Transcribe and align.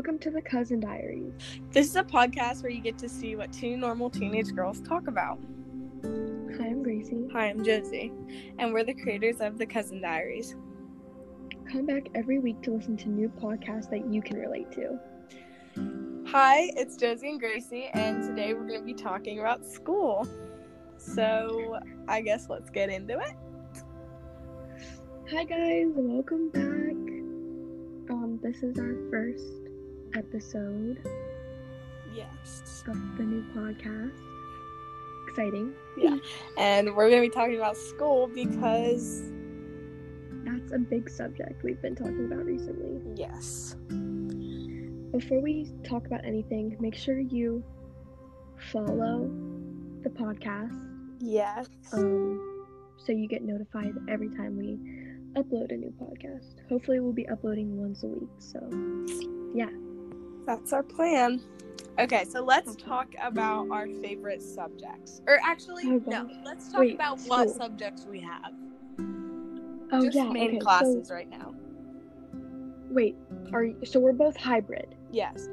Welcome 0.00 0.18
to 0.20 0.30
the 0.30 0.40
Cousin 0.40 0.80
Diaries. 0.80 1.34
This 1.72 1.88
is 1.88 1.96
a 1.96 2.02
podcast 2.02 2.62
where 2.62 2.72
you 2.72 2.80
get 2.80 2.96
to 3.00 3.06
see 3.06 3.36
what 3.36 3.52
two 3.52 3.76
normal 3.76 4.08
teenage 4.08 4.50
girls 4.54 4.80
talk 4.80 5.08
about. 5.08 5.38
Hi, 6.02 6.68
I'm 6.68 6.82
Gracie. 6.82 7.28
Hi, 7.34 7.50
I'm 7.50 7.62
Josie, 7.62 8.10
and 8.58 8.72
we're 8.72 8.82
the 8.82 8.94
creators 8.94 9.42
of 9.42 9.58
the 9.58 9.66
Cousin 9.66 10.00
Diaries. 10.00 10.56
Come 11.70 11.84
back 11.84 12.04
every 12.14 12.38
week 12.38 12.62
to 12.62 12.70
listen 12.70 12.96
to 12.96 13.10
new 13.10 13.28
podcasts 13.28 13.90
that 13.90 14.10
you 14.10 14.22
can 14.22 14.38
relate 14.38 14.72
to. 14.72 14.98
Hi, 16.28 16.70
it's 16.76 16.96
Josie 16.96 17.32
and 17.32 17.38
Gracie, 17.38 17.90
and 17.92 18.22
today 18.22 18.54
we're 18.54 18.66
going 18.66 18.80
to 18.80 18.86
be 18.86 18.94
talking 18.94 19.40
about 19.40 19.66
school. 19.66 20.26
So, 20.96 21.78
I 22.08 22.22
guess 22.22 22.48
let's 22.48 22.70
get 22.70 22.88
into 22.88 23.18
it. 23.18 23.34
Hi, 25.30 25.44
guys. 25.44 25.88
Welcome 25.94 26.48
back. 26.48 28.10
Um, 28.10 28.40
this 28.42 28.62
is 28.62 28.78
our 28.78 28.96
first 29.10 29.59
episode 30.14 30.98
Yes. 32.14 32.82
of 32.88 32.96
the 33.16 33.22
new 33.24 33.42
podcast. 33.54 34.12
Exciting. 35.28 35.72
Yeah. 35.96 36.16
And 36.58 36.94
we're 36.96 37.08
going 37.08 37.22
to 37.22 37.28
be 37.28 37.32
talking 37.34 37.56
about 37.56 37.76
school 37.76 38.26
because, 38.34 39.22
That's 40.44 40.72
a 40.72 40.78
big 40.78 41.08
subject 41.08 41.62
we've 41.62 41.80
been 41.80 41.94
talking 41.94 42.26
about 42.26 42.44
recently. 42.44 43.00
yes. 43.16 43.76
Before 45.12 45.40
we 45.40 45.70
talk 45.84 46.06
about 46.06 46.24
anything, 46.24 46.76
make 46.80 46.94
sure 46.94 47.18
you 47.18 47.62
follow 48.72 49.28
the 50.02 50.08
podcast 50.10 50.86
Yes. 51.20 51.66
um, 51.92 52.66
so 52.96 53.12
you 53.12 53.26
get 53.28 53.42
notified 53.42 53.92
every 54.08 54.28
time 54.30 54.56
we 54.56 54.78
upload 55.40 55.72
a 55.72 55.76
new 55.76 55.92
podcast. 56.00 56.54
Hopefully, 56.68 57.00
we'll 57.00 57.12
be 57.12 57.28
uploading 57.28 57.76
once 57.76 58.02
a 58.04 58.06
week. 58.06 58.28
So, 58.38 58.58
yeah. 59.54 59.68
That's 60.50 60.72
our 60.72 60.82
plan. 60.82 61.40
Okay, 62.00 62.24
so 62.24 62.42
let's 62.42 62.74
talk 62.74 63.14
about 63.22 63.70
our 63.70 63.86
favorite 63.86 64.42
subjects. 64.42 65.22
Or 65.28 65.38
actually, 65.44 65.84
Oh, 65.86 66.02
no, 66.08 66.28
let's 66.44 66.72
talk 66.72 66.80
Wait, 66.80 66.96
about 66.96 67.20
what 67.20 67.50
school. 67.50 67.54
subjects 67.68 68.04
we 68.04 68.18
have. 68.20 68.52
Oh 69.92 70.02
Just 70.02 70.16
yeah. 70.16 70.24
main 70.28 70.48
okay. 70.50 70.58
classes 70.58 71.06
So, 71.06 71.14
right 71.14 71.30
now. 71.30 71.54
wait, 72.90 73.14
are 73.52 73.62
you, 73.62 73.76
so 73.84 74.00
we're 74.00 74.12
both 74.12 74.36
hybrid? 74.36 74.96
Yes. 75.12 75.48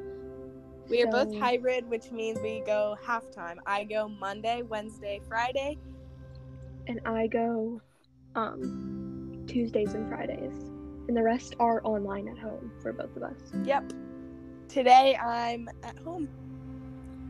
We 0.90 1.00
are 1.02 1.06
both 1.06 1.32
hybrid, 1.38 1.88
which 1.88 2.10
means 2.10 2.40
we 2.40 2.60
go 2.66 2.96
half 3.06 3.30
time. 3.30 3.60
I 3.66 3.84
go 3.84 4.08
Monday, 4.08 4.62
Wednesday, 4.62 5.20
Friday. 5.28 5.78
and 6.88 7.00
I 7.06 7.28
go 7.28 7.80
um, 8.34 9.44
Tuesdays 9.46 9.94
and 9.94 10.08
Fridays, 10.08 10.58
and 11.06 11.16
the 11.16 11.22
rest 11.22 11.54
are 11.60 11.80
online 11.84 12.26
at 12.26 12.38
home 12.38 12.72
for 12.82 12.92
both 12.92 13.14
of 13.16 13.22
us. 13.22 13.38
Yep. 13.64 13.92
Today 14.68 15.16
I'm 15.16 15.68
at 15.82 15.98
home. 15.98 16.28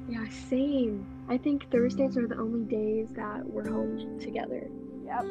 Yeah, 0.08 0.24
same. 0.48 1.06
I 1.28 1.38
think 1.38 1.70
Thursdays 1.70 2.16
are 2.16 2.26
the 2.26 2.36
only 2.36 2.64
days 2.64 3.08
that 3.14 3.46
we're 3.46 3.68
home 3.68 4.18
together. 4.18 4.68
Yep. 5.06 5.24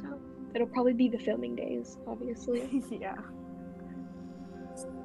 So 0.00 0.18
it'll 0.54 0.66
probably 0.66 0.94
be 0.94 1.08
the 1.08 1.18
filming 1.18 1.54
days, 1.54 1.98
obviously. 2.06 2.82
yeah. 2.90 3.16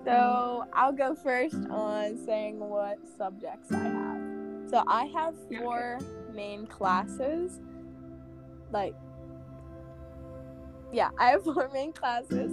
So 0.06 0.66
I'll 0.74 0.92
go 0.92 1.16
first 1.16 1.56
on 1.70 2.18
saying 2.26 2.60
what 2.60 2.98
subjects 3.18 3.72
I 3.72 3.80
have. 3.84 4.70
So 4.70 4.84
I 4.88 5.06
have 5.16 5.36
Yeah, 5.50 5.60
okay. 5.60 5.64
four 5.64 6.00
main 6.34 6.66
classes. 6.68 7.60
Like, 8.72 8.96
yeah, 10.92 11.10
I 11.20 11.30
have 11.32 11.44
four 11.44 11.70
main 11.74 11.94
classes. 11.94 12.52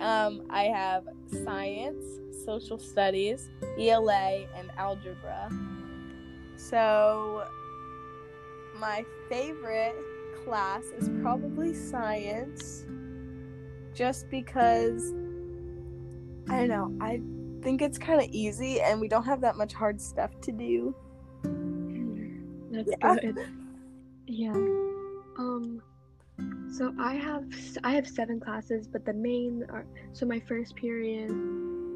Um, 0.00 0.42
I 0.50 0.64
have 0.64 1.04
science, 1.44 2.04
social 2.44 2.78
studies, 2.78 3.50
ELA, 3.78 4.46
and 4.56 4.70
algebra. 4.76 5.48
So 6.56 7.46
my 8.78 9.04
favorite 9.28 9.96
class 10.44 10.82
is 10.98 11.08
probably 11.22 11.74
science 11.74 12.84
just 13.94 14.28
because 14.30 15.12
I 16.48 16.58
don't 16.58 16.68
know, 16.68 16.92
I 17.00 17.20
think 17.62 17.80
it's 17.80 17.96
kind 17.98 18.20
of 18.20 18.28
easy 18.30 18.80
and 18.80 19.00
we 19.00 19.08
don't 19.08 19.24
have 19.24 19.40
that 19.42 19.56
much 19.56 19.72
hard 19.72 20.00
stuff 20.00 20.30
to 20.42 20.52
do. 20.52 20.94
That's 22.70 22.90
Yeah. 23.00 23.14
good. 23.20 23.38
Yeah. 24.26 24.52
Um. 25.38 25.80
So 26.70 26.92
I 26.98 27.14
have 27.14 27.44
I 27.84 27.92
have 27.92 28.08
seven 28.08 28.40
classes, 28.40 28.86
but 28.88 29.04
the 29.04 29.12
main 29.12 29.64
are 29.70 29.86
so 30.12 30.26
my 30.26 30.40
first 30.40 30.74
period 30.76 31.30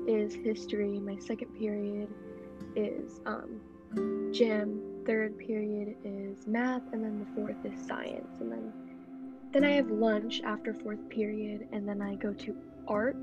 is 0.06 0.34
history. 0.34 0.98
My 0.98 1.18
second 1.18 1.48
period 1.58 2.08
is 2.76 3.20
um 3.26 3.60
gym. 4.32 4.82
Third 5.06 5.38
period 5.38 5.96
is 6.04 6.46
math, 6.46 6.82
and 6.92 7.02
then 7.02 7.18
the 7.18 7.26
fourth 7.34 7.64
is 7.64 7.86
science. 7.86 8.40
And 8.40 8.52
then 8.52 8.72
then 9.52 9.64
I 9.64 9.72
have 9.72 9.90
lunch 9.90 10.42
after 10.44 10.74
fourth 10.74 11.08
period, 11.08 11.66
and 11.72 11.88
then 11.88 12.02
I 12.02 12.14
go 12.16 12.32
to 12.34 12.56
art, 12.86 13.16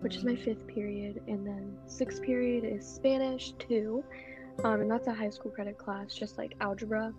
which 0.00 0.16
is 0.16 0.24
my 0.24 0.36
fifth 0.36 0.66
period, 0.68 1.20
and 1.26 1.46
then 1.46 1.76
sixth 1.86 2.22
period 2.22 2.64
is 2.64 2.86
Spanish 2.86 3.52
two 3.58 4.04
um, 4.64 4.80
and 4.80 4.90
that's 4.90 5.06
a 5.06 5.14
high 5.14 5.30
school 5.30 5.50
credit 5.50 5.78
class, 5.78 6.14
just 6.14 6.36
like 6.36 6.54
algebra. 6.60 7.12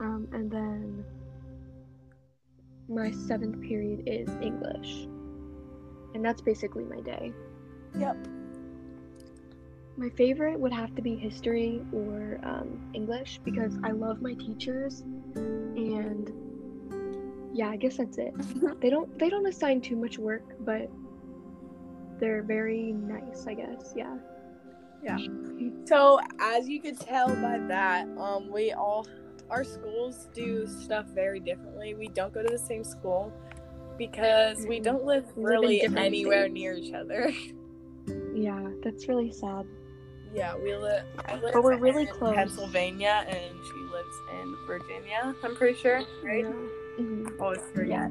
Um, 0.00 0.28
and 0.32 0.50
then 0.50 1.04
my 2.88 3.10
seventh 3.10 3.60
period 3.62 4.02
is 4.06 4.28
English, 4.40 5.06
and 6.14 6.24
that's 6.24 6.40
basically 6.40 6.84
my 6.84 7.00
day. 7.00 7.32
Yep. 7.98 8.16
My 9.96 10.10
favorite 10.10 10.58
would 10.60 10.72
have 10.72 10.94
to 10.94 11.02
be 11.02 11.16
history 11.16 11.80
or 11.92 12.38
um, 12.42 12.90
English 12.92 13.40
because 13.44 13.78
I 13.82 13.92
love 13.92 14.20
my 14.20 14.34
teachers, 14.34 15.00
and 15.34 16.30
yeah, 17.54 17.70
I 17.70 17.76
guess 17.76 17.96
that's 17.96 18.18
it. 18.18 18.34
They 18.80 18.90
don't 18.90 19.18
they 19.18 19.30
don't 19.30 19.46
assign 19.46 19.80
too 19.80 19.96
much 19.96 20.18
work, 20.18 20.44
but 20.60 20.90
they're 22.18 22.42
very 22.42 22.92
nice, 22.92 23.46
I 23.46 23.54
guess. 23.54 23.94
Yeah. 23.96 24.16
Yeah. 25.02 25.18
So 25.86 26.18
as 26.40 26.68
you 26.68 26.80
could 26.80 26.98
tell 26.98 27.28
by 27.28 27.58
that, 27.68 28.08
um, 28.18 28.50
we 28.50 28.72
all 28.72 29.06
our 29.50 29.64
schools 29.64 30.28
do 30.34 30.66
stuff 30.66 31.06
very 31.14 31.40
differently. 31.40 31.94
We 31.94 32.08
don't 32.08 32.32
go 32.32 32.42
to 32.42 32.48
the 32.48 32.58
same 32.58 32.84
school 32.84 33.32
because 33.98 34.66
we 34.66 34.78
Mhm. 34.80 34.84
don't 34.84 35.04
live 35.04 35.24
live 35.36 35.36
really 35.36 35.78
different 35.78 35.98
anywhere 36.06 36.48
near 36.48 36.74
each 36.74 36.92
other. 36.92 37.30
Yeah, 38.34 38.70
that's 38.82 39.08
really 39.08 39.32
sad. 39.32 39.66
yeah, 40.34 40.54
we 40.56 40.76
live. 40.76 41.04
I 41.24 41.36
live 41.40 41.54
But 41.54 41.64
we're 41.64 41.78
really 41.78 42.04
close. 42.06 42.34
Pennsylvania, 42.34 43.24
and 43.26 43.54
she 43.64 43.78
lives 43.90 44.16
in 44.42 44.54
Virginia. 44.66 45.34
I'm 45.42 45.56
pretty 45.56 45.78
sure, 45.78 46.02
right? 46.22 46.44
Yeah. 46.44 46.52
Mhm. 46.98 47.40
Always 47.40 47.62
forget. 47.74 48.10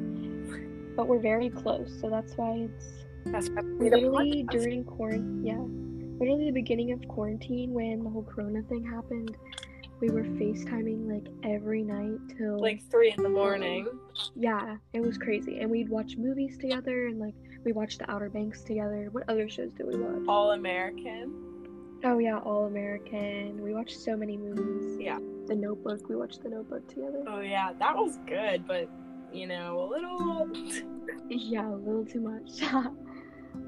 But 0.95 1.07
we're 1.07 1.19
very 1.19 1.49
close, 1.49 1.91
so 2.01 2.09
that's 2.09 2.35
why 2.37 2.67
it's 2.69 3.05
That's 3.25 3.49
why 3.49 3.61
we 3.61 3.69
need 3.89 3.93
a 3.93 3.97
literally 3.97 4.43
during 4.49 4.83
quarantine. 4.85 5.45
Yeah, 5.45 5.61
literally 6.19 6.45
the 6.45 6.51
beginning 6.51 6.91
of 6.91 7.07
quarantine 7.07 7.73
when 7.73 8.03
the 8.03 8.09
whole 8.09 8.23
Corona 8.23 8.63
thing 8.63 8.83
happened. 8.83 9.35
We 10.01 10.09
were 10.09 10.23
FaceTiming 10.23 11.09
like 11.09 11.27
every 11.43 11.81
night 11.83 12.19
till 12.37 12.59
like 12.59 12.81
three 12.91 13.13
in 13.17 13.23
the 13.23 13.29
morning. 13.29 13.87
yeah, 14.35 14.77
it 14.93 14.99
was 15.01 15.17
crazy. 15.17 15.59
And 15.59 15.71
we'd 15.71 15.89
watch 15.89 16.17
movies 16.17 16.57
together, 16.57 17.07
and 17.07 17.19
like 17.19 17.33
we 17.63 17.71
watched 17.71 17.99
The 17.99 18.11
Outer 18.11 18.29
Banks 18.29 18.61
together. 18.61 19.07
What 19.11 19.23
other 19.29 19.47
shows 19.49 19.71
did 19.71 19.87
we 19.87 19.97
watch? 19.97 20.21
All 20.27 20.51
American. 20.51 21.33
Oh 22.03 22.17
yeah, 22.19 22.37
All 22.39 22.65
American. 22.65 23.61
We 23.63 23.73
watched 23.73 23.99
so 23.99 24.15
many 24.17 24.37
movies. 24.37 24.97
Yeah. 24.99 25.17
The 25.47 25.55
Notebook. 25.55 26.07
We 26.09 26.15
watched 26.15 26.43
The 26.43 26.49
Notebook 26.49 26.87
together. 26.89 27.23
Oh 27.27 27.39
yeah, 27.39 27.71
that 27.79 27.95
was 27.95 28.17
good, 28.27 28.67
but 28.67 28.89
you 29.33 29.47
know, 29.47 29.81
a 29.81 29.87
little. 29.89 30.49
Yeah, 31.29 31.67
a 31.69 31.75
little 31.75 32.05
too 32.05 32.19
much. 32.19 32.61
Um, 32.73 32.97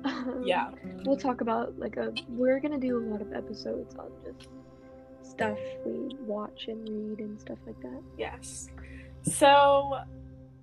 Yeah. 0.45 0.71
we'll 1.05 1.17
talk 1.17 1.41
about 1.41 1.77
like 1.79 1.95
a 1.97 2.13
we're 2.29 2.59
gonna 2.59 2.79
do 2.79 2.97
a 2.97 3.03
lot 3.11 3.21
of 3.21 3.31
episodes 3.33 3.95
on 3.95 4.11
just 4.25 4.49
stuff 5.37 5.59
we 5.85 6.15
watch 6.21 6.65
and 6.67 6.89
read 6.89 7.19
and 7.19 7.39
stuff 7.39 7.59
like 7.67 7.79
that 7.81 8.01
Yes. 8.17 8.69
So, 9.23 9.99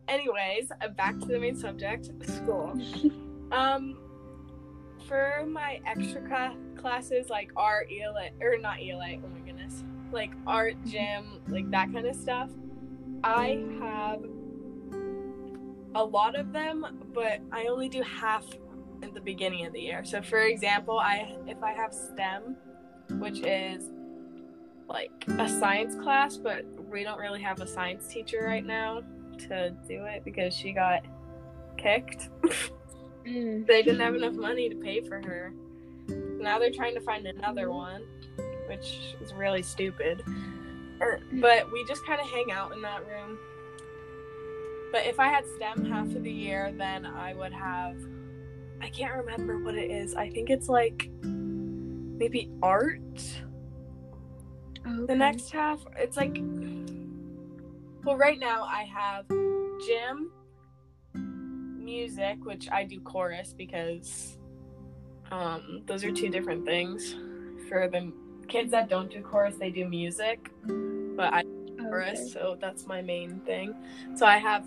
anyways, 0.08 0.72
uh, 0.80 0.88
back 0.88 1.18
to 1.20 1.26
the 1.26 1.38
main 1.38 1.56
subject, 1.56 2.10
school. 2.28 2.78
Um, 3.52 3.98
for 5.06 5.44
my 5.46 5.80
extra 5.86 6.56
classes 6.76 7.28
like 7.28 7.52
art, 7.56 7.88
ELA, 7.92 8.30
or 8.40 8.58
not 8.58 8.78
ELA, 8.80 9.16
oh 9.22 9.28
my 9.28 9.38
goodness, 9.46 9.84
like 10.10 10.32
art, 10.44 10.74
gym, 10.86 11.40
like 11.46 11.70
that 11.70 11.92
kind 11.92 12.06
of 12.06 12.16
stuff, 12.16 12.50
I 13.22 13.62
have 13.80 14.24
a 15.94 16.02
lot 16.04 16.34
of 16.34 16.52
them, 16.52 17.06
but 17.12 17.40
I 17.52 17.66
only 17.66 17.88
do 17.88 18.02
half 18.02 18.44
at 19.02 19.14
the 19.14 19.20
beginning 19.20 19.66
of 19.66 19.72
the 19.72 19.80
year. 19.80 20.04
So, 20.04 20.20
for 20.20 20.40
example, 20.40 20.98
I 20.98 21.36
if 21.46 21.62
I 21.62 21.72
have 21.74 21.92
STEM, 21.92 22.56
which 23.20 23.40
is 23.40 23.90
like 24.88 25.10
a 25.38 25.48
science 25.48 25.94
class, 25.96 26.36
but 26.36 26.64
we 26.90 27.02
don't 27.04 27.18
really 27.18 27.42
have 27.42 27.60
a 27.60 27.66
science 27.66 28.06
teacher 28.06 28.44
right 28.44 28.64
now 28.64 29.02
to 29.48 29.70
do 29.88 30.04
it 30.04 30.24
because 30.24 30.54
she 30.54 30.72
got 30.72 31.04
kicked. 31.76 32.28
Mm. 33.26 33.66
they 33.66 33.82
didn't 33.82 34.00
have 34.00 34.14
enough 34.14 34.34
money 34.34 34.68
to 34.68 34.76
pay 34.76 35.00
for 35.00 35.22
her. 35.22 35.54
Now 36.08 36.58
they're 36.58 36.70
trying 36.70 36.94
to 36.94 37.00
find 37.00 37.26
another 37.26 37.70
one, 37.70 38.02
which 38.68 39.16
is 39.22 39.32
really 39.32 39.62
stupid. 39.62 40.22
Or, 41.00 41.20
but 41.32 41.70
we 41.72 41.84
just 41.86 42.04
kind 42.04 42.20
of 42.20 42.28
hang 42.28 42.52
out 42.52 42.72
in 42.72 42.82
that 42.82 43.06
room. 43.06 43.38
But 44.92 45.06
if 45.06 45.18
I 45.18 45.28
had 45.28 45.44
STEM 45.56 45.86
half 45.86 46.14
of 46.14 46.22
the 46.22 46.30
year, 46.30 46.72
then 46.76 47.06
I 47.06 47.34
would 47.34 47.52
have. 47.52 47.96
I 48.80 48.90
can't 48.90 49.14
remember 49.14 49.58
what 49.58 49.74
it 49.74 49.90
is. 49.90 50.14
I 50.14 50.28
think 50.28 50.50
it's 50.50 50.68
like 50.68 51.08
maybe 51.22 52.50
art. 52.62 53.00
Oh, 54.86 55.06
The 55.06 55.14
next 55.14 55.50
half, 55.50 55.80
it's 55.96 56.16
like. 56.16 56.40
Well, 58.04 58.16
right 58.16 58.38
now 58.38 58.64
I 58.64 58.82
have 58.84 59.26
gym, 59.86 60.30
music, 61.14 62.44
which 62.44 62.68
I 62.70 62.84
do 62.84 63.00
chorus 63.00 63.54
because 63.56 64.36
um, 65.30 65.82
those 65.86 66.04
are 66.04 66.12
two 66.12 66.28
different 66.28 66.66
things. 66.66 67.14
For 67.68 67.88
the 67.88 68.12
kids 68.46 68.70
that 68.72 68.88
don't 68.90 69.10
do 69.10 69.22
chorus, 69.22 69.56
they 69.56 69.70
do 69.70 69.88
music, 69.88 70.50
but 71.16 71.32
I 71.32 71.44
chorus, 71.80 72.32
so 72.32 72.56
that's 72.60 72.86
my 72.86 73.00
main 73.02 73.40
thing. 73.40 73.74
So 74.14 74.26
I 74.26 74.36
have 74.38 74.66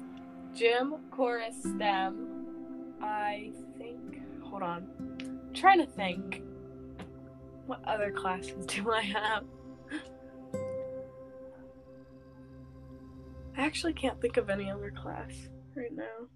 gym, 0.56 0.96
chorus, 1.12 1.56
STEM. 1.62 2.96
I 3.02 3.52
think. 3.78 4.22
Hold 4.44 4.64
on. 4.64 4.88
I'm 5.22 5.54
trying 5.54 5.80
to 5.80 5.86
think. 5.86 6.42
What 7.66 7.82
other 7.86 8.12
classes 8.12 8.66
do 8.68 8.92
I 8.92 9.02
have? 9.02 9.44
I 13.58 13.66
actually 13.66 13.94
can't 13.94 14.22
think 14.22 14.38
of 14.38 14.52
any 14.52 14.70
other 14.70 14.92
class 14.92 15.50
right 15.76 15.92
now. 15.92 16.28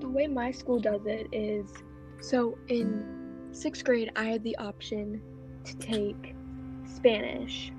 The 0.00 0.08
way 0.08 0.26
my 0.26 0.50
school 0.50 0.80
does 0.80 1.06
it 1.06 1.28
is 1.30 1.72
so 2.20 2.58
in 2.66 3.48
sixth 3.52 3.84
grade, 3.84 4.10
I 4.16 4.24
had 4.24 4.42
the 4.42 4.56
option 4.56 5.22
to 5.64 5.76
take 5.76 6.34
Spanish. 6.84 7.72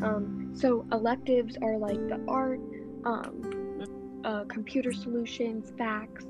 Um, 0.00 0.52
so 0.54 0.86
electives 0.90 1.58
are 1.60 1.76
like 1.76 2.08
the 2.08 2.18
art, 2.26 2.60
um, 3.04 4.20
uh, 4.24 4.44
computer 4.44 4.92
solutions, 4.92 5.72
FACS, 5.76 6.26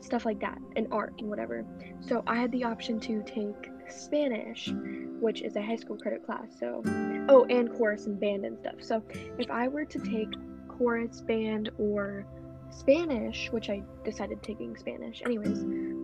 stuff 0.00 0.24
like 0.24 0.40
that, 0.40 0.58
and 0.74 0.88
art 0.90 1.14
and 1.18 1.28
whatever. 1.28 1.64
So 2.00 2.24
I 2.26 2.36
had 2.36 2.50
the 2.50 2.64
option 2.64 2.98
to 3.00 3.22
take 3.22 3.70
Spanish, 3.90 4.72
which 5.20 5.42
is 5.42 5.56
a 5.56 5.62
high 5.62 5.76
school 5.76 5.96
credit 5.96 6.24
class. 6.24 6.46
So, 6.58 6.82
oh, 7.28 7.46
and 7.48 7.72
chorus 7.76 8.06
and 8.06 8.18
band 8.18 8.44
and 8.44 8.58
stuff. 8.58 8.76
So 8.80 9.02
if 9.38 9.50
I 9.50 9.68
were 9.68 9.84
to 9.84 9.98
take 9.98 10.32
chorus, 10.68 11.20
band, 11.20 11.70
or 11.78 12.26
Spanish, 12.70 13.50
which 13.50 13.70
I 13.70 13.82
decided 14.04 14.42
taking 14.42 14.76
Spanish, 14.76 15.22
anyways, 15.24 15.58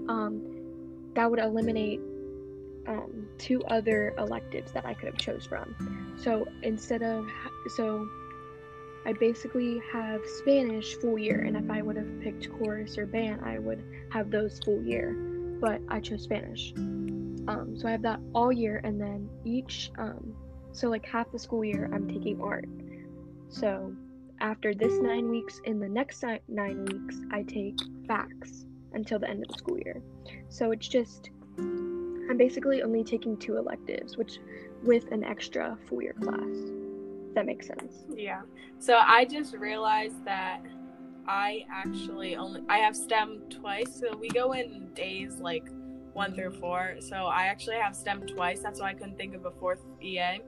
um, 0.09 0.43
that 1.15 1.31
would 1.31 1.41
eliminate 1.41 2.01
um, 2.87 3.29
two 3.39 3.63
other 3.65 4.15
electives 4.19 4.73
that 4.73 4.85
I 4.85 4.95
could 4.95 5.07
have 5.07 5.17
chose 5.17 5.47
from. 5.47 5.75
So 6.23 6.47
instead 6.63 7.03
of 7.03 7.27
so, 7.77 8.07
I 9.07 9.13
basically 9.13 9.83
have 9.93 10.21
Spanish 10.39 10.97
full 10.97 11.19
year, 11.19 11.43
and 11.43 11.57
if 11.57 11.71
I 11.71 11.83
would 11.83 11.97
have 11.97 12.21
picked 12.21 12.51
chorus 12.59 12.97
or 12.97 13.07
band, 13.07 13.43
I 13.45 13.59
would 13.59 13.83
have 14.11 14.31
those 14.31 14.59
full 14.65 14.83
year. 14.83 15.13
But 15.61 15.81
I 15.89 16.01
chose 16.01 16.23
Spanish, 16.23 16.73
um, 17.49 17.77
so 17.77 17.89
I 17.89 17.93
have 17.93 18.03
that 18.03 18.21
all 18.35 18.53
year, 18.53 18.81
and 18.85 19.01
then 19.01 19.29
each 19.45 19.91
um, 19.99 20.35
so 20.73 20.89
like 20.89 21.07
half 21.07 21.31
the 21.31 21.39
school 21.39 21.65
year 21.65 21.91
I'm 21.93 22.09
taking 22.09 22.41
art. 22.41 22.69
So 23.49 23.95
after 24.41 24.75
this 24.75 24.95
nine 24.95 25.31
weeks, 25.31 25.61
in 25.65 25.79
the 25.79 25.89
next 25.89 26.25
nine 26.49 26.85
weeks, 26.85 27.17
I 27.31 27.43
take 27.43 27.79
FACS 28.07 28.67
until 28.93 29.19
the 29.19 29.29
end 29.29 29.43
of 29.43 29.49
the 29.49 29.59
school 29.59 29.79
year. 29.79 30.03
So 30.49 30.71
it's 30.71 30.89
just 30.89 31.31
I'm 31.59 32.37
basically 32.37 32.83
only 32.83 33.05
taking 33.05 33.37
two 33.37 33.57
electives, 33.57 34.17
which 34.17 34.39
with 34.83 35.11
an 35.13 35.25
extra 35.25 35.79
full 35.89 36.03
year 36.03 36.15
class. 36.21 36.41
That 37.35 37.47
makes 37.47 37.67
sense. 37.67 38.05
Yeah. 38.15 38.43
So 38.79 38.97
I 38.97 39.25
just 39.25 39.55
realized 39.55 40.25
that 40.25 40.63
I 41.27 41.65
actually 41.71 42.37
only 42.37 42.63
I 42.69 42.79
have 42.79 42.97
STEM 42.97 43.43
twice. 43.51 43.99
So 43.99 44.17
we 44.17 44.29
go 44.29 44.53
in 44.53 44.89
days 44.95 45.39
like 45.39 45.67
one 46.15 46.35
through 46.35 46.53
four. 46.53 46.97
So 47.01 47.27
I 47.27 47.45
actually 47.45 47.77
have 47.77 47.95
STEM 47.95 48.27
twice. 48.27 48.61
That's 48.61 48.81
why 48.81 48.91
I 48.91 48.95
couldn't 48.95 49.17
think 49.17 49.35
of 49.35 49.45
a 49.45 49.51
fourth 49.51 49.81
EA. 50.01 50.41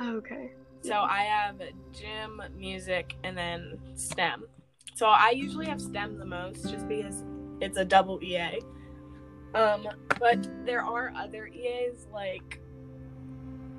Okay. 0.00 0.52
So 0.82 0.94
I 0.94 1.22
have 1.22 1.60
gym, 1.92 2.42
music, 2.56 3.14
and 3.24 3.36
then 3.36 3.78
STEM. 3.94 4.44
So 4.94 5.06
I 5.06 5.30
usually 5.30 5.66
have 5.66 5.80
STEM 5.80 6.18
the 6.18 6.24
most 6.24 6.70
just 6.70 6.86
because 6.88 7.24
it's 7.60 7.78
a 7.78 7.84
double 7.84 8.22
EA. 8.22 8.60
Um, 9.54 9.88
but 10.18 10.48
there 10.66 10.82
are 10.82 11.12
other 11.16 11.46
EAs 11.46 12.06
like 12.12 12.60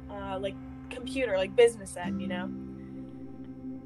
uh, 0.10 0.40
like 0.40 0.56
computer, 0.90 1.38
like 1.38 1.56
business 1.56 1.96
ed, 1.98 2.20
you 2.20 2.28
know. 2.28 2.46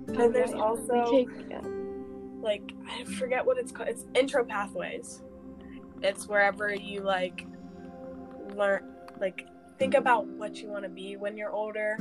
And 0.08 0.34
there's 0.34 0.54
also 0.54 1.12
we 1.12 1.26
take 1.26 1.50
yeah. 1.50 1.62
like 2.42 2.72
I 2.88 3.04
forget 3.04 3.46
what 3.46 3.58
it's 3.58 3.72
called. 3.72 3.90
It's 3.90 4.06
intro 4.16 4.44
pathways. 4.44 5.22
It's 6.02 6.28
wherever 6.28 6.74
you 6.74 7.02
like 7.02 7.46
learn 8.56 8.84
like 9.20 9.48
think 9.78 9.96
about 9.96 10.26
what 10.28 10.62
you 10.62 10.70
want 10.70 10.84
to 10.84 10.90
be 10.90 11.16
when 11.18 11.38
you're 11.38 11.52
older. 11.52 11.96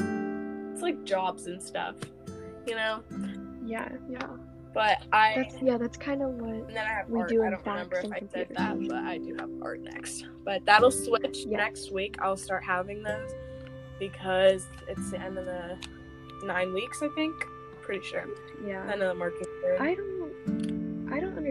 It's 0.73 0.83
like 0.83 1.05
jobs 1.05 1.47
and 1.47 1.62
stuff, 1.62 1.97
you 2.67 2.75
know. 2.77 3.03
yeah, 3.65 3.89
yeah. 4.09 4.27
But 4.75 4.99
I 5.12 5.33
That's 5.37 5.61
yeah, 5.62 5.77
that's 5.79 5.97
kind 5.97 6.23
of 6.23 6.31
what 6.35 6.50
and 6.50 6.69
then 6.69 6.87
I 6.87 6.91
have 6.91 7.09
we 7.09 7.21
art. 7.21 7.29
do 7.29 7.43
I 7.43 7.50
don't 7.50 7.67
remember 7.67 7.97
if 7.99 8.12
I 8.12 8.21
said 8.33 8.49
that, 8.56 8.79
but 8.89 8.97
I 9.05 9.19
do 9.19 9.35
have 9.39 9.50
art 9.62 9.81
next. 9.81 10.27
But 10.45 10.65
that'll 10.67 10.91
switch 10.91 11.45
Yeah. 11.49 11.56
next 11.56 11.91
week. 11.93 12.17
I'll 12.21 12.37
start 12.37 12.62
having 12.65 13.03
those 13.03 13.31
because 13.99 14.67
it's 14.87 15.11
the 15.11 15.21
end 15.21 15.39
of 15.39 15.47
the 15.47 15.77
nine 16.45 16.73
weeks. 16.73 17.03
I 17.03 17.09
think. 17.09 17.35
Pretty 17.83 18.05
sure. 18.06 18.27
yeah. 18.65 18.83
End 18.93 19.03
of 19.03 19.09
the 19.09 19.15
marking 19.15 19.47
period. 19.62 19.81
I 19.81 19.95
don't 19.95 20.18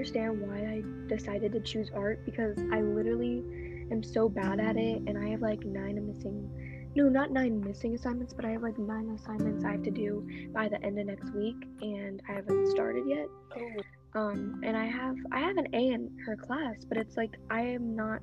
understand 0.08 0.42
why 0.42 0.58
I 0.58 0.84
decided 1.08 1.52
to 1.54 1.60
choose 1.60 1.92
art 1.94 2.24
because 2.26 2.58
I 2.72 2.82
literally 2.82 3.44
am 3.92 4.04
so 4.04 4.30
bad 4.30 4.60
at 4.60 4.78
it 4.78 5.02
and 5.06 5.18
I 5.18 5.30
have 5.30 5.42
like 5.42 5.66
nine 5.66 6.06
missing 6.08 6.50
no 6.96 7.10
not 7.10 7.32
nine 7.32 7.62
missing 7.62 7.94
assignments 7.94 8.34
but 8.34 8.46
I 8.46 8.52
have 8.52 8.64
like 8.64 8.78
nine 8.78 9.10
assignments 9.10 9.66
I 9.66 9.72
have 9.72 9.84
to 9.84 9.92
do 9.92 10.26
by 10.54 10.70
the 10.70 10.82
end 10.84 10.98
of 11.00 11.08
next 11.08 11.34
week 11.34 11.58
and 11.82 12.22
I 12.30 12.34
haven't 12.34 12.68
started 12.70 13.04
yet. 13.08 13.28
Oh. 13.56 14.20
Um 14.20 14.62
and 14.64 14.78
I 14.78 14.86
have 14.86 15.16
I 15.32 15.40
have 15.40 15.58
an 15.58 15.68
A 15.74 15.90
in 15.90 16.18
her 16.26 16.38
class 16.38 16.86
but 16.88 16.98
it's 16.98 17.18
like 17.18 17.36
I 17.50 17.62
am 17.62 17.96
not 17.96 18.22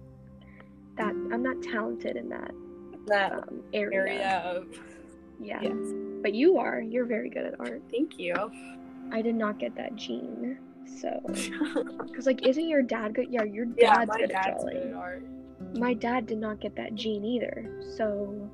that 0.96 1.10
I'm 1.10 1.42
not 1.42 1.62
talented 1.62 2.16
in 2.16 2.30
that 2.30 2.52
that 3.06 3.32
um, 3.32 3.62
area. 3.74 4.00
area 4.00 4.42
of 4.46 4.68
Yeah. 5.38 5.60
yes. 5.60 5.76
But 6.22 6.32
you 6.32 6.56
are. 6.56 6.80
You're 6.80 7.04
very 7.04 7.28
good 7.28 7.44
at 7.44 7.60
art. 7.60 7.82
Thank 7.90 8.18
you. 8.18 8.34
I 9.12 9.20
did 9.20 9.34
not 9.34 9.58
get 9.58 9.76
that 9.76 9.94
gene. 9.96 10.58
So 10.86 11.20
Because 12.06 12.26
like, 12.26 12.46
isn't 12.46 12.68
your 12.68 12.82
dad 12.82 13.14
good? 13.14 13.26
Yeah, 13.30 13.44
your 13.44 13.66
yeah, 13.76 13.94
dad's 13.96 14.08
my 14.08 14.16
good 14.16 14.30
at 14.30 14.44
dad's 14.44 14.62
drawing. 14.62 14.76
good 14.76 14.86
at 14.90 14.94
art. 14.94 15.22
My 15.76 15.94
dad 15.94 16.26
did 16.26 16.38
not 16.38 16.60
get 16.60 16.76
that 16.76 16.94
gene 16.94 17.24
either. 17.24 17.70
So, 17.96 18.50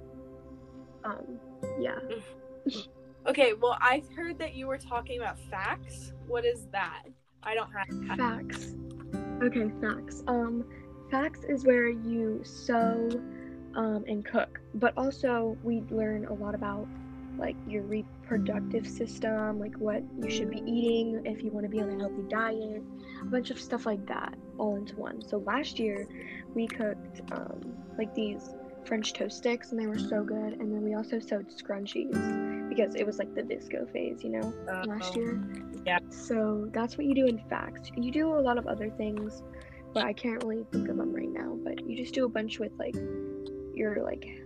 um, 1.05 1.39
yeah. 1.79 1.99
Okay, 3.27 3.53
well, 3.53 3.77
I 3.83 4.03
heard 4.17 4.39
that 4.39 4.55
you 4.55 4.67
were 4.67 4.79
talking 4.79 5.21
about 5.21 5.37
FACS. 5.51 6.15
What 6.27 6.47
is 6.47 6.67
that? 6.73 7.03
I 7.43 7.55
don't 7.55 7.71
have. 7.71 7.87
FACS. 8.19 8.75
Okay, 9.43 9.71
FACS. 9.79 10.25
Um, 10.27 10.65
FACS 11.13 11.45
is 11.49 11.67
where 11.67 11.91
you 11.91 12.41
sew, 12.45 13.11
um, 13.75 14.05
and 14.09 14.25
cook. 14.25 14.59
But 14.75 14.97
also 14.97 15.59
we 15.63 15.83
learn 15.91 16.25
a 16.27 16.33
lot 16.33 16.55
about 16.55 16.89
like 17.39 17.57
your 17.67 17.83
reproductive 17.83 18.87
system, 18.87 19.59
like 19.59 19.75
what 19.77 20.03
you 20.23 20.31
should 20.31 20.51
be 20.51 20.63
eating 20.67 21.23
if 21.25 21.43
you 21.43 21.51
want 21.51 21.65
to 21.65 21.71
be 21.71 21.81
on 21.81 21.91
a 21.91 21.99
healthy 21.99 22.23
diet, 22.29 22.83
a 23.23 23.25
bunch 23.27 23.51
of 23.51 23.61
stuff 23.61 23.87
like 23.87 24.05
that, 24.07 24.35
all 24.59 24.77
into 24.77 24.97
one. 24.97 25.23
So 25.27 25.39
last 25.39 25.79
year 25.79 26.07
we 26.55 26.67
cooked 26.67 27.23
um, 27.33 27.61
like 27.97 28.15
these 28.15 28.51
French 28.85 29.13
toast 29.13 29.37
sticks, 29.37 29.73
and 29.73 29.81
they 29.81 29.87
were 29.87 29.99
so 29.99 30.23
good. 30.25 30.55
And 30.55 30.73
then 30.73 30.83
we 30.83 30.95
also 30.95 31.19
sewed 31.19 31.49
scrunchies 31.51 32.69
because 32.69 32.95
it 32.95 33.07
was 33.07 33.19
like 33.19 33.35
the 33.35 33.43
VSCO 33.43 33.91
phase, 33.93 34.23
you 34.25 34.31
know, 34.31 34.53
last 34.87 35.17
Um, 35.17 35.21
year. 35.23 35.43
yeah. 35.87 35.99
So 36.09 36.69
that's 36.73 36.97
what 36.97 37.07
you 37.07 37.15
do 37.15 37.27
in 37.27 37.39
FACS. 37.51 37.91
You 37.97 38.11
do 38.11 38.33
a 38.35 38.41
lot 38.41 38.57
of 38.59 38.67
other 38.67 38.89
things, 38.91 39.43
but 39.93 40.05
I 40.05 40.13
can't 40.13 40.43
really 40.43 40.65
think 40.73 40.89
of 40.89 40.97
them 40.97 41.13
right 41.13 41.29
now. 41.31 41.59
But 41.63 41.87
you 41.87 41.97
just 41.97 42.15
do 42.15 42.25
a 42.25 42.29
bunch 42.29 42.59
with 42.59 42.73
like 42.79 42.95
your 43.75 44.03
like 44.03 44.40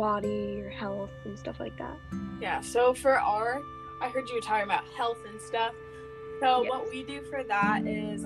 body, 0.00 0.54
your 0.56 0.70
health, 0.70 1.10
and 1.26 1.38
stuff 1.38 1.60
like 1.60 1.76
that. 1.76 1.96
Yeah, 2.40 2.62
so 2.62 2.94
for 2.94 3.20
our, 3.20 3.60
I 4.00 4.08
heard 4.08 4.28
you 4.30 4.34
were 4.36 4.40
talking 4.40 4.64
about 4.64 4.84
health 4.96 5.18
and 5.30 5.38
stuff. 5.42 5.74
So 6.40 6.62
Yes. 6.62 6.70
what 6.70 6.88
we 6.90 7.02
do 7.04 7.20
for 7.22 7.44
that 7.44 7.86
is 7.86 8.24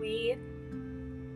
we 0.00 0.36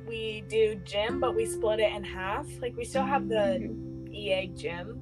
we 0.09 0.43
do 0.49 0.77
gym, 0.85 1.19
but 1.21 1.35
we 1.35 1.47
split 1.47 1.81
it 1.81 1.93
in 1.93 2.03
half. 2.05 2.47
Like 2.61 2.77
we 2.77 2.85
still 2.85 3.03
have 3.05 3.29
the 3.29 3.59
Mhm. 3.61 4.13
EA 4.13 4.47
gym, 4.49 5.01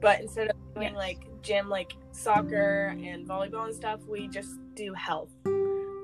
but 0.00 0.20
instead 0.20 0.48
of 0.50 0.56
doing 0.74 0.88
Yes. 0.88 0.96
like 0.96 1.42
gym 1.42 1.68
like 1.68 1.92
soccer 2.12 2.94
and 3.02 3.26
volleyball 3.28 3.66
and 3.66 3.74
stuff, 3.74 4.00
we 4.06 4.28
just 4.28 4.58
do 4.74 4.92
health, 4.94 5.30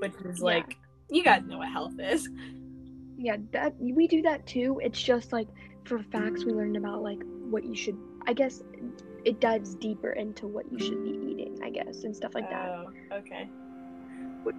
which 0.00 0.14
is 0.24 0.38
Yeah. 0.40 0.44
like 0.44 0.76
you 1.10 1.22
guys 1.22 1.42
know 1.46 1.58
what 1.58 1.68
health 1.68 1.94
is. 2.00 2.28
Yeah, 3.16 3.36
that 3.52 3.74
we 3.80 4.06
do 4.08 4.22
that 4.22 4.46
too. 4.46 4.80
It's 4.82 5.00
just 5.00 5.32
like 5.32 5.48
for 5.84 5.98
FACS 6.00 6.44
we 6.44 6.52
learned 6.52 6.76
about 6.76 7.02
like 7.02 7.22
what 7.50 7.64
you 7.64 7.74
should 7.74 7.96
I 8.26 8.32
guess 8.32 8.62
it 9.24 9.40
dives 9.40 9.74
deeper 9.74 10.12
into 10.12 10.46
what 10.46 10.70
you 10.70 10.78
should 10.78 11.02
be 11.04 11.10
eating, 11.10 11.58
I 11.62 11.70
guess, 11.70 12.04
and 12.04 12.14
stuff 12.14 12.34
like 12.34 12.48
that. 12.50 12.68
Oh, 12.68 12.90
okay. 13.12 13.48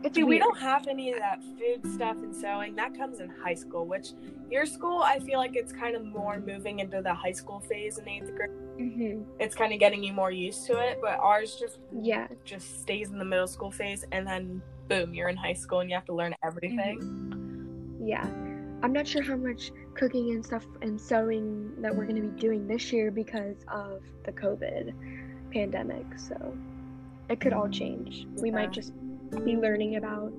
It's 0.03 0.15
See, 0.15 0.25
we 0.25 0.38
don't 0.38 0.57
have 0.57 0.88
any 0.88 1.13
of 1.13 1.19
that 1.19 1.41
food 1.41 1.93
stuff 1.93 2.17
and 2.17 2.36
sewing. 2.36 2.75
That 2.75 2.93
comes 2.97 3.21
in 3.21 3.29
high 3.29 3.53
school, 3.53 3.86
which 3.86 4.09
your 4.51 4.65
school, 4.65 5.01
I 5.01 5.19
feel 5.19 5.38
like 5.38 5.55
it's 5.55 5.71
kind 5.71 5.95
of 5.95 6.03
more 6.03 6.39
moving 6.45 6.79
into 6.79 7.01
the 7.01 7.13
high 7.13 7.31
school 7.31 7.62
phase 7.62 7.97
in 7.97 8.07
eighth 8.09 8.36
grade. 8.36 8.50
Mhm. 8.77 9.25
It's 9.39 9.55
kind 9.55 9.71
of 9.71 9.79
getting 9.79 10.03
you 10.03 10.12
more 10.12 10.29
used 10.29 10.65
to 10.67 10.77
it, 10.79 11.00
but 11.01 11.17
ours 11.19 11.55
just 11.57 11.79
Yeah. 11.93 12.27
just 12.43 12.81
stays 12.81 13.12
in 13.12 13.17
the 13.17 13.24
middle 13.25 13.47
school 13.47 13.71
phase, 13.71 14.05
and 14.12 14.27
then 14.27 14.62
boom, 14.89 15.13
you're 15.13 15.29
in 15.29 15.38
high 15.38 15.53
school 15.53 15.79
and 15.79 15.89
you 15.89 15.95
have 15.95 16.05
to 16.05 16.13
learn 16.13 16.36
everything. 16.43 17.97
Yeah. 18.03 18.25
I'm 18.84 18.93
not 18.93 19.07
sure 19.07 19.22
how 19.24 19.36
much 19.36 19.72
cooking 19.96 20.31
and 20.31 20.46
stuff 20.46 20.65
and 20.81 21.00
sewing 21.00 21.74
that 21.81 21.96
we're 21.96 22.05
going 22.05 22.22
to 22.22 22.27
be 22.29 22.39
doing 22.39 22.67
this 22.67 22.91
year 22.93 23.10
because 23.12 23.57
of 23.67 24.01
the 24.24 24.31
COVID 24.31 24.93
pandemic. 25.51 26.05
So 26.17 26.55
it 27.29 27.39
could 27.39 27.53
all 27.53 27.67
change. 27.69 28.27
We 28.41 28.50
Yeah. 28.50 28.55
might 28.55 28.72
just 28.72 28.93
be 29.43 29.57
learning 29.57 29.96
about 29.96 30.31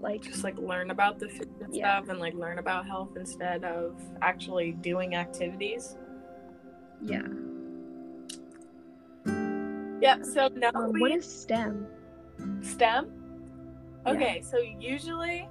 like 0.00 0.22
Just 0.22 0.42
like 0.42 0.58
learn 0.58 0.90
about 0.90 1.18
the 1.20 1.28
food 1.28 1.48
and 1.60 1.72
Yeah. 1.74 1.96
stuff, 2.00 2.08
and 2.10 2.18
like 2.18 2.34
learn 2.34 2.58
about 2.58 2.86
health 2.86 3.16
instead 3.16 3.62
of 3.64 4.00
actually 4.20 4.72
doing 4.72 5.14
activities. 5.14 5.96
yeah. 7.02 7.22
Yep. 10.00 10.24
So 10.24 10.48
now 10.48 10.70
Um, 10.74 10.92
we 10.92 11.00
what 11.00 11.12
is 11.12 11.24
STEM? 11.24 11.86
STEM? 12.62 13.12
Yeah. 14.06 14.12
Okay, 14.12 14.40
so 14.42 14.58
usually 14.58 15.48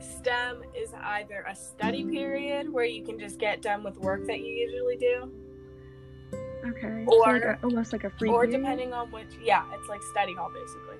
STEM 0.00 0.62
is 0.74 0.92
either 0.94 1.44
a 1.48 1.54
study 1.54 2.04
period 2.04 2.72
where 2.72 2.84
you 2.84 3.02
can 3.04 3.18
just 3.18 3.38
get 3.38 3.62
done 3.62 3.82
with 3.82 3.96
work 3.98 4.26
that 4.26 4.40
you 4.40 4.46
usually 4.46 4.96
do, 4.96 5.32
Okay. 6.66 7.04
so 7.08 7.14
like 7.16 7.44
Or- 7.44 7.50
a, 7.50 7.58
almost 7.62 7.92
like 7.92 8.04
a 8.04 8.10
free 8.10 8.28
or 8.28 8.42
period? 8.44 8.58
depending 8.60 8.92
on 8.92 9.10
which, 9.10 9.28
yeah, 9.42 9.64
it's 9.72 9.88
like 9.88 10.02
study 10.02 10.34
hall 10.34 10.50
basically. 10.52 10.96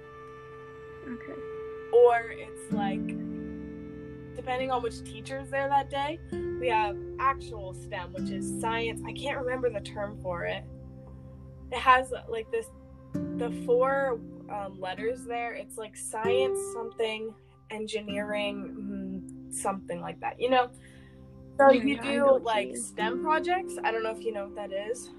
Okay. 1.08 1.40
Or 1.92 2.30
it's 2.30 2.72
like, 2.72 3.06
depending 4.36 4.70
on 4.70 4.82
which 4.82 5.02
teacher's 5.04 5.50
there 5.50 5.68
that 5.68 5.90
day, 5.90 6.18
we 6.60 6.68
have 6.68 6.96
actual 7.18 7.74
STEM, 7.74 8.12
which 8.12 8.30
is 8.30 8.60
science. 8.60 9.02
I 9.06 9.12
can't 9.12 9.38
remember 9.38 9.70
the 9.70 9.80
term 9.80 10.18
for 10.22 10.44
it. 10.44 10.64
It 11.72 11.78
has 11.78 12.12
like 12.28 12.50
this, 12.50 12.66
the 13.12 13.50
four 13.66 14.20
um, 14.50 14.80
letters 14.80 15.24
there. 15.24 15.52
It's 15.54 15.76
like 15.78 15.96
science 15.96 16.58
something, 16.72 17.34
engineering, 17.70 18.76
mm, 18.78 19.52
something 19.54 20.00
like 20.00 20.20
that. 20.20 20.40
You 20.40 20.50
know. 20.50 20.68
So 21.58 21.70
you 21.72 22.00
do 22.00 22.38
like. 22.42 22.76
STEM 22.76 23.22
projects. 23.22 23.76
I 23.82 23.90
don't 23.90 24.02
know 24.02 24.10
if 24.10 24.22
you 24.24 24.32
know 24.32 24.44
what 24.46 24.56
that 24.56 24.72
is. 24.90 25.10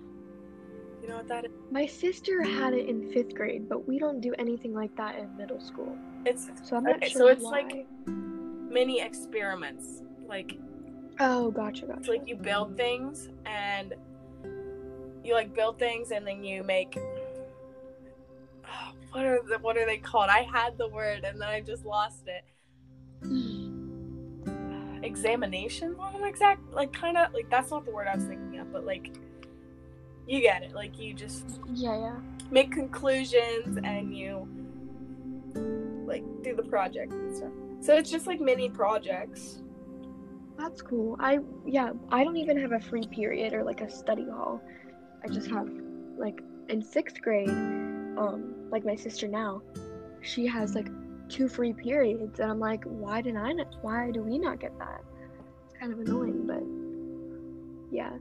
You 1.02 1.10
know 1.10 1.18
what 1.18 1.28
that 1.30 1.46
is? 1.46 1.52
My 1.72 1.86
sister 1.86 2.44
had 2.44 2.74
it 2.74 2.88
in 2.88 3.12
fifth 3.12 3.34
grade, 3.36 3.68
but 3.70 3.88
we 3.88 3.98
don't 4.00 4.20
do 4.22 4.34
anything 4.38 4.74
like 4.74 4.96
that 4.98 5.18
in 5.18 5.36
middle 5.38 5.60
school. 5.60 5.98
It's 6.26 6.50
So 6.64 6.76
I'm 6.78 6.84
not 6.84 6.98
Okay, 6.98 7.10
sure 7.10 7.22
so 7.22 7.28
it's 7.28 7.44
why. 7.44 7.52
like- 7.62 7.88
mini 8.70 9.00
experiments. 9.02 10.02
Like 10.28 10.58
Oh, 11.20 11.50
gotcha, 11.50 11.86
gotcha. 11.88 12.00
It's 12.00 12.08
like 12.10 12.28
you 12.28 12.36
build 12.36 12.78
things 12.78 13.30
and 13.46 13.96
you 15.24 15.34
like 15.34 15.56
build 15.56 15.80
things 15.80 16.12
and 16.12 16.28
then 16.28 16.44
you 16.44 16.64
make 16.64 16.96
what 19.12 19.26
are 19.26 19.40
the, 19.48 19.58
what 19.60 19.78
are 19.78 19.86
they 19.86 19.98
called? 19.98 20.30
I 20.30 20.42
had 20.52 20.78
the 20.78 20.88
word 20.88 21.24
and 21.24 21.42
then 21.42 21.48
I 21.48 21.62
just 21.62 21.86
lost 21.86 22.28
it. 22.28 22.44
Examination 25.04 25.96
on 26.00 26.14
them 26.14 26.24
exact 26.24 26.62
like 26.74 26.92
kind 26.92 27.18
of 27.18 27.34
like 27.34 27.50
that's 27.50 27.72
not 27.72 27.86
the 27.86 27.92
word 27.92 28.08
I 28.08 28.16
was 28.16 28.26
thinking 28.26 28.60
of, 28.60 28.72
but 28.74 28.86
like 28.86 29.16
you 30.28 30.42
get 30.42 30.64
it. 30.64 30.74
Like 30.74 31.00
you 31.00 31.14
just 31.14 31.46
yeah, 31.74 31.98
yeah. 31.98 32.16
make 32.52 32.72
conclusions 32.72 33.78
and 33.84 34.16
you 34.16 34.48
like 36.06 36.24
do 36.42 36.56
the 36.56 36.64
project 36.64 37.14
and 37.14 37.36
stuff. 37.36 37.52
So 37.80 37.96
it's 37.96 38.10
just 38.10 38.28
like 38.28 38.42
mini 38.42 38.70
projects. 38.70 39.62
That's 40.58 40.82
cool. 40.82 41.16
I 41.20 41.40
yeah, 41.66 41.92
I 42.12 42.24
don't 42.24 42.38
even 42.38 42.58
have 42.58 42.72
a 42.72 42.80
free 42.80 43.08
period 43.08 43.54
or 43.54 43.64
like 43.64 43.82
a 43.82 43.90
study 43.90 44.26
hall. 44.26 44.62
I 45.24 45.28
just 45.28 45.50
have 45.52 45.70
like 46.18 46.42
in 46.70 46.82
sixth 46.82 47.22
grade, 47.22 47.50
um, 48.18 48.56
like 48.72 48.86
my 48.86 48.96
sister 48.96 49.28
now, 49.28 49.62
she 50.22 50.46
has 50.48 50.76
like 50.76 50.90
two 51.30 51.48
free 51.48 51.74
periods, 51.74 52.40
and 52.40 52.50
I'm 52.50 52.60
like, 52.60 52.84
why 52.86 53.22
did 53.22 53.36
I 53.36 53.52
not? 53.54 53.76
Why 53.82 54.12
do 54.12 54.22
we 54.24 54.38
not 54.38 54.60
get 54.60 54.78
that? 54.80 55.02
It's 55.66 55.80
kind 55.80 55.94
of 55.94 56.00
annoying, 56.00 56.46
but 56.48 56.64
yeah, 57.96 58.18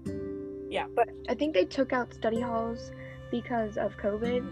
Yeah, 0.68 0.86
but 0.94 1.08
I 1.28 1.34
think 1.34 1.54
they 1.54 1.64
took 1.64 1.92
out 1.92 2.12
study 2.14 2.40
halls 2.40 2.92
because 3.30 3.76
of 3.76 3.96
COVID, 3.96 4.44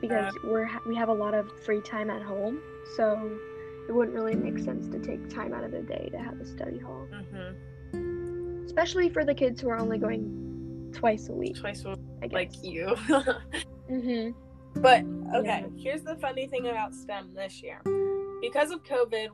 because 0.00 0.34
we're 0.44 0.64
ha- 0.64 0.80
we 0.86 0.94
have 0.94 1.08
a 1.08 1.14
lot 1.14 1.34
of 1.34 1.50
free 1.64 1.80
time 1.80 2.10
at 2.10 2.22
home, 2.22 2.60
so 2.96 3.38
it 3.88 3.92
wouldn't 3.92 4.14
really 4.14 4.34
make 4.34 4.58
sense 4.58 4.88
to 4.88 4.98
take 4.98 5.28
time 5.28 5.52
out 5.52 5.64
of 5.64 5.70
the 5.70 5.82
day 5.82 6.08
to 6.10 6.18
have 6.18 6.40
a 6.40 6.46
study 6.46 6.78
hall 6.78 7.06
mhm. 7.12 8.64
especially 8.64 9.10
for 9.10 9.24
the 9.24 9.34
kids 9.34 9.60
who 9.60 9.68
are 9.68 9.76
only 9.76 9.98
going 9.98 10.90
twice 10.94 11.28
a 11.28 11.32
week. 11.32 11.56
twice 11.56 11.84
a 11.84 11.96
guess. 12.22 12.32
like 12.32 12.62
you. 12.62 12.88
hmm 13.88 14.30
but 14.76 15.04
okay, 15.34 15.64
here's 15.76 16.02
the 16.02 16.16
funny 16.16 16.46
thing 16.46 16.68
about 16.68 16.94
STEM 16.94 17.30
this 17.34 17.62
year. 17.62 17.80
Because 18.40 18.70
of 18.70 18.82
COVID, 18.84 19.28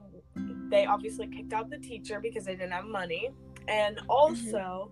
they 0.71 0.87
obviously 0.87 1.27
kicked 1.27 1.53
out 1.53 1.69
the 1.71 1.79
teacher 1.79 2.21
because 2.21 2.45
they 2.45 2.55
didn't 2.55 2.73
have 2.73 2.85
money. 2.85 3.31
And 3.69 3.97
mm-hmm. 3.97 4.11
also, 4.11 4.91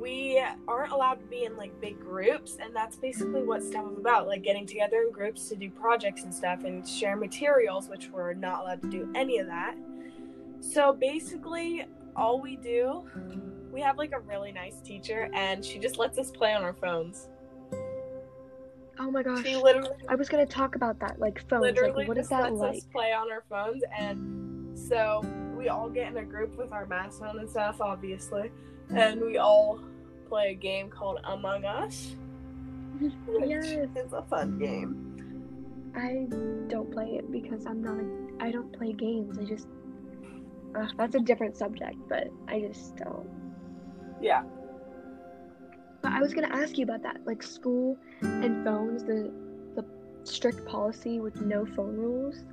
we 0.00 0.42
aren't 0.66 0.92
allowed 0.92 1.20
to 1.20 1.26
be 1.26 1.44
in 1.44 1.56
like 1.56 1.78
big 1.80 2.00
groups, 2.00 2.56
and 2.60 2.74
that's 2.74 2.96
basically 2.96 3.42
what 3.42 3.62
STEM 3.62 3.90
is 3.92 3.98
about 3.98 4.26
like 4.26 4.42
getting 4.42 4.66
together 4.66 5.02
in 5.02 5.12
groups 5.12 5.48
to 5.50 5.56
do 5.56 5.70
projects 5.70 6.22
and 6.22 6.34
stuff 6.34 6.64
and 6.64 6.88
share 6.88 7.16
materials, 7.16 7.88
which 7.88 8.08
we're 8.08 8.32
not 8.32 8.62
allowed 8.62 8.82
to 8.82 8.88
do 8.88 9.12
any 9.14 9.38
of 9.38 9.46
that. 9.46 9.76
So 10.60 10.92
basically, 10.92 11.84
all 12.16 12.40
we 12.40 12.56
do, 12.56 13.04
we 13.72 13.80
have 13.82 13.98
like 13.98 14.12
a 14.12 14.20
really 14.20 14.52
nice 14.52 14.80
teacher, 14.80 15.28
and 15.34 15.64
she 15.64 15.78
just 15.78 15.98
lets 15.98 16.18
us 16.18 16.30
play 16.30 16.54
on 16.54 16.64
our 16.64 16.74
phones. 16.74 17.28
Oh 19.02 19.10
my 19.10 19.22
gosh, 19.22 19.42
She 19.44 19.56
literally, 19.56 19.88
I 20.10 20.14
was 20.14 20.28
gonna 20.28 20.44
talk 20.44 20.74
about 20.76 21.00
that, 21.00 21.18
like 21.18 21.40
phones. 21.48 21.62
literally 21.62 21.92
Like, 21.92 22.08
what 22.08 22.18
is 22.18 22.28
that 22.28 22.42
lets 22.52 22.60
like? 22.60 22.76
us 22.76 22.84
play 22.92 23.12
on 23.14 23.32
our 23.32 23.42
phones, 23.48 23.82
and 23.98 24.78
so 24.78 25.24
we 25.56 25.68
all 25.68 25.88
get 25.88 26.08
in 26.12 26.18
a 26.18 26.24
group 26.24 26.56
with 26.58 26.70
our 26.70 26.84
masks 26.86 27.22
on 27.22 27.38
and 27.38 27.48
stuff, 27.48 27.80
obviously, 27.80 28.50
and 28.94 29.20
we 29.22 29.38
all 29.38 29.80
play 30.28 30.50
a 30.50 30.54
game 30.54 30.90
called 30.90 31.18
Among 31.24 31.64
Us, 31.64 32.14
Yes. 33.42 33.64
is 33.96 34.12
a 34.12 34.22
fun 34.22 34.58
game. 34.58 35.06
I 35.96 36.26
don't 36.68 36.92
play 36.92 37.16
it 37.16 37.32
because 37.32 37.64
I'm 37.66 37.82
not. 37.82 37.98
A, 37.98 38.44
I 38.46 38.50
don't 38.52 38.70
play 38.72 38.92
games. 38.92 39.38
I 39.38 39.44
just. 39.44 39.66
Uh, 40.78 40.86
that's 40.96 41.14
a 41.16 41.20
different 41.20 41.56
subject, 41.56 41.96
but 42.08 42.28
I 42.48 42.60
just 42.60 42.96
don't. 42.96 43.28
Yeah, 44.20 44.42
But 46.02 46.12
I 46.12 46.20
was 46.20 46.32
gonna 46.34 46.48
ask 46.48 46.78
you 46.78 46.84
about 46.84 47.02
that, 47.02 47.20
like 47.26 47.42
school 47.42 47.96
and 48.22 48.64
phones. 48.64 49.04
The 49.04 49.32
the 49.74 49.84
strict 50.24 50.64
policy 50.66 51.20
with 51.20 51.40
no 51.40 51.66
phone 51.66 51.96
rules 51.96 52.44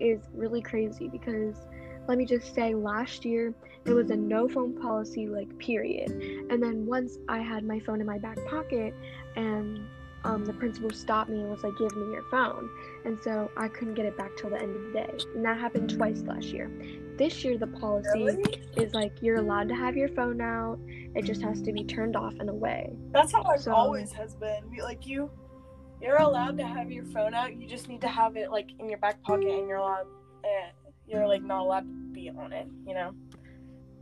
is 0.00 0.20
really 0.34 0.62
crazy 0.62 1.08
because 1.08 1.66
let 2.06 2.18
me 2.18 2.26
just 2.26 2.54
say, 2.54 2.74
last 2.74 3.24
year 3.24 3.54
it 3.86 3.92
was 3.92 4.10
a 4.10 4.16
no 4.16 4.48
phone 4.48 4.74
policy, 4.80 5.26
like 5.26 5.56
period. 5.58 6.10
And 6.50 6.62
then 6.62 6.86
once 6.86 7.18
I 7.28 7.38
had 7.38 7.64
my 7.64 7.80
phone 7.80 8.00
in 8.00 8.06
my 8.06 8.18
back 8.18 8.38
pocket, 8.46 8.94
and 9.36 9.80
um, 10.24 10.44
the 10.44 10.52
principal 10.54 10.90
stopped 10.90 11.30
me 11.30 11.40
and 11.40 11.50
was 11.50 11.62
like, 11.62 11.76
"Give 11.76 11.94
me 11.96 12.12
your 12.12 12.24
phone," 12.30 12.68
and 13.04 13.18
so 13.20 13.50
I 13.56 13.68
couldn't 13.68 13.94
get 13.94 14.06
it 14.06 14.16
back 14.16 14.36
till 14.36 14.50
the 14.50 14.60
end 14.60 14.74
of 14.74 14.82
the 14.82 14.92
day. 14.92 15.18
And 15.34 15.44
that 15.44 15.58
happened 15.58 15.90
twice 15.90 16.22
last 16.22 16.46
year. 16.46 16.70
This 17.16 17.44
year 17.44 17.58
the 17.58 17.66
policy 17.66 18.24
really? 18.24 18.42
is 18.76 18.94
like 18.94 19.22
you're 19.22 19.36
allowed 19.36 19.68
to 19.68 19.74
have 19.74 19.96
your 19.96 20.08
phone 20.08 20.40
out. 20.40 20.78
It 21.14 21.24
just 21.24 21.42
has 21.42 21.62
to 21.62 21.72
be 21.72 21.84
turned 21.84 22.16
off 22.16 22.34
and 22.40 22.48
away. 22.48 22.96
That's 23.12 23.32
how 23.32 23.42
it 23.52 23.60
So- 23.60 23.72
always 23.74 24.12
has 24.12 24.34
been. 24.34 24.64
Like 24.82 25.06
you, 25.06 25.30
you're 26.00 26.16
allowed 26.16 26.56
to 26.58 26.66
have 26.66 26.90
your 26.90 27.04
phone 27.04 27.34
out. 27.34 27.54
You 27.54 27.68
just 27.68 27.88
need 27.88 28.00
to 28.00 28.08
have 28.08 28.36
it 28.36 28.50
like 28.50 28.70
in 28.78 28.88
your 28.88 28.98
back 28.98 29.22
pocket, 29.22 29.48
and 29.48 29.68
you're 29.68 29.78
allowed. 29.78 30.06
Eh, 30.42 30.70
you're 31.06 31.26
like 31.28 31.42
not 31.42 31.60
allowed 31.60 31.80
to 31.86 32.12
be 32.12 32.30
on 32.30 32.52
it. 32.52 32.66
You 32.86 32.94
know. 32.94 33.14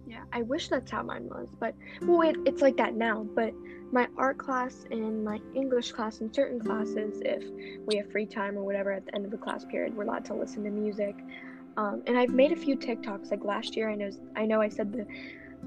Yeah, 0.07 0.23
I 0.33 0.43
wish 0.43 0.69
that's 0.69 0.91
how 0.91 1.03
mine 1.03 1.29
was, 1.29 1.49
but 1.61 1.75
well, 2.03 2.29
it, 2.29 2.37
it's 2.45 2.61
like 2.61 2.77
that 2.77 2.95
now. 2.95 3.25
But 3.35 3.55
my 3.93 4.09
art 4.17 4.39
class 4.39 4.85
and 4.91 5.25
my 5.25 5.41
English 5.55 5.93
class 5.93 6.21
and 6.21 6.35
certain 6.35 6.59
classes, 6.59 7.21
if 7.25 7.45
we 7.87 7.97
have 7.97 8.11
free 8.11 8.27
time 8.27 8.57
or 8.57 8.65
whatever 8.65 8.91
at 8.93 9.07
the 9.07 9.15
end 9.15 9.25
of 9.25 9.31
the 9.31 9.39
class 9.39 9.65
period, 9.65 9.95
we're 9.95 10.05
allowed 10.05 10.25
to 10.27 10.35
listen 10.35 10.65
to 10.65 10.71
music. 10.71 11.15
Um, 11.77 12.03
and 12.07 12.19
I've 12.19 12.31
made 12.31 12.53
a 12.53 12.57
few 12.57 12.77
TikToks. 12.77 13.31
Like 13.31 13.45
last 13.45 13.77
year, 13.77 13.89
I 13.89 13.95
know 13.95 14.11
I 14.35 14.45
know 14.45 14.61
I 14.61 14.69
said 14.69 14.93
the 14.93 15.07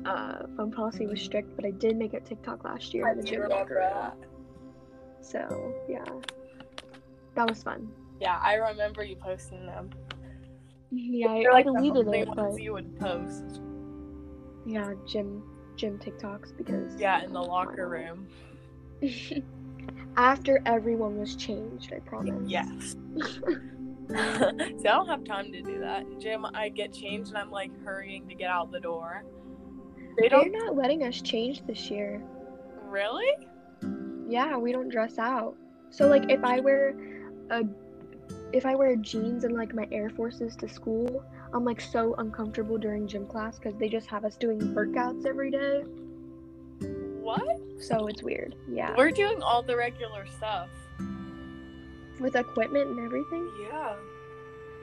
uh, 0.10 0.48
phone 0.58 0.72
policy 0.72 1.08
was 1.08 1.22
strict, 1.22 1.56
but 1.56 1.66
I 1.66 1.72
did 1.72 1.96
make 1.96 2.14
a 2.14 2.20
TikTok 2.20 2.64
last 2.64 2.94
year. 2.94 3.08
I 3.08 3.12
in 3.12 3.18
the 3.18 3.24
gym 3.24 3.42
remember 3.42 3.80
that. 3.80 4.18
So 5.22 5.74
yeah, 5.90 6.04
that 7.36 7.50
was 7.50 7.64
fun. 7.64 7.90
Yeah, 8.20 8.40
I 8.42 8.56
remember 8.56 9.04
you 9.04 9.16
posting 9.16 9.66
them. 9.66 9.90
Yeah, 10.92 11.30
I, 11.30 11.46
I 11.50 11.52
like 11.52 11.66
the 11.66 11.72
deleted 11.74 12.08
only 12.08 12.20
it, 12.20 12.28
ones 12.28 12.56
but 12.56 12.62
you 12.62 12.74
would 12.74 13.00
post. 13.00 13.62
Yeah, 14.66 14.94
gym 15.06 15.44
gym 15.76 16.00
TikToks 16.00 16.56
because 16.58 16.96
Yeah, 16.98 17.24
in 17.24 17.34
the 17.34 17.42
locker 17.42 17.88
room. 17.90 18.28
After 20.18 20.62
everyone 20.66 21.18
was 21.18 21.36
changed, 21.36 21.92
I 21.94 22.00
promise. 22.00 22.48
Yes. 22.50 22.96
See, 24.08 24.88
I 24.88 24.94
don't 24.94 25.08
have 25.08 25.24
time 25.26 25.52
to 25.52 25.62
do 25.62 25.80
that. 25.80 26.04
In 26.04 26.20
gym, 26.20 26.46
I 26.54 26.70
get 26.70 26.94
changed 26.94 27.30
and 27.30 27.38
I'm 27.38 27.52
like 27.52 27.72
hurrying 27.84 28.28
to 28.30 28.36
get 28.36 28.50
out 28.50 28.72
the 28.72 28.80
door. 28.80 29.24
They 30.18 30.30
They're 30.30 30.40
don't 30.40 30.52
not 30.52 30.76
letting 30.78 31.04
us 31.04 31.22
change 31.22 31.66
this 31.66 31.90
year. 31.90 32.22
really. 32.84 33.48
Yeah, 34.28 34.58
we 34.58 34.72
don't 34.72 34.90
dress 34.90 35.18
out. 35.20 35.56
So 35.90 36.08
like 36.08 36.30
if 36.32 36.44
I 36.44 36.60
wear 36.62 36.96
a 37.50 37.64
if 38.54 38.66
I 38.66 38.76
wear 38.76 38.96
jeans 38.96 39.44
and 39.44 39.56
like 39.56 39.74
my 39.76 39.88
Air 39.92 40.10
Forces 40.10 40.56
to 40.58 40.70
school, 40.70 41.24
I'm 41.56 41.64
like 41.64 41.80
so 41.80 42.16
uncomfortable 42.18 42.78
during 42.78 43.08
gym 43.08 43.26
class 43.26 43.58
because 43.58 43.76
they 43.80 43.88
just 43.88 44.08
have 44.08 44.26
us 44.26 44.36
doing 44.36 44.60
workouts 44.60 45.26
every 45.26 45.50
day. 45.50 45.84
What? 47.22 47.62
So 47.80 48.08
it's 48.08 48.22
weird. 48.22 48.56
Yeah. 48.70 48.94
We're 48.98 49.12
doing 49.12 49.42
all 49.42 49.64
the 49.64 49.78
regular 49.78 50.26
stuff. 50.38 50.68
With 52.20 52.36
equipment 52.36 52.90
and 52.90 53.00
everything. 53.00 53.50
Yeah. 53.64 53.96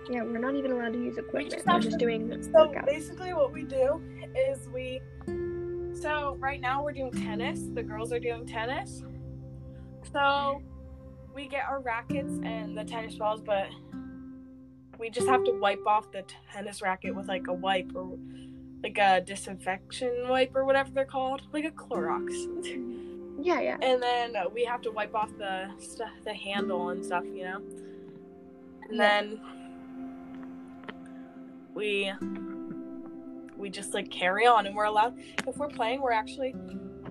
Yeah, 0.08 0.22
we're 0.22 0.38
not 0.38 0.54
even 0.54 0.72
allowed 0.72 0.94
to 0.94 0.98
use 0.98 1.18
equipment. 1.18 1.50
just 1.50 1.66
We're 1.66 1.78
just 1.78 1.98
doing 1.98 2.42
So 2.42 2.48
workouts. 2.50 2.86
basically, 2.86 3.34
what 3.34 3.52
we 3.52 3.64
do 3.64 4.02
is 4.34 4.66
we. 4.72 5.00
So 5.94 6.36
right 6.40 6.60
now 6.60 6.82
we're 6.82 6.92
doing 6.92 7.12
tennis. 7.12 7.60
The 7.74 7.82
girls 7.82 8.14
are 8.14 8.18
doing 8.18 8.46
tennis. 8.46 9.02
So 10.10 10.62
we 11.34 11.48
get 11.48 11.64
our 11.68 11.80
rackets 11.80 12.32
and 12.42 12.76
the 12.76 12.84
tennis 12.84 13.14
balls, 13.16 13.42
but 13.42 13.68
we 15.02 15.10
just 15.10 15.26
have 15.26 15.42
to 15.42 15.50
wipe 15.50 15.84
off 15.84 16.12
the 16.12 16.22
tennis 16.52 16.80
racket 16.80 17.12
with 17.12 17.26
like 17.26 17.48
a 17.48 17.52
wipe 17.52 17.90
or 17.92 18.16
like 18.84 18.98
a 18.98 19.20
disinfection 19.20 20.28
wipe 20.28 20.54
or 20.54 20.64
whatever 20.64 20.92
they're 20.92 21.04
called, 21.04 21.42
like 21.52 21.64
a 21.64 21.72
Clorox. 21.72 22.30
Yeah, 23.42 23.60
yeah. 23.60 23.78
and 23.82 24.00
then 24.00 24.36
we 24.54 24.64
have 24.64 24.80
to 24.82 24.92
wipe 24.92 25.12
off 25.12 25.30
the 25.38 25.68
stuff, 25.80 26.12
the 26.24 26.32
handle 26.32 26.90
and 26.90 27.04
stuff, 27.04 27.24
you 27.24 27.42
know. 27.42 27.56
And 28.88 28.96
Yeah. 28.96 29.08
then 29.08 29.40
we 31.74 32.12
we 33.56 33.70
just 33.70 33.94
like 33.94 34.08
carry 34.08 34.46
on, 34.46 34.66
and 34.66 34.76
we're 34.76 34.84
allowed 34.84 35.18
if 35.48 35.56
we're 35.56 35.66
playing, 35.68 36.00
we're 36.00 36.12
actually 36.12 36.54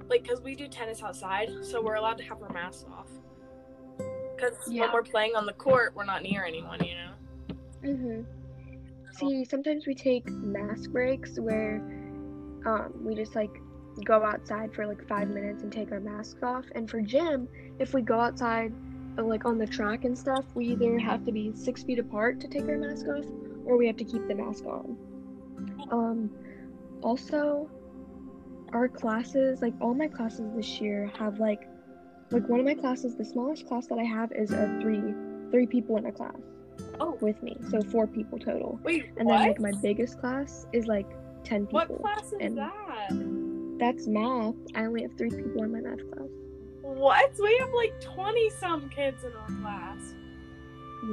like 0.09 0.23
because 0.23 0.39
we 0.39 0.55
do 0.55 0.69
tennis 0.69 1.03
outside, 1.03 1.49
so 1.61 1.81
we're 1.81 1.95
allowed 1.95 2.17
to 2.19 2.23
have 2.23 2.41
our 2.41 2.53
masks 2.53 2.85
off. 2.89 3.09
Because 3.97 4.55
when 4.65 4.93
we're 4.93 5.03
playing 5.03 5.35
on 5.35 5.45
the 5.45 5.53
court, 5.53 5.93
we're 5.93 6.05
not 6.05 6.23
near 6.23 6.45
anyone, 6.45 6.81
you 6.85 6.95
know. 6.95 7.11
Mhm. 7.83 8.25
See, 9.13 9.45
sometimes 9.45 9.87
we 9.87 9.95
take 9.95 10.27
mask 10.29 10.91
breaks 10.91 11.39
where 11.39 11.77
um, 12.65 12.91
we 13.03 13.15
just 13.15 13.35
like 13.35 13.51
go 14.05 14.23
outside 14.23 14.73
for 14.73 14.87
like 14.87 15.05
five 15.07 15.27
minutes 15.27 15.63
and 15.63 15.71
take 15.71 15.91
our 15.91 15.99
masks 15.99 16.41
off. 16.43 16.65
And 16.75 16.89
for 16.89 17.01
gym, 17.01 17.47
if 17.79 17.93
we 17.93 18.01
go 18.01 18.19
outside, 18.19 18.73
uh, 19.17 19.23
like 19.23 19.45
on 19.45 19.57
the 19.57 19.67
track 19.67 20.05
and 20.05 20.17
stuff, 20.17 20.45
we 20.55 20.67
either 20.67 20.97
have 20.99 21.25
to 21.25 21.31
be 21.31 21.51
six 21.55 21.83
feet 21.83 21.99
apart 21.99 22.39
to 22.41 22.47
take 22.47 22.63
our 22.63 22.77
mask 22.77 23.07
off, 23.07 23.25
or 23.65 23.77
we 23.77 23.87
have 23.87 23.97
to 23.97 24.05
keep 24.05 24.27
the 24.27 24.35
mask 24.35 24.65
on. 24.65 24.97
Um, 25.91 26.29
also, 27.01 27.69
our 28.71 28.87
classes, 28.87 29.61
like 29.61 29.73
all 29.81 29.93
my 29.93 30.07
classes 30.07 30.49
this 30.55 30.79
year, 30.79 31.11
have 31.17 31.39
like, 31.39 31.67
like 32.29 32.47
one 32.47 32.61
of 32.61 32.65
my 32.65 32.75
classes, 32.75 33.17
the 33.17 33.25
smallest 33.25 33.67
class 33.67 33.87
that 33.87 33.97
I 33.99 34.03
have 34.03 34.31
is 34.31 34.51
a 34.51 34.79
three, 34.81 35.13
three 35.51 35.65
people 35.65 35.97
in 35.97 36.05
a 36.05 36.11
class 36.11 36.39
Oh, 36.99 37.17
with 37.21 37.41
me, 37.41 37.57
so 37.69 37.81
four 37.81 38.07
people 38.07 38.37
total. 38.39 38.79
wait, 38.83 39.09
And 39.17 39.27
what? 39.27 39.37
then 39.39 39.47
like 39.49 39.59
my 39.59 39.71
biggest 39.81 40.19
class 40.19 40.65
is 40.73 40.85
like 40.87 41.07
ten 41.43 41.65
people. 41.65 41.79
what 41.79 42.01
class 42.01 42.33
is 42.39 42.55
that? 42.55 43.77
That's 43.79 44.07
math. 44.07 44.55
I 44.75 44.85
only 44.85 45.01
have 45.03 45.13
three 45.17 45.29
people 45.31 45.63
in 45.63 45.71
my 45.71 45.79
math 45.79 45.99
class. 46.11 46.29
What? 46.81 47.31
We 47.41 47.57
have 47.59 47.69
like 47.73 47.99
twenty 48.01 48.49
some 48.49 48.89
kids 48.89 49.23
in 49.23 49.31
our 49.33 49.47
class. 49.61 50.13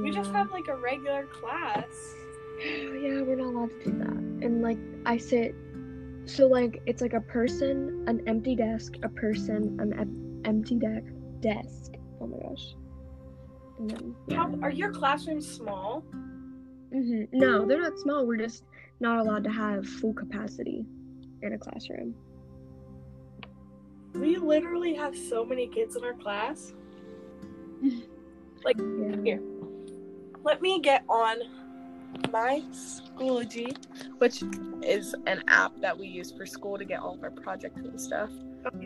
We 0.03 0.11
just 0.11 0.31
have 0.31 0.51
like 0.51 0.67
a 0.67 0.75
regular 0.75 1.25
class. 1.25 1.87
yeah, 2.59 3.21
we're 3.21 3.35
not 3.35 3.47
allowed 3.47 3.71
to 3.71 3.83
do 3.85 3.97
that. 3.99 4.09
And 4.45 4.61
like 4.61 4.77
I 5.05 5.17
sit, 5.17 5.55
so 6.25 6.45
like 6.47 6.81
it's 6.85 7.01
like 7.01 7.13
a 7.13 7.21
person, 7.21 8.03
an 8.07 8.21
empty 8.27 8.55
desk, 8.55 8.93
a 9.03 9.09
person, 9.09 9.77
an 9.79 9.93
em- 9.99 10.41
empty 10.45 10.75
deck 10.75 11.03
desk. 11.39 11.93
Oh 12.21 12.27
my 12.27 12.37
gosh. 12.37 12.75
And 13.79 13.89
then 13.89 14.15
yeah. 14.27 14.37
How 14.37 14.53
are 14.61 14.69
your 14.69 14.91
classrooms 14.91 15.49
small? 15.49 16.01
hmm 16.91 17.23
No, 17.31 17.65
they're 17.65 17.81
not 17.81 17.97
small. 17.97 18.25
We're 18.25 18.37
just 18.37 18.63
not 18.99 19.19
allowed 19.19 19.43
to 19.45 19.49
have 19.49 19.87
full 19.87 20.13
capacity 20.13 20.85
in 21.41 21.53
a 21.53 21.57
classroom. 21.57 22.13
We 24.13 24.35
literally 24.37 24.93
have 24.95 25.17
so 25.17 25.45
many 25.45 25.67
kids 25.67 25.95
in 25.95 26.03
our 26.03 26.13
class. 26.13 26.73
Yeah. 28.65 29.15
Here. 29.23 29.41
Let 30.43 30.61
me 30.61 30.81
get 30.81 31.05
on 31.07 31.37
my 32.31 32.61
Schoology, 32.71 33.75
which 34.17 34.43
is 34.83 35.15
an 35.27 35.43
app 35.47 35.79
that 35.79 35.97
we 35.97 36.07
use 36.07 36.31
for 36.31 36.45
school 36.45 36.77
to 36.77 36.85
get 36.85 36.99
all 36.99 37.13
of 37.15 37.23
our 37.23 37.31
projects 37.31 37.79
and 37.79 37.99
stuff. 37.99 38.29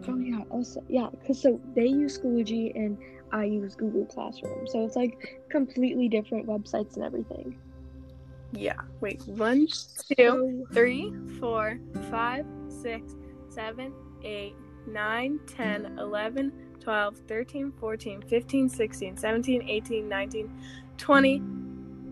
Oh 0.07 0.17
yeah, 0.17 0.41
also 0.51 0.83
yeah, 0.89 1.07
cause 1.25 1.41
so 1.41 1.59
they 1.75 1.87
use 1.87 2.19
Schoology 2.19 2.75
and 2.75 2.97
I 3.33 3.45
use 3.45 3.75
Google 3.75 4.05
Classroom, 4.05 4.67
so 4.67 4.85
it's 4.85 4.95
like 4.95 5.41
completely 5.49 6.07
different 6.07 6.45
websites 6.47 6.95
and 6.95 7.03
everything. 7.03 7.57
Yeah. 8.53 8.79
Wait. 9.01 9.21
One, 9.25 9.67
two, 10.15 10.65
three, 10.71 11.11
four, 11.39 11.79
five, 12.11 12.45
six, 12.69 13.15
seven, 13.49 13.91
eight, 14.23 14.53
nine, 14.87 15.39
ten, 15.47 15.97
eleven, 15.97 16.53
twelve, 16.79 17.17
thirteen, 17.27 17.71
fourteen, 17.79 18.21
fifteen, 18.21 18.69
sixteen, 18.69 19.17
seventeen, 19.17 19.67
eighteen, 19.67 20.07
nineteen, 20.07 20.53
twenty, 20.99 21.41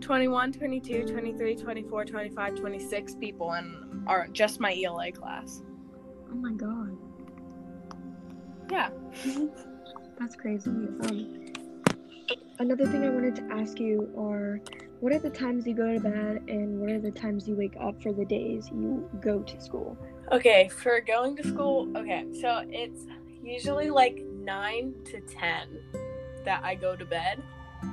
twenty-one, 0.00 0.52
twenty-two, 0.52 1.04
twenty-three, 1.06 1.54
twenty-four, 1.54 2.04
twenty-five, 2.04 2.56
twenty-six 2.56 3.14
people 3.14 3.52
in 3.54 4.02
are 4.08 4.26
just 4.32 4.58
my 4.58 4.76
ELA 4.84 5.12
class. 5.12 5.62
oh 6.28 6.34
my 6.34 6.52
god, 6.54 6.96
Yeah. 8.68 8.90
Mm-hmm. 9.24 9.68
That's 10.22 10.36
crazy. 10.36 10.70
Um, 10.70 11.52
another 12.60 12.86
thing 12.86 13.04
I 13.04 13.10
wanted 13.10 13.34
to 13.36 13.42
ask 13.52 13.80
you 13.80 14.08
are, 14.16 14.60
what 15.00 15.12
are 15.12 15.18
the 15.18 15.30
times 15.30 15.66
you 15.66 15.74
go 15.74 15.92
to 15.92 15.98
bed 15.98 16.44
and 16.46 16.78
what 16.78 16.90
are 16.90 17.00
the 17.00 17.10
times 17.10 17.48
you 17.48 17.56
wake 17.56 17.74
up 17.80 18.00
for 18.00 18.12
the 18.12 18.24
days 18.24 18.68
you 18.68 19.10
go 19.20 19.40
to 19.40 19.60
school? 19.60 19.98
Okay, 20.30 20.68
for 20.68 21.00
going 21.00 21.36
to 21.38 21.48
school, 21.48 21.90
okay, 21.96 22.24
so 22.40 22.64
it's 22.68 23.04
usually 23.42 23.90
like 23.90 24.22
9 24.22 24.94
to 25.06 25.20
10 25.22 25.80
that 26.44 26.62
I 26.62 26.76
go 26.76 26.94
to 26.94 27.04
bed. 27.04 27.42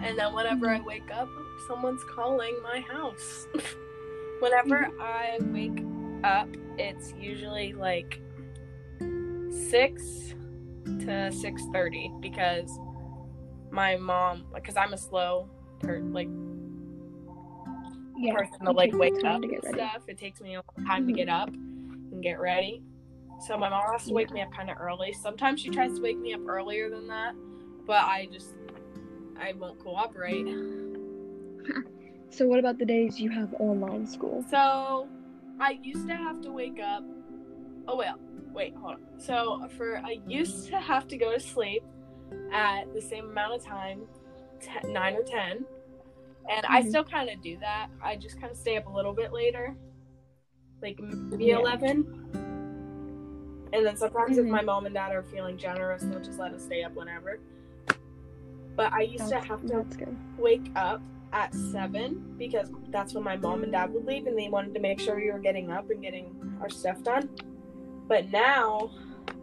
And 0.04 0.18
then 0.18 0.36
whenever 0.36 0.70
I 0.70 0.82
wake 0.82 1.12
up, 1.12 1.30
someone's 1.68 2.04
calling 2.14 2.56
my 2.62 2.80
house. 2.82 3.48
whenever 4.40 4.92
I 5.02 5.40
wake 5.46 5.84
up, 6.24 6.48
it's 6.78 7.12
usually 7.20 7.74
like 7.74 8.22
6 9.00 10.36
to 10.86 11.32
6:30 11.32 12.12
because 12.20 12.70
my 13.72 13.98
mom 13.98 14.46
because 14.54 14.76
I'm 14.78 14.94
a 14.94 14.98
slow 14.98 15.50
per 15.80 16.00
like 16.00 16.28
Yeah, 18.18 18.34
person 18.34 18.66
to 18.66 18.72
like 18.72 18.92
wake 18.94 19.14
up 19.24 19.42
to 19.42 19.48
and 19.48 19.50
get 19.50 19.64
stuff. 19.66 20.04
It 20.08 20.18
takes 20.18 20.42
me 20.42 20.56
a 20.56 20.62
long 20.78 20.86
time 20.86 21.08
to 21.08 21.14
Mhm. 21.14 21.16
get 21.16 21.30
up 21.30 21.50
and 21.54 22.22
get 22.22 22.40
ready. 22.40 22.84
So 23.48 23.58
my 23.58 23.70
mom 23.70 23.84
has 23.94 24.06
to 24.06 24.14
wake 24.14 24.32
me 24.32 24.42
up 24.42 24.52
kind 24.52 24.70
of 24.70 24.78
early. 24.80 25.14
Sometimes 25.14 25.62
she 25.62 25.70
tries 25.70 25.96
to 25.96 26.02
wake 26.02 26.20
me 26.20 26.34
up 26.34 26.42
earlier 26.48 26.90
than 26.90 27.08
that, 27.08 27.34
but 27.86 28.04
I 28.04 28.28
just 28.32 28.56
I 29.40 29.54
won't 29.54 29.80
cooperate. 29.80 30.48
So 32.32 32.46
what 32.46 32.60
about 32.60 32.78
the 32.78 32.86
days 32.86 33.20
you 33.20 33.32
have 33.32 33.52
online 33.56 34.06
school? 34.06 34.46
So 34.52 35.10
I 35.60 35.80
used 35.82 36.08
to 36.08 36.16
have 36.16 36.42
to 36.42 36.52
wake 36.52 36.80
up. 36.80 37.04
Oh 37.92 37.96
well, 37.96 38.20
wait, 38.54 38.76
hold 38.76 38.96
on. 38.96 39.02
So 39.20 39.68
for 39.76 39.98
I 39.98 40.20
used 40.28 40.68
to 40.68 40.80
have 40.80 41.08
to 41.08 41.18
go 41.18 41.34
to 41.34 41.40
sleep 41.40 41.84
at 42.54 42.94
the 42.94 43.02
same 43.02 43.32
amount 43.32 43.56
of 43.56 43.66
time, 43.66 44.02
te- 44.62 44.88
nine 44.92 45.16
or 45.16 45.24
ten, 45.24 45.66
and 46.48 46.66
I 46.68 46.84
Mhm. 46.84 46.90
still 46.90 47.04
kind 47.04 47.30
of 47.32 47.42
do 47.42 47.58
that. 47.58 47.88
I 48.00 48.16
just 48.16 48.40
kind 48.40 48.52
of 48.52 48.58
stay 48.58 48.78
up 48.78 48.86
a 48.86 48.92
little 48.92 49.14
bit 49.14 49.34
later, 49.34 49.76
like 50.84 51.00
maybe 51.00 51.46
Yeah. 51.46 51.58
eleven. 51.58 52.06
And 53.74 53.86
then 53.86 53.98
sometimes 53.98 54.38
if 54.38 54.46
Mhm. 54.46 54.50
my 54.52 54.62
mom 54.62 54.86
and 54.86 54.94
dad 54.94 55.12
are 55.16 55.24
feeling 55.24 55.58
generous, 55.58 56.04
they'll 56.04 56.20
just 56.20 56.38
let 56.40 56.54
us 56.54 56.64
stay 56.64 56.84
up 56.84 56.94
whenever. 56.94 57.40
But 58.76 58.94
I 58.94 59.02
used 59.02 59.30
to 59.30 59.40
have 59.40 59.66
to 59.66 59.84
wake 60.38 60.70
up 60.76 61.02
at 61.34 61.54
seven 61.56 62.36
because 62.38 62.72
that's 62.90 63.16
when 63.16 63.24
my 63.24 63.36
mom 63.38 63.64
and 63.64 63.72
dad 63.72 63.92
would 63.94 64.06
leave 64.06 64.28
and 64.28 64.38
they 64.38 64.50
wanted 64.50 64.76
to 64.76 64.80
make 64.80 65.00
sure 65.00 65.16
we 65.16 65.32
were 65.32 65.40
getting 65.40 65.72
up 65.72 65.90
and 65.90 66.02
getting 66.04 66.58
our 66.62 66.70
stuff 66.70 67.02
done. 67.04 67.30
But 68.10 68.30
now 68.32 68.92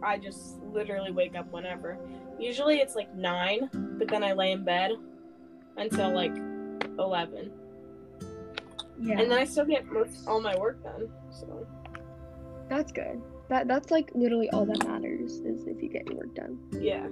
I 0.03 0.17
just 0.19 0.61
literally 0.73 1.11
wake 1.11 1.35
up 1.35 1.51
whenever. 1.51 1.97
Usually 2.39 2.77
it's 2.77 2.95
like 2.95 3.15
nine, 3.15 3.69
but 3.97 4.07
then 4.09 4.23
I 4.23 4.33
lay 4.33 4.51
in 4.51 4.63
bed 4.63 4.91
until 5.77 6.13
like 6.13 6.35
eleven. 6.99 7.51
Yeah. 8.99 9.19
And 9.19 9.31
then 9.31 9.39
I 9.39 9.45
still 9.45 9.65
get 9.65 9.85
most 9.85 10.27
all 10.27 10.41
my 10.41 10.55
work 10.57 10.83
done. 10.83 11.09
So 11.31 11.65
That's 12.69 12.91
good. 12.91 13.21
That 13.49 13.67
that's 13.67 13.89
like 13.89 14.11
literally 14.13 14.49
all 14.51 14.65
that 14.65 14.85
matters 14.85 15.33
is 15.39 15.65
if 15.65 15.81
you 15.81 15.89
get 15.89 16.05
your 16.07 16.17
work 16.17 16.35
done. 16.35 16.59
yeah. 16.73 17.07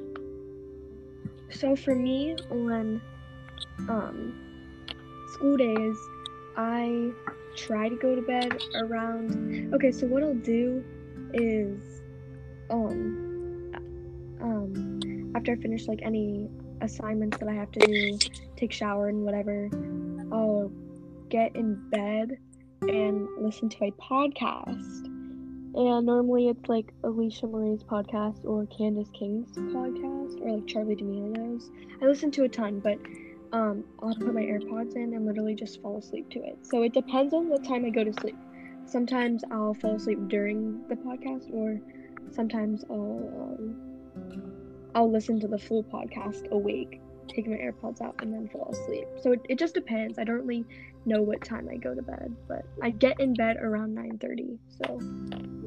So 1.52 1.76
for 1.76 1.96
me 1.96 2.36
on 2.52 3.02
um 3.88 4.36
school 5.34 5.56
days, 5.58 5.96
I 6.58 7.12
try 7.56 7.88
to 7.88 7.96
go 7.96 8.14
to 8.16 8.22
bed 8.22 8.62
around 8.76 9.74
Okay, 9.74 9.92
so 9.92 10.06
what 10.08 10.22
I'll 10.24 10.34
do 10.34 10.84
is 11.34 11.82
um 12.70 13.72
um 14.42 15.32
after 15.36 15.54
I 15.54 15.56
finish 15.56 15.88
like 15.88 16.00
any 16.02 16.50
assignments 16.82 17.38
that 17.38 17.48
I 17.48 17.54
have 17.54 17.72
to 17.74 17.80
do, 17.80 18.18
take 18.56 18.72
shower 18.72 19.10
and 19.10 19.24
whatever, 19.24 19.70
I'll 20.32 20.72
get 21.30 21.56
in 21.56 21.76
bed 21.90 22.38
and 22.82 23.28
listen 23.40 23.70
to 23.70 23.86
a 23.86 23.92
podcast. 23.92 25.06
And 25.76 26.06
normally 26.06 26.48
it's 26.48 26.70
like 26.70 26.94
Alisha 27.02 27.52
Marie's 27.52 27.84
podcast 27.84 28.46
or 28.46 28.66
Candace 28.68 29.10
King's 29.14 29.52
podcast 29.52 30.42
or 30.42 30.52
like 30.56 30.66
Charli 30.66 30.98
D'Amelio's. 30.98 31.70
I 32.02 32.06
listen 32.06 32.32
to 32.32 32.44
a 32.44 32.50
ton, 32.50 32.80
but 32.80 32.98
um, 33.52 33.84
I'll 34.02 34.16
put 34.16 34.34
my 34.34 34.42
AirPods 34.42 34.96
in 34.96 35.14
and 35.14 35.26
literally 35.26 35.56
just 35.56 35.82
fall 35.82 35.98
asleep 35.98 36.30
to 36.30 36.40
it. 36.40 36.58
So 36.62 36.84
it 36.84 36.94
depends 36.94 37.34
on 37.34 37.50
what 37.50 37.66
time 37.66 37.84
I 37.86 37.90
go 37.90 38.04
to 38.06 38.14
sleep. 38.14 38.38
Sometimes 38.86 39.44
I'll 39.52 39.74
fall 39.74 39.96
asleep 39.96 40.20
during 40.28 40.88
the 40.88 40.96
podcast, 40.96 41.52
or 41.54 41.80
sometimes 42.32 42.84
I'll 42.90 43.58
um, 43.60 43.76
I'll 44.94 45.12
listen 45.12 45.40
to 45.42 45.48
the 45.48 45.58
full 45.58 45.84
podcast 45.84 46.50
awake, 46.52 47.02
take 47.28 47.48
my 47.48 47.56
AirPods 47.56 48.02
out, 48.02 48.16
and 48.20 48.34
then 48.34 48.48
fall 48.48 48.70
asleep. 48.72 49.08
So 49.22 49.32
it, 49.34 49.42
it 49.50 49.60
just 49.60 49.74
depends. 49.74 50.18
I 50.20 50.24
don't 50.24 50.46
really 50.46 50.66
know 51.06 51.22
what 51.22 51.44
time 51.44 51.68
I 51.72 51.78
go 51.78 51.94
to 51.94 52.02
bed, 52.02 52.36
but 52.48 52.64
I 52.82 52.92
get 52.92 53.20
in 53.20 53.34
bed 53.34 53.58
around 53.58 53.96
9:30. 53.96 54.58
So 54.70 55.00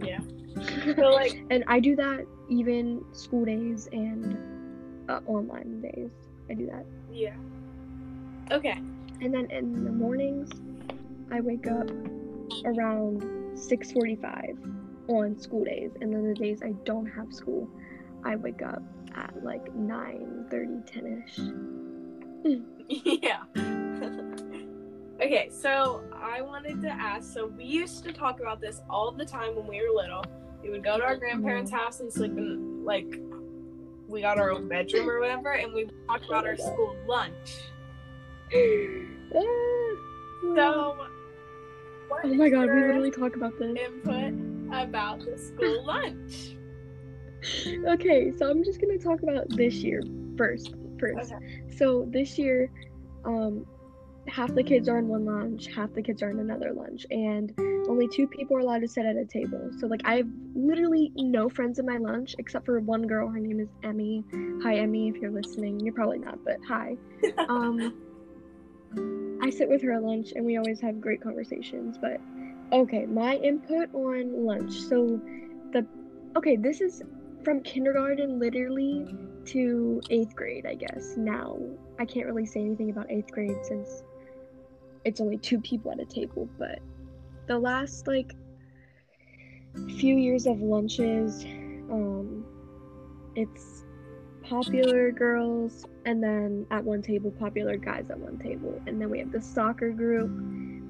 Yeah. 0.06 0.20
So 0.96 1.10
like 1.10 1.40
and 1.50 1.62
I 1.68 1.78
do 1.80 1.94
that 1.96 2.26
even 2.48 3.04
school 3.12 3.44
days 3.44 3.88
and 3.92 4.36
uh, 5.08 5.20
online 5.26 5.80
days. 5.82 6.10
I 6.50 6.54
do 6.54 6.66
that. 6.66 6.84
yeah. 7.12 7.34
Okay. 8.50 8.78
And 9.20 9.34
then 9.34 9.50
in 9.50 9.84
the 9.84 9.92
mornings, 9.92 10.50
I 11.30 11.40
wake 11.40 11.66
up 11.66 11.90
around 12.64 13.22
6:45 13.54 14.58
on 15.08 15.38
school 15.38 15.64
days, 15.64 15.92
and 16.00 16.12
then 16.12 16.26
the 16.28 16.34
days 16.34 16.62
I 16.62 16.72
don't 16.84 17.06
have 17.06 17.32
school, 17.32 17.68
I 18.24 18.36
wake 18.36 18.62
up 18.62 18.82
at 19.14 19.42
like 19.42 19.64
9:30, 19.74 20.84
10ish. 20.84 21.38
yeah. 23.22 23.42
okay, 25.24 25.48
so 25.50 26.02
I 26.14 26.40
wanted 26.42 26.80
to 26.82 26.88
ask 26.88 27.32
so 27.32 27.46
we 27.46 27.64
used 27.64 28.04
to 28.04 28.12
talk 28.12 28.40
about 28.40 28.60
this 28.60 28.80
all 28.88 29.10
the 29.10 29.24
time 29.24 29.56
when 29.56 29.66
we 29.66 29.80
were 29.80 29.94
little. 29.94 30.24
We 30.62 30.70
would 30.70 30.84
go 30.84 30.98
to 30.98 31.04
our 31.04 31.16
grandparents' 31.16 31.70
mm-hmm. 31.70 31.80
house 31.80 32.00
and 32.00 32.12
sleep 32.12 32.36
in 32.36 32.84
like 32.84 33.20
we 34.08 34.22
got 34.22 34.38
our 34.38 34.50
own 34.50 34.68
bedroom 34.68 35.08
or 35.08 35.20
whatever, 35.20 35.52
and 35.52 35.72
we 35.72 35.88
talked 36.08 36.24
about 36.24 36.46
our 36.46 36.56
school 36.56 36.96
lunch. 37.06 37.62
So, 40.54 41.07
oh 42.24 42.34
my 42.34 42.48
god, 42.48 42.66
we 42.66 42.80
literally 42.80 43.10
talk 43.10 43.36
about 43.36 43.52
this. 43.58 43.76
input 43.76 44.34
about 44.72 45.20
the 45.20 45.36
school 45.38 45.84
lunch. 45.86 46.56
Okay, 47.86 48.32
so 48.36 48.50
I'm 48.50 48.64
just 48.64 48.80
gonna 48.80 48.98
talk 48.98 49.22
about 49.22 49.48
this 49.50 49.74
year 49.76 50.02
first. 50.36 50.74
First, 50.98 51.32
Okay. 51.32 51.62
so 51.76 52.08
this 52.10 52.36
year, 52.38 52.70
um, 53.24 53.64
half 54.26 54.52
the 54.54 54.64
kids 54.64 54.88
are 54.88 54.98
in 54.98 55.06
one 55.06 55.24
lunch, 55.24 55.68
half 55.68 55.94
the 55.94 56.02
kids 56.02 56.22
are 56.22 56.30
in 56.30 56.40
another 56.40 56.72
lunch, 56.72 57.06
and 57.12 57.54
only 57.88 58.08
two 58.08 58.26
people 58.26 58.56
are 58.56 58.60
allowed 58.60 58.80
to 58.80 58.88
sit 58.88 59.06
at 59.06 59.14
a 59.16 59.24
table. 59.24 59.70
So 59.78 59.86
like 59.86 60.00
I 60.04 60.16
have 60.16 60.28
literally 60.56 61.12
no 61.14 61.48
friends 61.48 61.78
in 61.78 61.86
my 61.86 61.96
lunch 61.98 62.34
except 62.38 62.66
for 62.66 62.80
one 62.80 63.06
girl. 63.06 63.28
Her 63.28 63.38
name 63.38 63.60
is 63.60 63.68
Emmy. 63.84 64.24
Hi 64.64 64.76
Emmy, 64.78 65.08
if 65.08 65.16
you're 65.16 65.30
listening. 65.30 65.78
You're 65.80 65.94
probably 65.94 66.18
not, 66.18 66.44
but 66.44 66.56
hi. 66.66 66.96
Um, 67.48 67.94
I 69.42 69.50
sit 69.50 69.68
with 69.68 69.82
her 69.82 69.92
at 69.92 70.02
lunch, 70.02 70.32
and 70.34 70.44
we 70.44 70.56
always 70.56 70.80
have 70.80 71.00
great 71.00 71.20
conversations. 71.20 71.96
But 71.98 72.20
okay, 72.72 73.06
my 73.06 73.36
input 73.36 73.94
on 73.94 74.44
lunch. 74.44 74.72
So 74.72 75.20
the 75.72 75.86
okay, 76.36 76.56
this 76.56 76.80
is 76.80 77.02
from 77.44 77.62
kindergarten 77.62 78.38
literally 78.38 79.06
to 79.46 80.00
eighth 80.10 80.34
grade, 80.34 80.66
I 80.66 80.74
guess. 80.74 81.16
Now 81.16 81.58
I 81.98 82.04
can't 82.04 82.26
really 82.26 82.46
say 82.46 82.60
anything 82.60 82.90
about 82.90 83.10
eighth 83.10 83.30
grade 83.32 83.56
since 83.62 84.02
it's 85.04 85.20
only 85.20 85.38
two 85.38 85.60
people 85.60 85.90
at 85.90 86.00
a 86.00 86.04
table. 86.04 86.48
But 86.58 86.80
the 87.46 87.58
last 87.58 88.06
like 88.06 88.34
few 89.98 90.16
years 90.16 90.46
of 90.46 90.60
lunches, 90.60 91.44
um, 91.90 92.44
it's 93.34 93.84
popular 94.48 95.10
girls 95.12 95.84
and 96.04 96.22
then 96.22 96.66
at 96.70 96.82
one 96.84 97.02
table 97.02 97.30
popular 97.32 97.76
guys 97.76 98.04
at 98.10 98.18
one 98.18 98.38
table. 98.38 98.80
And 98.86 99.00
then 99.00 99.10
we 99.10 99.18
have 99.18 99.32
the 99.32 99.40
soccer 99.40 99.90
group 99.90 100.30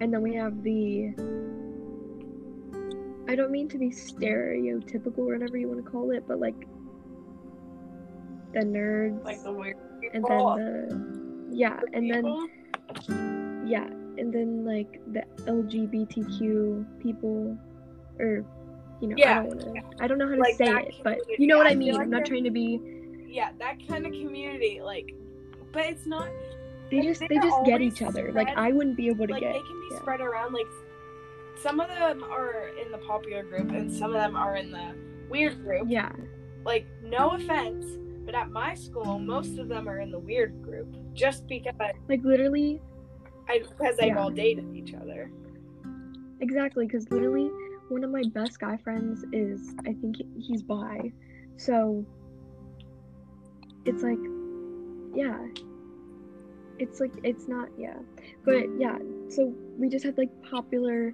and 0.00 0.12
then 0.12 0.22
we 0.22 0.34
have 0.34 0.62
the 0.62 1.12
i 3.28 3.34
don't 3.34 3.50
mean 3.50 3.68
to 3.68 3.78
be 3.78 3.90
stereotypical 3.90 5.18
or 5.18 5.34
whatever 5.34 5.56
you 5.56 5.68
want 5.68 5.84
to 5.84 5.90
call 5.90 6.10
it 6.12 6.24
but 6.26 6.40
like 6.40 6.54
the 8.54 8.60
nerds. 8.60 9.22
Like 9.24 9.42
the 9.42 9.52
weird 9.52 9.76
and 10.14 10.24
then 10.24 10.38
the 10.38 11.56
yeah 11.56 11.80
and 11.92 12.10
then 12.10 12.24
yeah 13.68 13.84
and 14.16 14.32
then 14.32 14.64
like 14.64 15.00
the 15.12 15.22
lgbtq 15.44 16.86
people 17.00 17.58
or 18.18 18.44
you 19.00 19.08
know 19.08 19.14
Yeah. 19.18 19.40
i 19.40 19.42
don't 19.42 19.48
want 19.48 19.60
to 19.60 20.04
i 20.04 20.06
don't 20.06 20.18
know 20.18 20.28
how 20.28 20.34
to 20.34 20.40
Like 20.40 20.54
say 20.54 20.72
it 20.72 20.94
but 21.04 21.18
you 21.38 21.46
know 21.46 21.58
what 21.58 21.66
I 21.66 21.70
i 21.70 21.74
mean. 21.74 21.92
like 21.92 22.02
i'm 22.02 22.10
not 22.10 22.24
trying 22.24 22.44
to 22.44 22.50
be 22.50 22.80
yeah, 23.28 23.50
that 23.58 23.86
kind 23.86 24.06
of 24.06 24.12
community, 24.12 24.80
like, 24.82 25.14
but 25.72 25.84
it's 25.86 26.06
not 26.06 26.28
they 26.90 27.02
just 27.02 27.20
they 27.20 27.36
just 27.36 27.64
get 27.66 27.82
each 27.82 28.00
other 28.00 28.32
like 28.32 28.48
i 28.56 28.72
wouldn't 28.72 28.96
be 28.96 29.08
able 29.08 29.26
to 29.26 29.34
like 29.34 29.42
get 29.42 29.52
they 29.52 29.58
can 29.60 29.80
be 29.80 29.88
yeah. 29.94 30.00
spread 30.00 30.20
around. 30.22 30.54
Like, 30.54 30.66
some 31.60 31.80
of 31.80 31.88
them 31.88 32.24
are 32.24 32.68
in 32.82 32.90
the 32.90 32.98
popular 32.98 33.42
group, 33.42 33.70
and 33.72 33.92
some 33.92 34.10
of 34.14 34.20
them 34.22 34.34
are 34.36 34.56
in 34.56 34.70
the 34.70 34.94
weird 35.28 35.62
group. 35.62 35.86
yeah 35.90 36.12
Like, 36.64 36.86
no 37.02 37.30
offense, 37.30 37.84
but 38.24 38.34
at 38.34 38.50
my 38.50 38.74
school, 38.74 39.18
most 39.18 39.58
of 39.58 39.68
them 39.68 39.88
are 39.88 40.00
in 40.00 40.10
the 40.10 40.18
weird 40.18 40.62
group, 40.62 40.88
just 41.14 41.46
because 41.46 41.74
like 42.08 42.22
literally 42.24 42.80
I 43.48 43.58
because 43.58 43.96
they've 43.96 44.08
Yeah. 44.14 44.18
all 44.22 44.30
dated 44.30 44.74
each 44.74 44.94
other. 44.94 45.30
exactly 46.40 46.86
because 46.86 47.10
literally 47.10 47.50
one 47.88 48.04
of 48.04 48.10
my 48.10 48.22
best 48.32 48.60
guy 48.60 48.76
friends 48.76 49.24
is 49.32 49.74
i 49.80 49.92
think 50.00 50.16
he- 50.16 50.28
he's 50.46 50.62
bi 50.62 51.10
so 51.56 52.04
it's 53.84 54.02
like 54.02 54.18
yeah 55.14 55.38
it's 56.78 57.00
like 57.00 57.12
it's 57.24 57.48
not 57.48 57.68
yeah 57.78 57.96
but 58.44 58.64
yeah 58.78 58.98
so 59.28 59.52
we 59.78 59.88
just 59.88 60.04
have 60.04 60.16
like 60.18 60.30
popular 60.48 61.12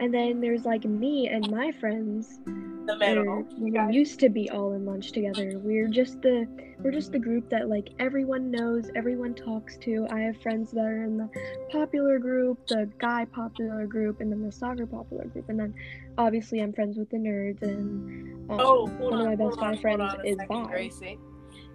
and 0.00 0.12
then 0.12 0.40
there's 0.40 0.64
like 0.64 0.84
me 0.84 1.28
and 1.28 1.50
my 1.50 1.70
friends 1.72 2.40
The 2.86 2.96
middle. 2.96 3.44
we 3.58 3.70
guys. 3.70 3.94
used 3.94 4.18
to 4.20 4.28
be 4.30 4.48
all 4.50 4.72
in 4.72 4.86
lunch 4.86 5.12
together. 5.12 5.58
We're 5.58 5.86
just 5.86 6.20
the 6.22 6.48
we're 6.80 6.90
just 6.90 7.12
the 7.12 7.18
group 7.18 7.48
that 7.50 7.68
like 7.68 7.90
everyone 8.00 8.50
knows, 8.50 8.90
everyone 8.96 9.34
talks 9.34 9.76
to. 9.82 10.06
I 10.10 10.20
have 10.20 10.40
friends 10.40 10.72
that 10.72 10.80
are 10.84 11.04
in 11.04 11.18
the 11.18 11.28
popular 11.70 12.18
group, 12.18 12.66
the 12.66 12.90
guy 12.98 13.26
popular 13.26 13.86
group, 13.86 14.20
and 14.20 14.32
then 14.32 14.42
the 14.42 14.50
soccer 14.50 14.86
popular 14.86 15.26
group, 15.26 15.48
and 15.50 15.60
then 15.60 15.74
obviously 16.18 16.60
I'm 16.60 16.72
friends 16.72 16.96
with 16.96 17.10
the 17.10 17.18
nerds 17.18 17.62
and 17.62 18.50
um, 18.50 18.58
Oh, 18.60 18.86
one 18.98 19.20
of 19.20 19.26
my 19.26 19.36
best 19.36 19.60
guy 19.60 19.68
on, 19.68 19.78
friends 19.78 20.00
on 20.02 20.26
is 20.26 20.36
second, 20.38 20.62
bi. 20.64 20.70
Gracie. 20.72 21.18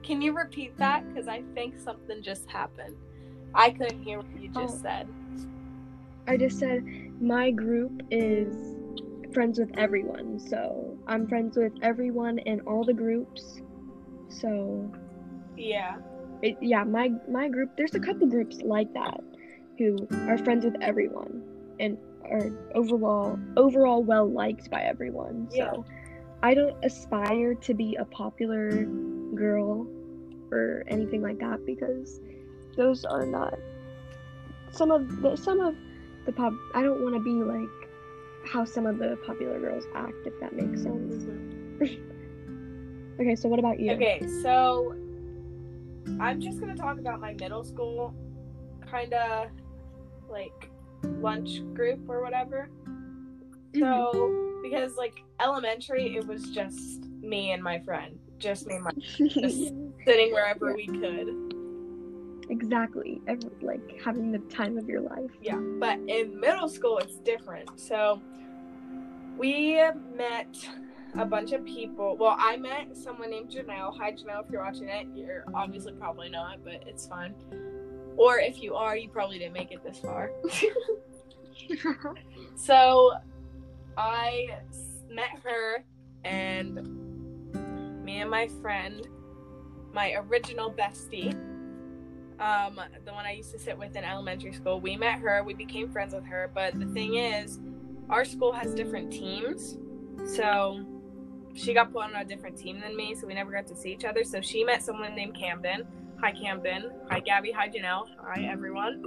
Can 0.08 0.22
you 0.22 0.32
repeat 0.32 0.78
that? 0.78 1.06
Because 1.13 1.28
I 1.28 1.43
think 1.54 1.78
something 1.78 2.24
just 2.24 2.50
happened. 2.50 2.96
I 3.54 3.72
couldn't 3.72 4.02
hear 4.04 4.20
what 4.20 4.41
you 4.41 4.48
just 4.48 4.78
Oh. 4.78 4.82
said. 4.82 5.08
I 6.28 6.38
just 6.38 6.60
said 6.60 6.82
my 7.22 7.52
group 7.52 7.91
is 8.10 8.56
friends 9.34 9.60
with 9.60 9.70
everyone. 9.78 10.39
So 10.39 10.98
I'm 11.08 11.28
friends 11.28 11.58
with 11.58 11.74
everyone 11.82 12.39
in 12.39 12.62
all 12.62 12.86
the 12.86 12.93
groups. 12.93 13.62
So 14.30 14.89
Yeah. 15.58 15.98
it, 16.41 16.56
yeah, 16.62 16.86
my 16.86 17.12
my 17.30 17.50
group. 17.50 17.76
There's 17.76 17.96
a 17.96 18.00
couple 18.00 18.28
groups 18.28 18.62
like 18.62 18.93
that 18.93 19.20
who 19.78 20.08
are 20.30 20.38
friends 20.38 20.63
with 20.63 20.78
everyone 20.82 21.43
and 21.82 21.98
are 22.24 22.50
overall 22.76 23.38
overall 23.58 24.04
well 24.04 24.26
liked 24.26 24.72
by 24.72 24.84
everyone. 24.84 25.50
Yeah. 25.52 25.74
So 25.74 25.86
I 26.43 26.54
don't 26.54 26.78
aspire 26.86 27.56
to 27.56 27.74
be 27.74 27.96
a 27.96 28.06
popular 28.06 28.86
girl 29.36 29.86
or 30.51 30.83
anything 30.88 31.21
like 31.21 31.39
that 31.39 31.65
because 31.65 32.19
those 32.75 33.05
are 33.05 33.25
not 33.25 33.57
some 34.71 34.91
of 34.91 35.21
the 35.21 35.36
some 35.36 35.60
of 35.60 35.75
the 36.25 36.31
pop. 36.31 36.53
I 36.75 36.83
don't 36.83 37.01
want 37.01 37.15
to 37.15 37.21
be 37.21 37.31
like 37.31 37.89
how 38.45 38.65
some 38.65 38.86
of 38.86 38.97
the 38.97 39.17
popular 39.25 39.60
girls 39.60 39.86
act, 39.95 40.13
if 40.25 40.39
that 40.39 40.53
makes 40.53 40.83
sense. 40.83 41.27
Okay, 43.19 43.36
so 43.36 43.49
what 43.49 43.57
about 43.57 43.79
you? 43.79 43.93
Okay, 43.93 44.21
so 44.43 44.95
I'm 46.19 46.39
just 46.39 46.60
gonna 46.60 46.75
talk 46.75 46.99
about 46.99 47.19
my 47.19 47.33
middle 47.33 47.63
school 47.63 48.13
kind 48.89 49.13
of 49.13 49.49
like 50.29 50.69
lunch 51.03 51.62
group 51.73 52.07
or 52.07 52.21
whatever. 52.21 52.69
Mm-hmm. 53.71 53.79
So 53.81 54.60
because 54.62 54.95
like 54.97 55.23
elementary, 55.39 56.15
it 56.15 56.27
was 56.27 56.49
just 56.49 57.05
me 57.21 57.51
and 57.51 57.63
my 57.63 57.79
friend, 57.79 58.19
just 58.38 58.67
me 58.67 58.75
and 58.75 58.83
my 58.83 58.91
sitting 60.08 60.32
wherever 60.34 60.70
Yeah. 60.70 60.76
we 60.76 60.88
could. 60.88 61.54
exactly. 62.50 63.22
Every, 63.28 63.50
like 63.62 64.00
having 64.04 64.32
the 64.32 64.39
time 64.39 64.78
of 64.78 64.88
your 64.88 65.02
life. 65.02 65.32
Yeah, 65.41 65.58
but 65.80 66.00
in 66.08 66.39
middle 66.39 66.70
school, 66.70 66.98
it's 67.00 67.17
different. 67.20 67.78
So 67.80 68.22
we 69.38 69.76
met 70.15 70.56
a 71.17 71.26
bunch 71.26 71.52
of 71.52 71.65
people. 71.65 72.15
Well, 72.17 72.36
I 72.39 72.56
met 72.58 72.96
someone 72.96 73.32
named 73.32 73.50
Janelle. 73.50 73.98
Hi, 73.98 74.12
Janelle, 74.13 74.46
if 74.46 74.52
you're 74.52 74.63
watching 74.63 74.88
it. 74.89 75.08
You're 75.13 75.43
obviously 75.54 75.93
probably 75.93 76.30
not, 76.30 76.63
but 76.63 76.84
it's 76.88 77.06
fine. 77.06 77.34
Or 78.15 78.39
if 78.39 78.62
you 78.63 78.76
are, 78.76 78.96
you 78.98 79.10
probably 79.10 79.39
didn't 79.39 79.54
make 79.54 79.72
it 79.72 79.84
this 79.84 80.00
far. 80.00 80.32
so 82.56 83.13
I 83.98 84.58
met 85.10 85.30
her, 85.43 85.84
and 86.24 88.04
me 88.04 88.22
and 88.22 88.30
my 88.30 88.48
friend, 88.62 89.06
my 89.97 90.13
original 90.29 90.71
bestie, 90.71 91.33
um, 92.39 92.79
the 93.03 93.12
one 93.12 93.25
I 93.25 93.31
used 93.31 93.51
to 93.53 93.57
sit 93.57 93.75
with 93.75 93.95
in 93.95 94.03
elementary 94.03 94.53
school, 94.53 94.79
we 94.79 94.95
met 94.95 95.17
her. 95.21 95.43
We 95.43 95.55
became 95.55 95.89
friends 95.89 96.13
with 96.13 96.23
her. 96.25 96.51
But 96.53 96.79
the 96.79 96.86
thing 96.86 97.15
is, 97.15 97.60
our 98.07 98.23
school 98.23 98.51
has 98.51 98.75
different 98.75 99.12
teams. 99.12 99.79
So 100.36 100.86
she 101.55 101.73
got 101.73 101.91
put 101.91 102.03
on 102.03 102.15
a 102.15 102.23
different 102.23 102.55
team 102.55 102.79
than 102.79 102.95
me, 102.95 103.15
so 103.15 103.25
we 103.25 103.33
never 103.33 103.51
got 103.51 103.65
to 103.67 103.75
see 103.75 103.91
each 103.91 104.05
other. 104.05 104.23
So 104.23 104.39
she 104.39 104.63
met 104.63 104.83
someone 104.83 105.15
named 105.15 105.36
Camden. 105.36 105.88
Hi, 106.21 106.31
Camden. 106.31 106.91
Hi, 107.10 107.19
Gabby. 107.19 107.51
Hi, 107.53 107.67
Janelle. 107.67 108.05
Hi, 108.21 108.47
everyone. 108.51 109.03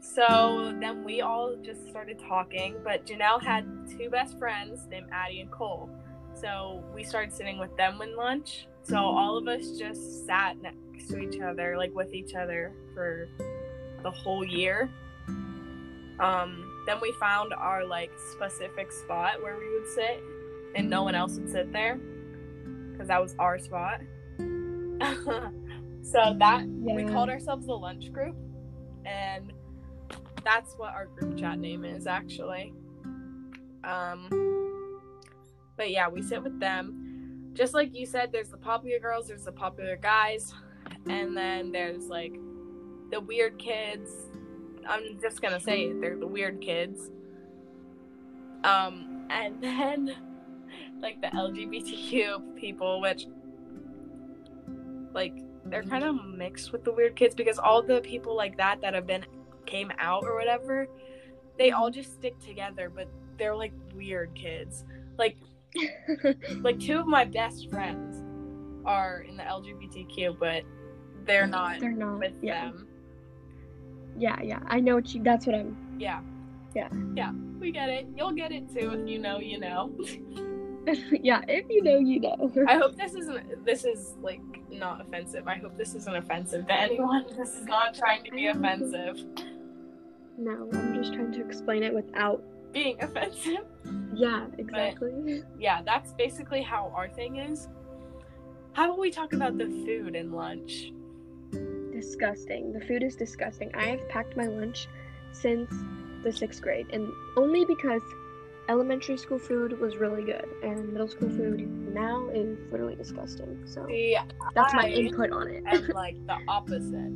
So 0.00 0.76
then 0.80 1.02
we 1.02 1.22
all 1.22 1.56
just 1.62 1.88
started 1.88 2.18
talking, 2.18 2.76
but 2.84 3.06
Janelle 3.06 3.42
had 3.42 3.64
two 3.88 4.10
best 4.10 4.38
friends 4.38 4.86
named 4.90 5.06
Addie 5.12 5.40
and 5.40 5.50
Cole. 5.50 5.88
So 6.34 6.84
we 6.94 7.04
started 7.04 7.32
sitting 7.32 7.58
with 7.58 7.74
them 7.78 7.98
when 7.98 8.14
lunch. 8.16 8.66
So 8.84 8.96
all 8.96 9.36
of 9.36 9.46
us 9.46 9.78
just 9.78 10.26
sat 10.26 10.60
next 10.60 11.08
to 11.08 11.18
each 11.18 11.40
other, 11.40 11.76
like 11.76 11.94
with 11.94 12.12
each 12.12 12.34
other 12.34 12.72
for 12.94 13.28
the 14.02 14.10
whole 14.10 14.44
year. 14.44 14.90
Um, 16.18 16.82
then 16.86 16.98
we 17.00 17.12
found 17.20 17.52
our 17.54 17.84
like 17.84 18.10
specific 18.32 18.92
spot 18.92 19.42
where 19.42 19.56
we 19.56 19.68
would 19.70 19.88
sit, 19.88 20.22
and 20.74 20.90
no 20.90 21.04
one 21.04 21.14
else 21.14 21.38
would 21.38 21.50
sit 21.50 21.72
there 21.72 22.00
because 22.90 23.08
that 23.08 23.20
was 23.20 23.34
our 23.38 23.58
spot. 23.58 24.00
so 24.38 26.36
that 26.38 26.64
we 26.66 27.04
called 27.04 27.28
ourselves 27.28 27.66
the 27.66 27.72
lunch 27.72 28.12
group, 28.12 28.36
and 29.04 29.52
that's 30.44 30.74
what 30.74 30.92
our 30.92 31.06
group 31.06 31.38
chat 31.38 31.58
name 31.58 31.84
is 31.84 32.06
actually. 32.06 32.72
Um, 33.84 34.28
but 35.76 35.90
yeah, 35.90 36.08
we 36.08 36.22
sit 36.22 36.42
with 36.42 36.58
them. 36.60 37.01
Just 37.54 37.74
like 37.74 37.94
you 37.94 38.06
said, 38.06 38.32
there's 38.32 38.48
the 38.48 38.56
popular 38.56 38.98
girls, 38.98 39.28
there's 39.28 39.44
the 39.44 39.52
popular 39.52 39.96
guys, 39.96 40.54
and 41.06 41.36
then 41.36 41.70
there's 41.70 42.08
like 42.08 42.34
the 43.10 43.20
weird 43.20 43.58
kids. 43.58 44.10
I'm 44.88 45.20
just 45.20 45.42
gonna 45.42 45.60
say 45.60 45.84
it, 45.84 46.00
they're 46.00 46.18
the 46.18 46.26
weird 46.26 46.60
kids. 46.60 47.10
Um, 48.64 49.26
and 49.30 49.60
then 49.62 50.16
like 51.00 51.20
the 51.20 51.28
LGBTQ 51.28 52.56
people, 52.56 53.00
which 53.00 53.26
like 55.12 55.34
they're 55.66 55.82
kind 55.82 56.04
of 56.04 56.24
mixed 56.24 56.72
with 56.72 56.84
the 56.84 56.92
weird 56.92 57.16
kids 57.16 57.34
because 57.34 57.58
all 57.58 57.82
the 57.82 58.00
people 58.00 58.34
like 58.34 58.56
that 58.56 58.80
that 58.80 58.94
have 58.94 59.06
been 59.06 59.24
came 59.66 59.92
out 59.98 60.24
or 60.24 60.36
whatever, 60.36 60.88
they 61.58 61.70
all 61.70 61.90
just 61.90 62.14
stick 62.14 62.38
together, 62.40 62.90
but 62.94 63.08
they're 63.38 63.54
like 63.54 63.72
weird 63.94 64.34
kids. 64.34 64.84
Like 65.18 65.36
like 66.62 66.78
two 66.78 66.98
of 66.98 67.06
my 67.06 67.24
best 67.24 67.70
friends 67.70 68.22
are 68.84 69.24
in 69.28 69.36
the 69.36 69.42
LGBTQ, 69.42 70.38
but 70.38 70.64
they're 71.24 71.46
not 71.46 71.80
They're 71.80 71.92
not. 71.92 72.18
with 72.18 72.34
yeah. 72.42 72.66
them. 72.66 72.88
Yeah, 74.18 74.40
yeah. 74.42 74.60
I 74.66 74.80
know 74.80 74.96
what 74.96 75.14
you. 75.14 75.22
That's 75.22 75.46
what 75.46 75.54
I'm. 75.54 75.76
Yeah. 75.98 76.20
Yeah. 76.74 76.88
Yeah. 77.14 77.32
We 77.58 77.70
get 77.70 77.88
it. 77.88 78.06
You'll 78.16 78.32
get 78.32 78.52
it 78.52 78.68
too 78.72 78.92
if 78.92 79.08
you 79.08 79.18
know 79.18 79.38
you 79.38 79.58
know. 79.58 79.92
yeah, 81.22 81.42
if 81.48 81.66
you 81.70 81.82
know, 81.82 81.98
you 81.98 82.20
know. 82.20 82.52
I 82.68 82.76
hope 82.76 82.96
this 82.96 83.14
isn't 83.14 83.64
this 83.64 83.84
is 83.84 84.14
like 84.20 84.40
not 84.70 85.00
offensive. 85.00 85.46
I 85.46 85.54
hope 85.56 85.76
this 85.76 85.94
isn't 85.94 86.14
offensive 86.14 86.66
to 86.66 86.74
anyone. 86.74 87.24
This 87.36 87.54
is 87.54 87.64
not 87.66 87.94
trying 87.94 88.24
to 88.24 88.30
be 88.32 88.48
offensive. 88.48 89.22
no, 90.36 90.68
I'm 90.72 90.94
just 90.94 91.14
trying 91.14 91.32
to 91.32 91.46
explain 91.46 91.82
it 91.82 91.94
without. 91.94 92.42
Being 92.72 92.96
offensive. 93.02 93.64
Yeah, 94.14 94.46
exactly. 94.58 95.42
Yeah, 95.58 95.82
that's 95.84 96.12
basically 96.14 96.62
how 96.62 96.92
our 96.96 97.08
thing 97.08 97.36
is. 97.36 97.68
How 98.72 98.86
about 98.86 98.98
we 98.98 99.10
talk 99.10 99.32
about 99.32 99.58
the 99.58 99.66
food 99.66 100.14
and 100.16 100.32
lunch? 100.32 100.92
disgusting. 101.92 102.72
The 102.72 102.80
food 102.80 103.02
is 103.04 103.14
disgusting. 103.14 103.70
I 103.76 103.84
have 103.84 104.08
packed 104.08 104.36
my 104.36 104.46
lunch 104.46 104.88
since 105.30 105.70
the 106.24 106.32
sixth 106.32 106.60
grade, 106.60 106.86
and 106.92 107.06
only 107.36 107.64
because 107.64 108.02
elementary 108.68 109.16
school 109.16 109.38
food 109.38 109.78
was 109.78 109.96
really 109.98 110.24
good, 110.24 110.44
and 110.64 110.88
middle 110.92 111.06
school 111.06 111.28
food 111.28 111.60
now 111.94 112.28
is 112.30 112.58
literally 112.72 112.96
disgusting. 112.96 113.62
So 113.66 113.86
Yeah, 113.88 114.24
that's 114.54 114.72
my 114.74 114.86
I- 114.86 114.90
input 114.90 115.30
on 115.30 115.48
it. 115.48 115.62
and 115.66 115.88
like 115.94 116.16
the 116.26 116.38
opposite. 116.48 117.12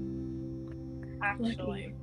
Actually. 1.22 1.94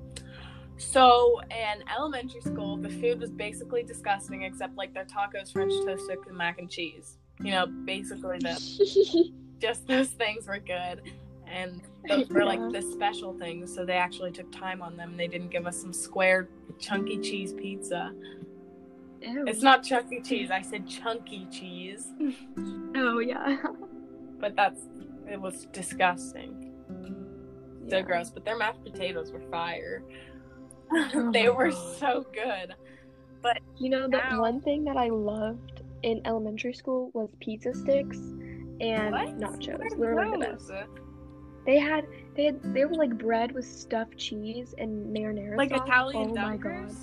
So 0.84 1.40
in 1.50 1.84
elementary 1.96 2.42
school, 2.42 2.78
the 2.78 2.90
food 2.90 3.20
was 3.20 3.32
basically 3.32 3.84
disgusting, 3.84 4.44
except 4.44 4.76
like 4.78 4.94
their 4.94 5.06
tacos, 5.06 5.52
French 5.52 5.74
toast 5.86 6.10
and 6.28 6.38
mac 6.38 6.60
and 6.60 6.70
cheese. 6.70 7.18
You 7.40 7.52
know, 7.52 7.66
basically 7.66 8.38
the 8.40 9.32
just 9.60 9.88
those 9.88 10.10
things 10.10 10.48
were 10.48 10.60
good, 10.60 11.02
and 11.48 11.82
those 12.08 12.30
were 12.30 12.46
like 12.46 12.60
the 12.72 12.82
special 12.82 13.34
things. 13.34 13.74
So 13.74 13.86
they 13.86 13.94
actually 13.94 14.32
took 14.32 14.52
time 14.52 14.82
on 14.82 14.98
them. 14.98 15.18
They 15.18 15.28
didn't 15.28 15.50
give 15.50 15.66
us 15.66 15.80
some 15.80 15.94
square, 15.94 16.50
chunky 16.80 17.18
cheese 17.20 17.54
pizza. 17.54 18.14
Ew. 19.22 19.46
It's 19.48 19.62
not 19.62 19.84
chunky 19.84 20.22
cheese. 20.22 20.52
I 20.52 20.62
said 20.62 20.88
chunky 20.88 21.48
cheese, 21.52 22.08
Oh 22.96 23.20
yeah. 23.20 23.58
but 24.40 24.56
that's 24.56 24.82
it 25.30 25.40
was 25.40 25.66
disgusting. 25.72 26.72
So 27.90 28.02
gross. 28.04 28.30
But 28.30 28.46
their 28.46 28.58
mashed 28.58 28.84
potatoes 28.84 29.32
were 29.32 29.42
fire. 29.52 30.04
Oh 31.16 31.32
they 31.32 31.48
my 31.48 31.50
were 31.54 31.72
so 31.72 32.26
good. 32.34 32.74
But 33.42 33.60
you 33.78 33.90
know, 33.90 34.08
the 34.08 34.24
Ow. 34.34 34.40
one 34.42 34.62
thing 34.62 34.84
that 34.86 34.98
I 34.98 35.10
loved 35.10 35.82
in 36.04 36.22
elementary 36.26 36.74
school 36.74 37.12
was 37.14 37.30
pizza 37.40 37.74
sticks 37.74 38.18
and 38.82 39.12
What? 39.12 39.38
nachos. 39.38 39.98
Literally 39.98 40.32
the 40.32 40.38
best. 40.54 40.72
They 41.66 41.80
had 41.80 42.06
they 42.36 42.46
had 42.46 42.74
they 42.74 42.86
were 42.86 42.96
like 42.96 43.18
bread 43.18 43.52
with 43.54 43.66
stuffed 43.66 44.18
cheese 44.18 44.74
and 44.78 45.16
marinara 45.16 45.58
Like 45.58 45.70
sauce. 45.70 45.82
Italian 45.88 46.30
oh 46.32 46.34
my 46.36 46.58
dunkers. 46.58 46.88
god. 46.94 46.96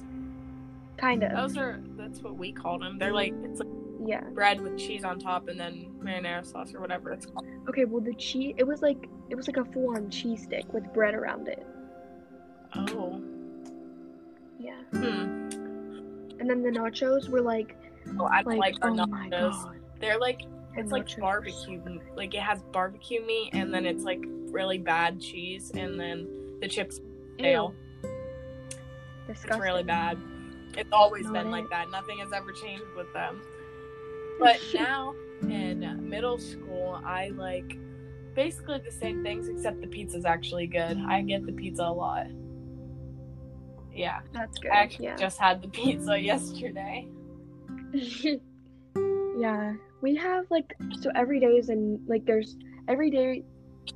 Kind 0.99 1.23
of. 1.25 1.33
Those 1.33 1.57
are 1.57 1.81
that's 1.97 2.21
what 2.23 2.37
we 2.37 2.53
call 2.53 2.79
them. 2.79 2.99
They're 2.99 3.13
like 3.13 3.33
it's 3.45 3.61
like 3.61 3.69
Yeah. 4.07 4.21
bread 4.35 4.61
with 4.61 4.77
cheese 4.79 5.03
on 5.05 5.19
top 5.19 5.49
and 5.49 5.59
then 5.59 5.87
marinara 6.03 6.45
sauce 6.45 6.75
or 6.75 6.81
whatever 6.81 7.11
it's 7.13 7.25
called. 7.27 7.47
Okay, 7.69 7.85
well 7.87 8.03
the 8.03 8.15
cheese 8.15 8.55
it 8.59 8.67
was 8.67 8.83
like 8.83 9.09
it 9.31 9.35
was 9.35 9.47
like 9.47 9.57
a 9.57 9.65
full 9.65 9.97
on 9.97 10.11
cheese 10.11 10.43
stick 10.43 10.71
with 10.75 10.85
bread 10.93 11.15
around 11.15 11.49
it. 11.49 11.67
Oh. 12.75 13.23
Yeah. 14.61 14.77
Hmm. 14.93 15.49
And 16.39 16.49
then 16.49 16.63
the 16.63 16.71
nachos 16.71 17.29
were 17.29 17.41
like 17.41 17.77
Well, 18.15 18.29
I 18.31 18.43
like, 18.43 18.59
like, 18.59 18.81
the 18.81 18.89
oh 18.89 19.07
my 19.07 19.29
nachos. 19.29 19.63
god. 19.65 19.77
They're 20.01 20.19
like 20.19 20.43
it's 20.77 20.93
like 20.93 21.07
nachos 21.07 21.21
barbecue. 21.21 22.01
Like 22.15 22.35
it 22.35 22.43
has 22.43 22.63
barbecue 22.73 23.25
meat 23.25 23.51
and 23.53 23.73
then 23.73 23.87
it's 23.87 24.05
like 24.05 24.21
really 24.51 24.79
bad 24.79 25.21
cheese 25.21 25.71
and 25.75 25.99
then 25.99 26.29
the 26.61 26.69
chips 26.69 27.01
stale. 27.39 27.75
Disgusting. 29.27 29.51
It's 29.53 29.61
really 29.61 29.83
bad. 29.83 30.19
It's 30.77 30.93
always 30.93 31.25
Not 31.25 31.35
been 31.35 31.51
like 31.51 31.69
that. 31.71 31.91
Nothing 31.91 32.19
has 32.19 32.33
ever 32.33 32.53
changed 32.53 32.85
with 32.97 33.13
them. 33.13 33.41
But 34.39 34.59
now 34.75 35.15
in 35.43 36.09
middle 36.09 36.39
school, 36.39 37.01
I 37.05 37.29
like 37.31 37.79
basically 38.35 38.79
the 38.79 38.93
same 38.93 39.23
things 39.23 39.49
except 39.49 39.81
the 39.81 39.87
pizza's 39.87 40.25
actually 40.25 40.67
good. 40.67 40.99
I 41.09 41.23
get 41.23 41.45
the 41.47 41.53
pizza 41.53 41.83
a 41.83 41.93
lot. 41.93 42.27
Yeah, 43.95 44.21
That's 44.33 44.59
good. 44.59 44.71
I 44.71 44.77
actually 44.77 45.07
yeah. 45.07 45.17
just 45.17 45.39
had 45.39 45.63
the 45.63 45.69
pizza 45.79 46.19
yesterday. 46.19 47.09
yeah. 49.39 49.75
We 50.01 50.15
have 50.17 50.47
like 50.51 50.75
so 51.01 51.11
every 51.15 51.41
day 51.41 51.57
is 51.59 51.69
and 51.69 52.01
like 52.09 52.25
there's 52.25 52.57
every 52.89 53.11
day 53.11 53.45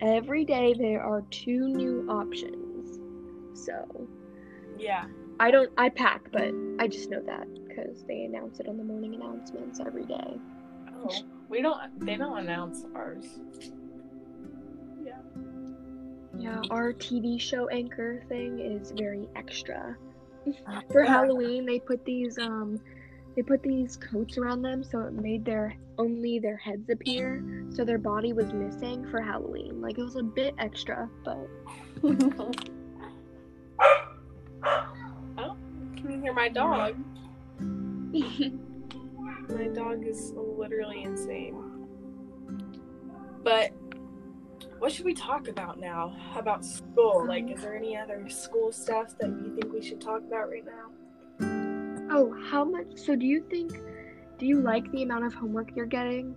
every 0.00 0.44
day 0.44 0.74
there 0.74 1.02
are 1.02 1.22
two 1.30 1.68
new 1.68 2.07
options. 2.09 2.98
So 3.54 4.09
Yeah. 4.78 5.07
I 5.40 5.50
don't 5.50 5.70
I 5.78 5.88
pack, 5.88 6.30
but 6.33 6.52
I 6.78 6.88
just 6.88 7.11
know 7.11 7.22
that 7.26 7.46
because 7.66 8.04
they 8.04 8.22
announce 8.24 8.61
it 8.61 8.68
on 8.68 8.76
the 8.76 8.85
morning 8.85 9.14
announcements 9.14 9.80
every 9.80 10.04
day. 10.04 10.38
Oh, 10.96 11.11
we 11.48 11.61
don't. 11.61 12.00
They 12.07 12.16
don't 12.16 12.38
announce 12.38 12.85
ours. 12.94 13.26
Yeah, 16.38 16.62
our 16.70 16.92
TV 16.92 17.40
show 17.40 17.68
anchor 17.68 18.23
thing 18.29 18.59
is 18.61 18.90
very 18.90 19.29
extra. 19.37 19.97
For 20.92 21.05
Halloween, 21.05 21.64
they 21.64 21.79
put 21.79 22.05
these 22.05 22.38
um, 22.38 22.81
they 23.37 23.42
put 23.42 23.62
these 23.62 23.97
coats 23.97 24.38
around 24.38 24.62
them, 24.62 24.85
so 24.85 25.01
it 25.01 25.12
made 25.12 25.44
their 25.44 25.77
only 25.99 26.38
their 26.38 26.57
heads 26.57 26.88
appear, 26.90 27.42
so 27.70 27.85
their 27.85 27.99
body 27.99 28.33
was 28.33 28.53
missing 28.53 29.09
for 29.11 29.20
Halloween. 29.20 29.81
Like 29.81 29.99
it 29.99 30.03
was 30.03 30.16
a 30.16 30.23
bit 30.23 30.55
extra, 30.59 31.09
but. 31.25 31.49
oh, 35.38 35.57
can 35.97 36.11
you 36.11 36.20
hear 36.20 36.33
my 36.33 36.49
dog? 36.49 36.97
my 39.49 39.68
dog 39.68 40.07
is 40.07 40.33
literally 40.37 41.03
insane. 41.03 41.61
But 43.42 43.73
what 44.85 44.92
should 44.92 45.07
we 45.07 45.14
talk 45.14 45.49
about 45.49 45.81
now? 45.81 46.14
About 46.37 46.62
school? 46.62 47.25
Like, 47.27 47.51
is 47.51 47.62
there 47.62 47.75
any 47.75 47.97
other 47.97 48.29
school 48.29 48.70
stuff 48.70 49.16
that 49.18 49.29
you 49.29 49.57
think 49.59 49.73
we 49.73 49.81
should 49.81 49.99
talk 49.99 50.18
about 50.18 50.51
right 50.51 50.62
now? 50.62 52.11
Oh, 52.11 52.37
how 52.51 52.66
much? 52.66 52.88
So, 52.97 53.16
do 53.16 53.25
you 53.25 53.42
think? 53.49 53.73
Do 54.38 54.44
you 54.44 54.61
like 54.61 54.92
the 54.92 55.03
amount 55.03 55.25
of 55.25 55.33
homework 55.33 55.75
you're 55.75 55.87
getting? 55.87 56.37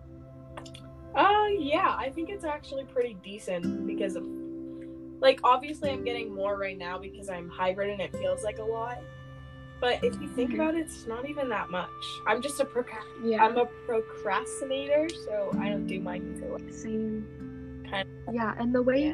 Uh, 1.13 1.47
yeah, 1.59 1.93
I 1.99 2.09
think 2.15 2.29
it's 2.29 2.45
actually 2.45 2.85
pretty 2.85 3.17
decent 3.21 3.85
because 3.85 4.15
of, 4.15 4.23
like, 5.19 5.41
obviously 5.43 5.89
I'm 5.89 6.05
getting 6.05 6.33
more 6.33 6.57
right 6.57 6.77
now 6.77 6.97
because 6.97 7.29
I'm 7.29 7.49
hybrid 7.49 7.89
and 7.89 7.99
it 7.99 8.13
feels 8.13 8.45
like 8.45 8.59
a 8.59 8.63
lot. 8.63 8.99
But 9.81 10.01
if 10.05 10.21
you 10.21 10.27
think 10.29 10.51
mm-hmm. 10.51 10.61
about 10.61 10.75
it, 10.75 10.85
it's 10.85 11.05
not 11.05 11.27
even 11.29 11.49
that 11.49 11.69
much. 11.69 11.89
I'm 12.25 12.41
just 12.41 12.61
a 12.61 12.65
proca- 12.65 13.03
yeah. 13.25 13.43
I'm 13.43 13.57
a 13.57 13.65
procrastinator, 13.65 15.09
so 15.25 15.51
I 15.59 15.67
don't 15.67 15.85
do 15.85 15.99
mine 15.99 16.21
until 16.21 16.53
like 16.53 16.73
same. 16.73 17.36
Kind 17.89 18.07
of 18.27 18.35
yeah, 18.35 18.53
and 18.59 18.73
the 18.73 18.81
way 18.81 19.13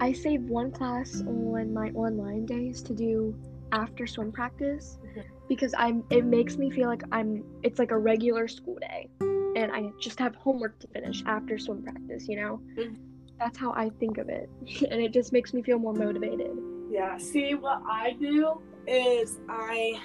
I 0.00 0.12
save 0.12 0.42
one 0.42 0.70
class 0.72 1.22
on 1.26 1.72
my 1.72 1.90
online 1.90 2.46
days 2.46 2.82
to 2.82 2.94
do 2.94 3.34
after 3.72 4.06
swim 4.06 4.32
practice 4.32 4.98
mm-hmm. 5.04 5.20
because 5.48 5.74
I'm 5.78 6.04
it 6.10 6.24
makes 6.24 6.56
me 6.56 6.70
feel 6.70 6.88
like 6.88 7.02
I'm 7.12 7.44
it's 7.62 7.78
like 7.78 7.90
a 7.90 7.98
regular 7.98 8.48
school 8.48 8.76
day 8.80 9.08
and 9.56 9.72
I 9.72 9.90
just 10.00 10.18
have 10.18 10.34
homework 10.34 10.78
to 10.80 10.88
finish 10.88 11.22
after 11.26 11.58
swim 11.58 11.82
practice, 11.82 12.28
you 12.28 12.36
know? 12.36 12.60
Mm-hmm. 12.76 12.94
That's 13.38 13.58
how 13.58 13.72
I 13.72 13.90
think 14.00 14.18
of 14.18 14.28
it. 14.28 14.48
and 14.90 15.00
it 15.00 15.12
just 15.12 15.32
makes 15.32 15.52
me 15.52 15.62
feel 15.62 15.78
more 15.78 15.92
motivated. 15.92 16.56
Yeah, 16.90 17.16
see 17.16 17.54
what 17.54 17.82
I 17.88 18.12
do 18.18 18.60
is 18.86 19.38
I 19.48 20.00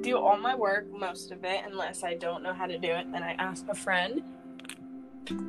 do 0.00 0.16
all 0.16 0.38
my 0.38 0.54
work, 0.54 0.90
most 0.90 1.30
of 1.30 1.44
it, 1.44 1.62
unless 1.66 2.02
I 2.02 2.14
don't 2.14 2.42
know 2.42 2.54
how 2.54 2.66
to 2.66 2.78
do 2.78 2.88
it, 2.88 3.10
then 3.12 3.22
I 3.22 3.32
ask 3.32 3.66
a 3.68 3.74
friend. 3.74 4.22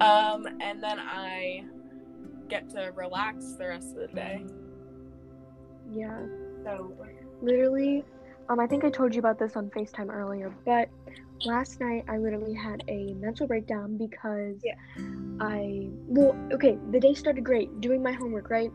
Um, 0.02 0.48
and 0.60 0.82
then 0.84 1.00
I 1.00 1.64
get 2.50 2.70
to 2.72 2.92
relax 2.96 3.54
the 3.54 3.68
rest 3.68 3.96
of 3.96 4.10
the 4.10 4.16
day. 4.16 4.46
Yeah. 5.92 6.20
So 6.64 6.94
literally, 7.42 8.04
um, 8.50 8.60
I 8.60 8.68
think 8.68 8.84
I 8.84 8.90
told 8.90 9.14
you 9.14 9.20
about 9.20 9.40
this 9.40 9.56
on 9.56 9.70
FaceTime 9.70 10.10
earlier, 10.10 10.54
but 10.66 10.90
last 11.46 11.80
night 11.80 12.06
I 12.08 12.18
literally 12.18 12.54
had 12.54 12.84
a 12.88 13.14
mental 13.14 13.48
breakdown 13.48 13.98
because 13.98 14.58
yeah. 14.64 14.76
I 15.40 15.88
well, 16.08 16.36
okay, 16.54 16.78
the 16.92 17.00
day 17.00 17.14
started 17.14 17.44
great, 17.44 17.82
doing 17.82 18.04
my 18.04 18.12
homework, 18.12 18.50
right? 18.50 18.72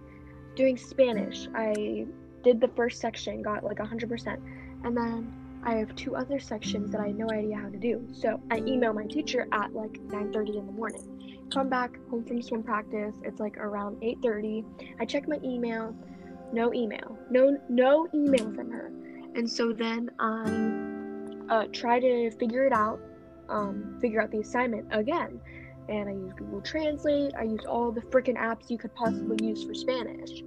Doing 0.57 0.77
Spanish. 0.77 1.49
I 1.55 2.07
did 2.43 2.61
the 2.61 2.69
first 2.69 3.01
section, 3.01 3.43
got 3.43 3.65
like 3.65 3.79
100%. 3.79 4.41
And 4.85 4.97
then 4.97 5.33
I 5.67 5.75
have 5.75 5.97
two 5.97 6.15
other 6.15 6.39
sections 6.39 6.93
that 6.93 7.01
I 7.01 7.09
had 7.09 7.19
no 7.19 7.29
idea 7.29 7.57
how 7.57 7.69
to 7.69 7.77
do. 7.77 8.07
So 8.13 8.41
I 8.53 8.59
email 8.59 8.93
my 8.93 9.05
teacher 9.05 9.49
at 9.51 9.75
like 9.75 9.95
9:30 10.07 10.59
in 10.59 10.67
the 10.67 10.73
morning. 10.73 11.49
Come 11.53 11.69
back 11.69 11.99
home 12.09 12.25
from 12.25 12.41
swim 12.41 12.63
practice. 12.63 13.17
It's 13.25 13.41
like 13.41 13.57
around 13.59 14.01
8:30. 14.01 14.65
I 15.01 15.05
check 15.05 15.27
my 15.27 15.41
email. 15.43 15.93
No 16.53 16.73
email. 16.73 17.19
No 17.31 17.59
no 17.69 18.07
email 18.15 18.53
from 18.55 18.71
her. 18.71 18.93
And 19.35 19.51
so 19.51 19.73
then 19.73 20.09
I 20.21 21.53
uh, 21.53 21.67
try 21.73 21.99
to 21.99 22.31
figure 22.31 22.65
it 22.65 22.73
out. 22.73 23.01
Um, 23.49 23.99
figure 24.01 24.23
out 24.23 24.31
the 24.31 24.39
assignment 24.39 24.87
again. 24.93 25.41
And 25.89 26.09
I 26.09 26.13
use 26.13 26.33
Google 26.37 26.61
Translate. 26.61 27.35
I 27.37 27.43
use 27.43 27.65
all 27.69 27.91
the 27.91 28.03
freaking 28.03 28.37
apps 28.37 28.71
you 28.71 28.79
could 28.79 28.95
possibly 28.95 29.45
use 29.45 29.65
for 29.65 29.75
Spanish 29.75 30.43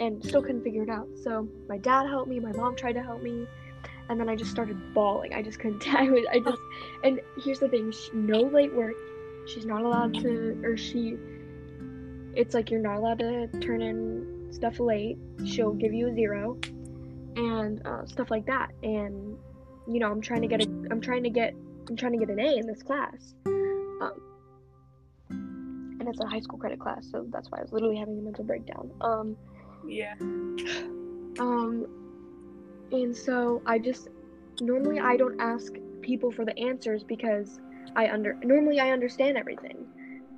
and 0.00 0.24
still 0.24 0.42
couldn't 0.42 0.64
figure 0.64 0.82
it 0.82 0.90
out. 0.90 1.08
So 1.22 1.48
my 1.68 1.78
dad 1.78 2.06
helped 2.08 2.28
me, 2.28 2.40
my 2.40 2.52
mom 2.52 2.76
tried 2.76 2.94
to 2.94 3.02
help 3.02 3.22
me, 3.22 3.46
and 4.08 4.20
then 4.20 4.28
I 4.28 4.36
just 4.36 4.50
started 4.50 4.94
bawling. 4.94 5.34
I 5.34 5.42
just 5.42 5.58
couldn't. 5.58 5.86
I 5.94 6.10
was. 6.10 6.24
I 6.30 6.40
just. 6.40 6.60
And 7.02 7.20
here's 7.42 7.58
the 7.58 7.68
thing: 7.68 7.92
no 8.12 8.40
late 8.40 8.72
work. 8.74 8.94
She's 9.46 9.66
not 9.66 9.82
allowed 9.82 10.14
to, 10.14 10.60
or 10.64 10.76
she. 10.76 11.16
It's 12.34 12.54
like 12.54 12.70
you're 12.70 12.80
not 12.80 12.96
allowed 12.96 13.18
to 13.20 13.46
turn 13.60 13.80
in 13.80 14.48
stuff 14.50 14.80
late. 14.80 15.18
She'll 15.44 15.74
give 15.74 15.92
you 15.92 16.08
a 16.08 16.14
zero, 16.14 16.58
and 17.36 17.86
uh, 17.86 18.06
stuff 18.06 18.30
like 18.30 18.46
that. 18.46 18.70
And 18.82 19.36
you 19.86 20.00
know, 20.00 20.10
I'm 20.10 20.20
trying 20.20 20.42
to 20.42 20.48
get 20.48 20.62
a. 20.62 20.68
I'm 20.90 21.00
trying 21.00 21.22
to 21.22 21.30
get. 21.30 21.54
I'm 21.88 21.96
trying 21.96 22.12
to 22.12 22.18
get 22.18 22.30
an 22.30 22.40
A 22.40 22.56
in 22.56 22.66
this 22.66 22.82
class. 22.82 23.34
Um, 23.46 24.20
and 25.30 26.08
it's 26.08 26.20
a 26.20 26.26
high 26.26 26.40
school 26.40 26.58
credit 26.58 26.80
class, 26.80 27.06
so 27.10 27.26
that's 27.30 27.50
why 27.50 27.58
I 27.58 27.62
was 27.62 27.72
literally 27.72 27.96
having 27.96 28.18
a 28.18 28.22
mental 28.22 28.44
breakdown. 28.44 28.90
Um, 29.00 29.36
yeah. 29.86 30.14
Um, 31.40 32.03
and 33.02 33.16
so 33.16 33.62
I 33.66 33.78
just 33.78 34.08
normally 34.60 35.00
I 35.00 35.16
don't 35.16 35.40
ask 35.40 35.72
people 36.00 36.30
for 36.30 36.44
the 36.44 36.56
answers 36.58 37.02
because 37.02 37.60
I 37.96 38.08
under 38.08 38.34
normally 38.42 38.80
I 38.80 38.90
understand 38.90 39.36
everything. 39.36 39.86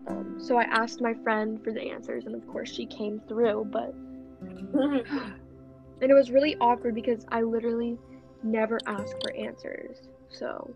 Um, 0.07 0.39
so 0.39 0.57
I 0.57 0.63
asked 0.65 1.01
my 1.01 1.15
friend 1.15 1.63
for 1.63 1.73
the 1.73 1.83
answers, 1.83 2.27
and 2.27 2.35
of 2.35 2.47
course 2.47 2.73
she 2.73 2.87
came 2.87 3.21
through. 3.29 3.69
But 3.73 3.93
and 4.75 6.11
it 6.11 6.15
was 6.15 6.31
really 6.31 6.57
awkward 6.57 6.95
because 6.95 7.25
I 7.31 7.43
literally 7.43 7.99
never 8.43 8.79
ask 8.87 9.17
for 9.21 9.35
answers. 9.35 9.99
So 10.29 10.75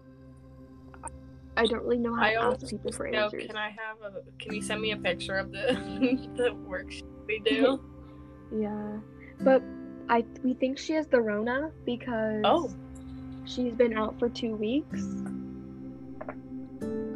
I 1.57 1.67
don't 1.67 1.83
really 1.83 1.99
know 1.99 2.15
how 2.15 2.23
I 2.23 2.33
to 2.33 2.41
ask 2.41 2.69
people 2.69 2.93
for 2.93 3.09
know, 3.09 3.25
answers. 3.25 3.47
Can 3.47 3.57
I 3.57 3.71
have 3.71 3.99
a? 4.03 4.23
Can 4.39 4.55
you 4.55 4.63
send 4.63 4.81
me 4.81 4.93
a 4.93 4.97
picture 4.97 5.37
of 5.37 5.53
the 5.53 5.79
the 6.37 6.51
worksheet 6.69 7.05
we 7.27 7.39
do? 7.41 7.81
Yeah, 8.53 8.99
but 9.43 9.63
I 10.11 10.25
we 10.43 10.55
think 10.55 10.77
she 10.77 10.93
has 10.95 11.07
the 11.07 11.21
Rona 11.21 11.71
because 11.87 12.43
oh, 12.45 12.69
she's 13.45 13.73
been 13.73 13.97
out 13.97 14.19
for 14.19 14.29
two 14.29 14.57
weeks. 14.57 15.03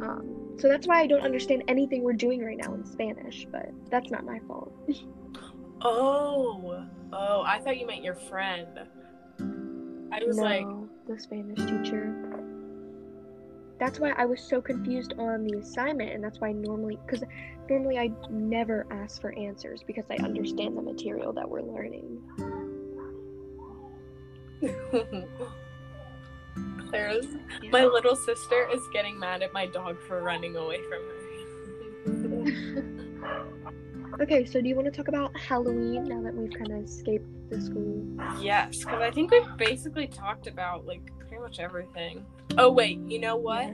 Um, 0.01 0.55
so 0.57 0.69
that's 0.69 0.87
why 0.87 1.01
I 1.01 1.07
don't 1.07 1.21
understand 1.21 1.63
anything 1.67 2.03
we're 2.03 2.13
doing 2.13 2.43
right 2.43 2.57
now 2.57 2.73
in 2.73 2.85
Spanish. 2.85 3.45
But 3.51 3.69
that's 3.91 4.09
not 4.09 4.23
my 4.23 4.39
fault. 4.47 4.73
oh, 5.81 6.87
oh, 7.11 7.41
I 7.45 7.59
thought 7.59 7.77
you 7.77 7.85
meant 7.85 8.03
your 8.03 8.15
friend. 8.15 8.79
I 10.11 10.23
was 10.25 10.37
no, 10.37 10.43
like 10.43 10.65
the 11.07 11.19
Spanish 11.19 11.59
teacher 11.59 12.25
that's 13.79 13.99
why 13.99 14.11
I 14.11 14.25
was 14.25 14.41
so 14.41 14.61
confused 14.61 15.13
on 15.17 15.43
the 15.43 15.57
assignment, 15.57 16.11
and 16.11 16.23
that's 16.23 16.39
why 16.39 16.51
normally, 16.53 16.97
because 17.05 17.23
normally 17.69 17.97
I 17.97 18.09
never 18.29 18.87
ask 18.89 19.19
for 19.19 19.37
answers 19.37 19.83
because 19.85 20.05
I 20.09 20.15
understand 20.23 20.77
the 20.77 20.81
material 20.81 21.33
that 21.33 21.49
we're 21.49 21.61
learning. 21.61 22.21
Clara's, 26.89 27.27
my 27.71 27.83
little 27.83 28.15
sister 28.15 28.67
is 28.71 28.81
getting 28.93 29.19
mad 29.19 29.41
at 29.41 29.51
my 29.53 29.65
dog 29.65 30.01
for 30.07 30.21
running 30.21 30.55
away 30.55 30.79
from 30.83 31.01
her. 31.01 31.15
okay, 34.21 34.45
so 34.45 34.61
do 34.61 34.69
you 34.69 34.75
want 34.75 34.85
to 34.85 34.91
talk 34.91 35.07
about 35.07 35.35
Halloween 35.37 36.05
now 36.05 36.21
that 36.21 36.33
we've 36.33 36.53
kind 36.53 36.71
of 36.71 36.83
escaped 36.83 37.27
the 37.49 37.59
school? 37.61 38.05
Yes, 38.39 38.79
because 38.79 39.01
I 39.01 39.11
think 39.11 39.31
we've 39.31 39.57
basically 39.57 40.07
talked 40.07 40.47
about 40.47 40.85
like 40.85 41.01
pretty 41.19 41.39
much 41.39 41.59
everything. 41.59 42.25
Oh 42.57 42.71
wait, 42.71 42.99
you 43.07 43.19
know 43.19 43.35
what? 43.35 43.67
Yeah. 43.67 43.73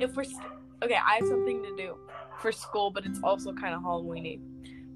If 0.00 0.16
we're 0.16 0.24
st- 0.24 0.42
okay, 0.82 0.96
I 0.96 1.16
have 1.16 1.26
something 1.26 1.62
to 1.62 1.76
do 1.76 1.96
for 2.40 2.52
school, 2.52 2.90
but 2.90 3.04
it's 3.06 3.20
also 3.22 3.52
kind 3.52 3.74
of 3.74 3.82
Halloweeny. 3.82 4.40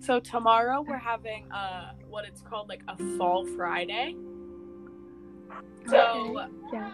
So 0.00 0.18
tomorrow 0.18 0.82
we're 0.86 0.96
having 0.96 1.50
uh 1.52 1.92
what 2.08 2.24
it's 2.24 2.40
called 2.40 2.68
like 2.68 2.82
a 2.88 2.96
fall 3.18 3.46
Friday. 3.56 4.16
So 5.88 6.38
okay. 6.38 6.52
yeah. 6.72 6.92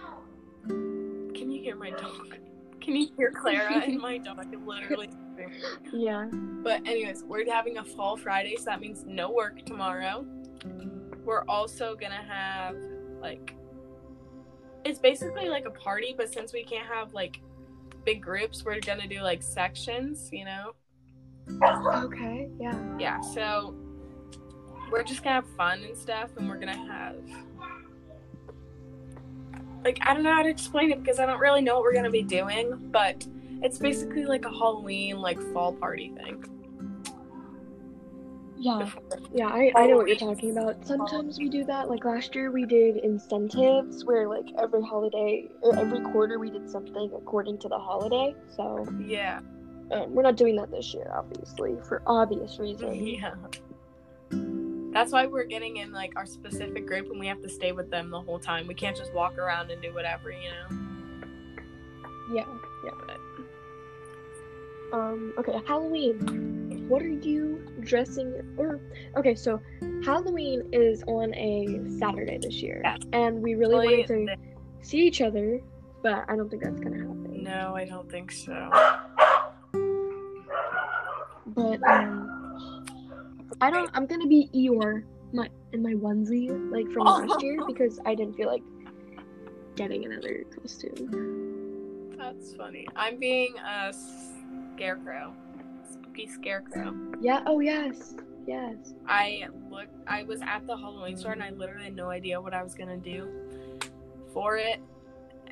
Can 0.68 1.50
you 1.50 1.62
hear 1.62 1.76
my 1.76 1.90
dog? 1.90 2.36
Can 2.80 2.96
you 2.96 3.08
hear 3.16 3.30
Clara 3.30 3.82
and 3.82 3.98
my 4.00 4.18
dog 4.18 4.54
literally? 4.64 5.10
yeah. 5.92 6.28
But 6.32 6.86
anyways, 6.86 7.24
we're 7.24 7.50
having 7.50 7.78
a 7.78 7.84
fall 7.84 8.16
Friday, 8.16 8.56
so 8.56 8.64
that 8.66 8.80
means 8.80 9.04
no 9.06 9.30
work 9.30 9.64
tomorrow. 9.66 10.24
We're 11.24 11.44
also 11.48 11.96
gonna 11.96 12.22
have 12.22 12.76
like 13.20 13.54
it's 14.84 15.00
basically 15.00 15.48
like 15.48 15.66
a 15.66 15.70
party, 15.70 16.14
but 16.16 16.32
since 16.32 16.52
we 16.52 16.62
can't 16.64 16.86
have 16.86 17.12
like 17.12 17.40
big 18.04 18.22
groups, 18.22 18.64
we're 18.64 18.78
gonna 18.80 19.08
do 19.08 19.20
like 19.20 19.42
sections, 19.42 20.30
you 20.32 20.44
know? 20.44 20.72
Okay, 22.04 22.48
yeah. 22.60 22.96
Yeah, 22.98 23.20
so 23.20 23.74
we're 24.90 25.02
just 25.02 25.24
gonna 25.24 25.34
have 25.34 25.56
fun 25.56 25.82
and 25.82 25.98
stuff, 25.98 26.30
and 26.36 26.48
we're 26.48 26.58
gonna 26.58 26.86
have 26.86 27.16
like 29.87 29.99
I 30.05 30.14
don't 30.14 30.24
know 30.24 30.34
how 30.34 30.43
to 30.43 30.49
explain 30.49 30.91
it 30.91 31.01
because 31.01 31.20
I 31.20 31.26
don't 31.26 31.39
really 31.39 31.62
know 31.62 31.74
what 31.74 31.84
we're 31.84 31.95
gonna 31.95 32.11
be 32.11 32.22
doing, 32.22 32.76
but 32.91 33.24
it's 33.62 33.78
basically 33.78 34.24
like 34.24 34.45
a 34.45 34.51
Halloween 34.51 35.20
like 35.20 35.41
fall 35.53 35.72
party 35.72 36.12
thing. 36.16 36.45
Yeah, 38.59 38.91
yeah, 39.32 39.47
I, 39.49 39.70
I 39.76 39.87
know 39.87 39.97
what 39.97 40.09
you're 40.09 40.16
talking 40.16 40.51
about. 40.51 40.84
Sometimes 40.84 41.39
we 41.39 41.49
do 41.49 41.62
that. 41.66 41.89
Like 41.89 42.05
last 42.05 42.34
year, 42.34 42.51
we 42.51 42.64
did 42.64 42.97
incentives 42.97 44.05
where 44.05 44.26
like 44.28 44.47
every 44.59 44.82
holiday 44.82 45.49
or 45.61 45.78
every 45.78 46.01
quarter 46.01 46.39
we 46.41 46.51
did 46.51 46.68
something 46.68 47.12
according 47.16 47.59
to 47.59 47.68
the 47.68 47.78
holiday. 47.78 48.34
So 48.57 48.89
Yeah. 48.99 49.41
um, 49.93 50.12
we're 50.14 50.22
not 50.22 50.37
doing 50.37 50.57
that 50.57 50.70
this 50.72 50.93
year, 50.95 51.12
obviously, 51.14 51.76
for 51.87 52.03
obvious 52.07 52.59
reasons. 52.59 53.01
Yeah. 53.20 53.34
That's 54.97 55.12
why 55.12 55.26
we're 55.26 55.44
getting 55.44 55.76
in 55.76 55.92
like 55.92 56.14
our 56.16 56.24
specific 56.24 56.86
group 56.86 57.11
and 57.11 57.20
we 57.20 57.26
have 57.26 57.42
to 57.42 57.51
stay 57.51 57.72
with 57.72 57.90
them 57.90 58.09
the 58.11 58.18
whole 58.18 58.38
time. 58.38 58.66
We 58.66 58.72
can't 58.72 58.97
just 58.97 59.12
walk 59.12 59.36
around 59.36 59.70
and 59.70 59.82
do 59.82 59.92
whatever, 59.92 60.30
you 60.30 60.49
know. 60.49 60.78
Yeah, 62.32 62.47
yeah. 62.82 62.92
But 63.07 64.97
Um, 64.99 65.34
okay, 65.36 65.61
Halloween. 65.66 66.86
What 66.88 67.03
are 67.03 67.09
you 67.11 67.61
dressing 67.80 68.32
or 68.57 68.80
okay, 69.18 69.34
so 69.34 69.61
Halloween 70.03 70.62
is 70.72 71.03
on 71.07 71.34
a 71.34 71.78
Saturday 71.99 72.38
this 72.38 72.62
year. 72.62 72.80
Yeah. 72.82 72.97
And 73.12 73.42
we 73.42 73.55
really 73.55 73.74
Really, 73.74 73.97
wanted 74.09 74.28
to 74.28 74.36
see 74.80 75.01
each 75.07 75.20
other, 75.20 75.61
but 76.03 76.24
I 76.26 76.36
don't 76.36 76.49
think 76.49 76.62
that's 76.62 76.80
gonna 76.80 76.97
happen. 77.01 77.42
no, 77.42 77.74
I 77.76 77.84
don't 77.84 78.11
think 78.11 78.32
so. 78.32 78.70
But 81.49 81.82
um 81.86 82.15
I 83.61 83.70
don't 83.70 83.90
I'm 83.94 84.07
gonna 84.07 84.26
be 84.26 84.48
Eeyore 84.54 85.04
my 85.32 85.48
in 85.72 85.82
my 85.82 85.94
onesie, 85.94 86.70
like 86.70 86.90
from 86.92 87.04
last 87.04 87.42
year 87.42 87.59
because 87.66 88.00
I 88.04 88.14
didn't 88.14 88.34
feel 88.34 88.48
like 88.48 88.62
getting 89.76 90.04
another 90.04 90.44
costume. 90.61 92.14
That's 92.18 92.54
funny. 92.54 92.86
I'm 92.96 93.18
being 93.18 93.54
a 93.59 93.94
scarecrow. 94.74 95.32
Spooky 95.90 96.26
scarecrow. 96.26 96.94
Yeah, 97.20 97.42
oh 97.46 97.61
yes. 97.61 98.14
Yes. 98.46 98.94
I 99.09 99.48
looked 99.70 99.94
I 100.07 100.22
was 100.22 100.40
at 100.42 100.66
the 100.66 100.76
Halloween 100.76 101.16
store 101.16 101.32
and 101.32 101.42
I 101.42 101.50
literally 101.50 101.84
had 101.84 101.96
no 101.96 102.11
idea 102.11 102.40
what 102.40 102.54
I 102.54 102.62
was 102.62 102.74
gonna 102.74 102.96
do 102.96 103.28
for 104.32 104.57
it. 104.57 104.80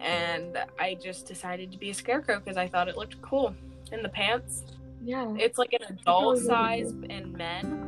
And 0.01 0.59
I 0.79 0.95
just 0.95 1.27
decided 1.27 1.73
to 1.73 1.79
be 1.79 1.91
a 1.91 1.95
scarecrow 1.95 2.39
because 2.39 2.57
I 2.57 2.67
thought 2.67 2.89
it 2.89 2.97
looked 2.97 3.21
cool. 3.23 3.55
In 3.93 4.03
the 4.03 4.09
pants. 4.09 4.65
Yeah. 5.05 5.35
It's 5.39 5.59
like 5.59 5.73
an 5.75 5.85
adult 5.89 6.39
size 6.39 6.91
in 7.11 7.33
men. 7.33 7.84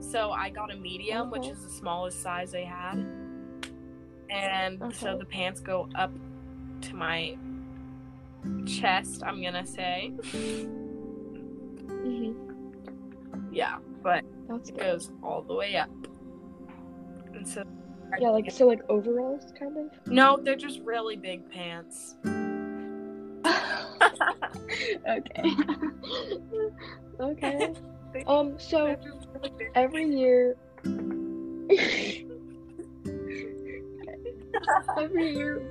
So 0.00 0.30
I 0.30 0.50
got 0.50 0.72
a 0.72 0.76
medium, 0.76 1.30
which 1.30 1.46
is 1.46 1.62
the 1.62 1.70
smallest 1.70 2.22
size 2.22 2.50
they 2.52 2.64
had. 2.64 3.04
And 4.30 4.82
so 4.94 5.16
the 5.16 5.24
pants 5.24 5.60
go 5.60 5.88
up 5.94 6.12
to 6.82 6.94
my 6.96 7.36
chest, 8.66 9.22
I'm 9.24 9.42
gonna 9.42 9.66
say. 9.66 10.12
hmm 11.90 12.32
Yeah, 13.52 13.78
but 14.02 14.24
That's 14.48 14.68
it 14.68 14.76
good. 14.78 14.82
goes 14.84 15.10
all 15.22 15.42
the 15.42 15.54
way 15.54 15.76
up. 15.76 15.90
And 17.34 17.46
so 17.46 17.62
Yeah, 18.18 18.30
like 18.30 18.50
so 18.50 18.66
like 18.66 18.82
overalls 18.88 19.52
kind 19.58 19.76
of. 19.76 19.90
no, 20.06 20.38
they're 20.42 20.56
just 20.56 20.80
really 20.80 21.16
big 21.16 21.48
pants. 21.50 22.16
okay. 25.08 25.50
okay. 27.20 27.74
Um 28.26 28.58
so 28.58 28.86
They're 28.86 28.96
just 28.96 29.28
really 29.34 29.52
big. 29.58 29.70
every 29.74 30.04
year 30.04 30.56
every 34.98 35.34
year 35.34 35.62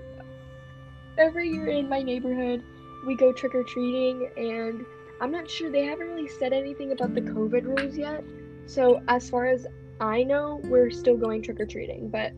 every 1.17 1.49
year 1.49 1.67
in 1.67 1.87
my 1.89 2.01
neighborhood 2.01 2.61
we 3.05 3.15
go 3.15 3.31
trick 3.31 3.55
or 3.55 3.63
treating 3.63 4.29
and 4.37 4.85
I'm 5.21 5.31
not 5.31 5.49
sure 5.49 5.71
they 5.71 5.85
haven't 5.85 6.07
really 6.07 6.27
said 6.27 6.51
anything 6.53 6.91
about 6.91 7.15
the 7.15 7.21
COVID 7.21 7.63
rules 7.63 7.97
yet. 7.97 8.23
So 8.65 9.01
as 9.07 9.29
far 9.29 9.45
as 9.45 9.65
I 10.01 10.23
know, 10.23 10.59
we're 10.65 10.91
still 10.91 11.15
going 11.15 11.41
trick 11.41 11.59
or 11.59 11.65
treating, 11.65 12.09
but 12.09 12.31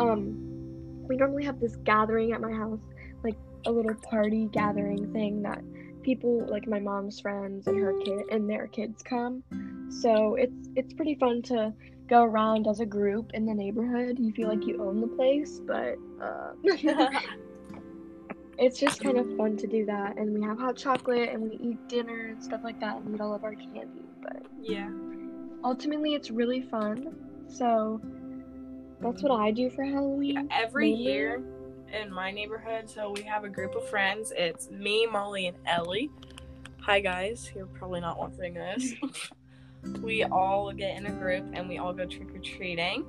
um 0.00 0.42
we 1.08 1.16
normally 1.16 1.44
have 1.44 1.60
this 1.60 1.76
gathering 1.84 2.32
at 2.32 2.40
my 2.40 2.50
house, 2.50 2.80
like 3.22 3.36
a 3.66 3.70
little 3.70 3.94
party 3.94 4.48
gathering 4.50 5.12
thing 5.12 5.42
that 5.42 5.62
people 6.06 6.46
like 6.48 6.68
my 6.68 6.78
mom's 6.78 7.18
friends 7.20 7.66
and 7.66 7.76
her 7.76 7.92
kid 8.04 8.22
and 8.30 8.48
their 8.48 8.68
kids 8.68 9.02
come. 9.02 9.42
So 9.90 10.36
it's 10.36 10.68
it's 10.76 10.94
pretty 10.94 11.16
fun 11.16 11.42
to 11.42 11.74
go 12.06 12.22
around 12.22 12.68
as 12.68 12.78
a 12.78 12.86
group 12.86 13.32
in 13.34 13.44
the 13.44 13.52
neighborhood. 13.52 14.16
You 14.18 14.32
feel 14.32 14.48
like 14.48 14.64
you 14.64 14.80
own 14.80 15.00
the 15.00 15.08
place, 15.08 15.60
but 15.66 15.96
uh, 16.22 16.52
it's 18.58 18.78
just 18.78 19.02
kind 19.02 19.18
of 19.18 19.36
fun 19.36 19.56
to 19.56 19.66
do 19.66 19.84
that. 19.86 20.16
And 20.16 20.32
we 20.32 20.42
have 20.46 20.58
hot 20.58 20.76
chocolate 20.76 21.28
and 21.30 21.42
we 21.42 21.56
eat 21.56 21.88
dinner 21.88 22.28
and 22.28 22.42
stuff 22.42 22.60
like 22.62 22.78
that 22.80 22.98
and 22.98 23.12
eat 23.12 23.20
all 23.20 23.34
of 23.34 23.42
our 23.42 23.54
candy. 23.54 24.06
But 24.22 24.46
yeah. 24.62 24.88
ultimately, 25.64 26.14
it's 26.14 26.30
really 26.30 26.62
fun. 26.62 27.16
So 27.48 28.00
that's 29.00 29.22
what 29.24 29.32
I 29.32 29.50
do 29.50 29.70
for 29.70 29.84
Halloween. 29.84 30.48
Every 30.52 30.92
mainly. 30.92 31.04
year 31.04 31.42
in 31.92 32.12
my 32.12 32.30
neighborhood, 32.30 32.88
so 32.88 33.10
we 33.10 33.22
have 33.22 33.44
a 33.44 33.48
group 33.48 33.74
of 33.74 33.88
friends. 33.88 34.32
It's 34.36 34.70
me, 34.70 35.06
Molly, 35.06 35.46
and 35.46 35.56
Ellie. 35.66 36.10
Hi 36.80 37.00
guys, 37.00 37.50
you're 37.54 37.66
probably 37.66 38.00
not 38.00 38.18
watching 38.18 38.54
this. 38.54 38.92
we 40.02 40.24
all 40.24 40.72
get 40.72 40.96
in 40.96 41.06
a 41.06 41.10
group 41.10 41.44
and 41.52 41.68
we 41.68 41.78
all 41.78 41.92
go 41.92 42.06
trick 42.06 42.34
or 42.34 42.38
treating. 42.38 43.04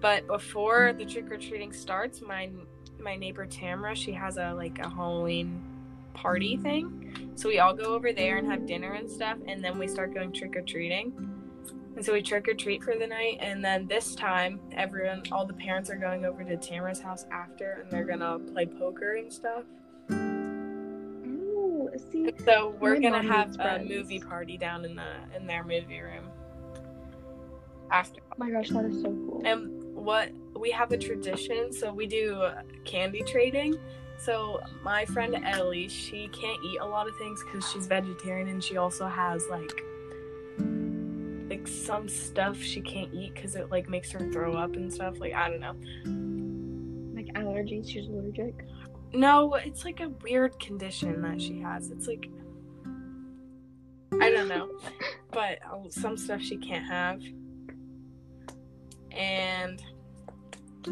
But 0.00 0.26
before 0.26 0.92
the 0.92 1.04
trick 1.04 1.30
or 1.30 1.36
treating 1.36 1.72
starts, 1.72 2.20
my 2.20 2.50
my 2.98 3.16
neighbor 3.16 3.46
Tamara, 3.46 3.94
she 3.94 4.12
has 4.12 4.38
a 4.38 4.52
like 4.54 4.78
a 4.78 4.88
Halloween 4.88 5.62
party 6.14 6.56
thing. 6.56 7.30
So 7.34 7.48
we 7.48 7.58
all 7.58 7.74
go 7.74 7.94
over 7.94 8.12
there 8.12 8.38
and 8.38 8.50
have 8.50 8.66
dinner 8.66 8.92
and 8.92 9.10
stuff, 9.10 9.38
and 9.46 9.62
then 9.62 9.78
we 9.78 9.86
start 9.86 10.14
going 10.14 10.32
trick 10.32 10.56
or 10.56 10.62
treating. 10.62 11.37
And 11.98 12.06
so 12.06 12.12
we 12.12 12.22
trick 12.22 12.46
or 12.46 12.54
treat 12.54 12.84
for 12.84 12.94
the 12.94 13.08
night, 13.08 13.38
and 13.40 13.64
then 13.64 13.88
this 13.88 14.14
time, 14.14 14.60
everyone, 14.76 15.24
all 15.32 15.44
the 15.44 15.52
parents 15.52 15.90
are 15.90 15.96
going 15.96 16.24
over 16.24 16.44
to 16.44 16.56
Tamara's 16.56 17.00
house 17.00 17.26
after, 17.32 17.80
and 17.82 17.90
they're 17.90 18.04
gonna 18.04 18.38
play 18.38 18.66
poker 18.66 19.16
and 19.16 19.32
stuff. 19.32 19.64
Oh, 21.26 21.90
see, 22.12 22.30
So 22.44 22.76
we're 22.78 23.00
gonna 23.00 23.20
have 23.20 23.58
a 23.58 23.80
movie 23.82 24.20
party 24.20 24.56
down 24.56 24.84
in 24.84 24.94
the 24.94 25.08
in 25.34 25.48
their 25.48 25.64
movie 25.64 25.98
room 25.98 26.30
after. 27.90 28.20
oh 28.30 28.34
my 28.36 28.48
gosh, 28.52 28.68
that 28.68 28.84
is 28.84 29.02
so 29.02 29.08
cool. 29.08 29.42
And 29.44 29.82
what 29.92 30.30
we 30.56 30.70
have 30.70 30.92
a 30.92 30.98
tradition, 30.98 31.72
so 31.72 31.92
we 31.92 32.06
do 32.06 32.48
candy 32.84 33.24
trading. 33.24 33.74
So 34.18 34.60
my 34.84 35.04
friend 35.04 35.34
Ellie, 35.44 35.88
she 35.88 36.28
can't 36.28 36.64
eat 36.64 36.78
a 36.78 36.86
lot 36.86 37.08
of 37.08 37.16
things 37.16 37.42
because 37.42 37.68
she's 37.72 37.88
vegetarian, 37.88 38.46
and 38.46 38.62
she 38.62 38.76
also 38.76 39.08
has 39.08 39.48
like 39.50 39.82
like 41.58 41.68
some 41.68 42.08
stuff 42.08 42.60
she 42.60 42.80
can't 42.80 43.12
eat 43.12 43.34
because 43.34 43.54
it 43.54 43.70
like 43.70 43.88
makes 43.88 44.10
her 44.12 44.30
throw 44.32 44.54
up 44.54 44.76
and 44.76 44.92
stuff. 44.92 45.18
Like 45.18 45.34
I 45.34 45.48
don't 45.48 45.60
know. 45.60 45.74
Like 47.14 47.26
allergies, 47.34 47.90
she's 47.90 48.06
allergic. 48.06 48.66
No, 49.12 49.54
it's 49.54 49.84
like 49.84 50.00
a 50.00 50.08
weird 50.08 50.58
condition 50.60 51.22
that 51.22 51.40
she 51.40 51.60
has. 51.60 51.90
It's 51.90 52.06
like 52.06 52.28
I 54.20 54.30
don't 54.30 54.48
know, 54.48 54.68
but 55.30 55.58
uh, 55.70 55.88
some 55.90 56.16
stuff 56.16 56.40
she 56.40 56.56
can't 56.56 56.86
have. 56.86 57.20
And 59.10 59.82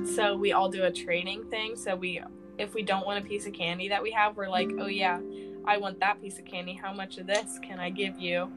so 0.04 0.36
we 0.36 0.52
all 0.52 0.68
do 0.68 0.84
a 0.84 0.90
trading 0.90 1.48
thing. 1.48 1.76
So 1.76 1.94
we, 1.94 2.20
if 2.58 2.74
we 2.74 2.82
don't 2.82 3.06
want 3.06 3.24
a 3.24 3.28
piece 3.28 3.46
of 3.46 3.52
candy 3.52 3.88
that 3.88 4.02
we 4.02 4.10
have, 4.10 4.36
we're 4.36 4.48
like, 4.48 4.70
oh 4.78 4.86
yeah, 4.86 5.20
I 5.64 5.76
want 5.76 6.00
that 6.00 6.20
piece 6.20 6.38
of 6.38 6.44
candy. 6.44 6.74
How 6.74 6.92
much 6.92 7.18
of 7.18 7.26
this 7.26 7.58
can 7.62 7.78
I 7.78 7.90
give 7.90 8.18
you 8.18 8.50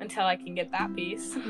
until 0.00 0.24
I 0.24 0.36
can 0.36 0.54
get 0.54 0.70
that 0.72 0.94
piece? 0.94 1.36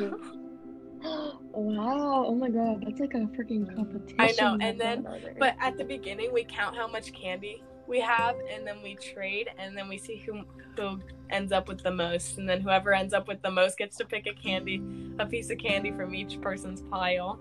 wow! 1.52 2.24
Oh 2.26 2.34
my 2.34 2.48
god, 2.48 2.84
that's 2.86 3.00
like 3.00 3.14
a 3.14 3.18
freaking 3.18 3.74
competition. 3.74 4.16
I 4.18 4.34
know, 4.40 4.58
and 4.60 4.80
then-. 4.80 5.06
But 5.38 5.56
at 5.60 5.76
the 5.76 5.84
beginning, 5.84 6.32
we 6.32 6.44
count 6.44 6.76
how 6.76 6.86
much 6.88 7.12
candy 7.12 7.62
we 7.86 8.00
have, 8.00 8.36
and 8.50 8.66
then 8.66 8.82
we 8.82 8.96
trade, 8.96 9.50
and 9.58 9.76
then 9.76 9.88
we 9.88 9.98
see 9.98 10.16
who 10.16 10.42
who 10.76 11.00
ends 11.30 11.52
up 11.52 11.68
with 11.68 11.82
the 11.82 11.90
most, 11.90 12.38
and 12.38 12.48
then 12.48 12.60
whoever 12.60 12.92
ends 12.94 13.14
up 13.14 13.28
with 13.28 13.40
the 13.42 13.50
most 13.50 13.78
gets 13.78 13.96
to 13.98 14.04
pick 14.04 14.26
a 14.26 14.34
candy, 14.34 14.82
a 15.18 15.26
piece 15.26 15.50
of 15.50 15.58
candy 15.58 15.92
from 15.92 16.14
each 16.14 16.40
person's 16.40 16.82
pile. 16.82 17.38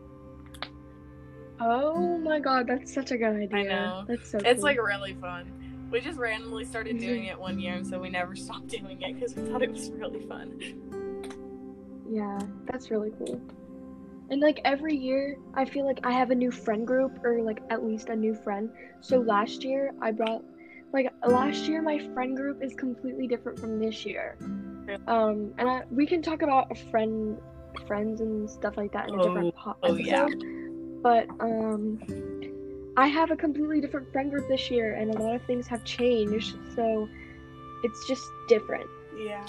oh 1.59 2.17
my 2.17 2.39
god, 2.39 2.67
that's 2.67 2.93
such 2.93 3.11
a 3.11 3.17
good 3.17 3.35
idea. 3.35 3.59
I 3.59 3.63
know. 3.63 4.05
That's 4.07 4.29
so. 4.31 4.37
It's 4.39 4.55
cool. 4.55 4.63
like 4.63 4.81
really 4.81 5.13
fun. 5.13 5.62
We 5.93 6.01
just 6.01 6.17
randomly 6.17 6.65
started 6.65 6.97
doing 6.97 7.25
it 7.25 7.39
one 7.39 7.59
year, 7.59 7.75
and 7.75 7.85
so 7.85 7.99
we 7.99 8.09
never 8.09 8.35
stopped 8.45 8.65
doing 8.65 8.99
it 9.03 9.13
because 9.13 9.35
we 9.35 9.43
thought 9.43 9.61
it 9.61 9.71
was 9.71 9.91
really 9.91 10.21
fun. 10.21 10.59
Yeah, 12.09 12.39
that's 12.65 12.89
really 12.89 13.11
cool. 13.19 13.39
And 14.31 14.41
like 14.41 14.59
every 14.65 14.97
year, 14.97 15.37
I 15.53 15.65
feel 15.65 15.85
like 15.85 15.99
I 16.03 16.11
have 16.11 16.31
a 16.31 16.35
new 16.35 16.49
friend 16.49 16.87
group 16.87 17.23
or 17.23 17.43
like 17.43 17.61
at 17.69 17.85
least 17.85 18.09
a 18.09 18.15
new 18.15 18.33
friend. 18.33 18.71
So 19.01 19.19
last 19.19 19.63
year, 19.63 19.91
I 20.01 20.09
brought 20.09 20.43
like 20.93 21.13
last 21.27 21.65
year 21.65 21.83
my 21.83 21.99
friend 22.15 22.35
group 22.35 22.63
is 22.63 22.73
completely 22.73 23.27
different 23.27 23.59
from 23.59 23.79
this 23.79 24.03
year. 24.03 24.35
Um, 25.05 25.53
and 25.59 25.69
I, 25.69 25.83
we 25.91 26.07
can 26.07 26.23
talk 26.23 26.41
about 26.41 26.71
a 26.71 26.75
friend 26.89 27.37
friends 27.85 28.19
and 28.19 28.49
stuff 28.49 28.77
like 28.77 28.91
that 28.93 29.09
in 29.09 29.19
a 29.19 29.23
different 29.23 29.55
po- 29.55 29.75
oh, 29.83 29.93
episode. 29.93 30.07
yeah. 30.07 30.27
But 31.03 31.27
um, 31.39 31.99
I 32.95 33.07
have 33.07 33.31
a 33.31 33.35
completely 33.35 33.81
different 33.81 34.11
friend 34.11 34.29
group 34.29 34.47
this 34.47 34.69
year, 34.69 34.93
and 34.95 35.13
a 35.13 35.19
lot 35.19 35.35
of 35.35 35.41
things 35.43 35.67
have 35.67 35.83
changed. 35.83 36.55
So 36.75 37.09
it's 37.83 38.07
just 38.07 38.23
different. 38.47 38.87
Yeah. 39.17 39.45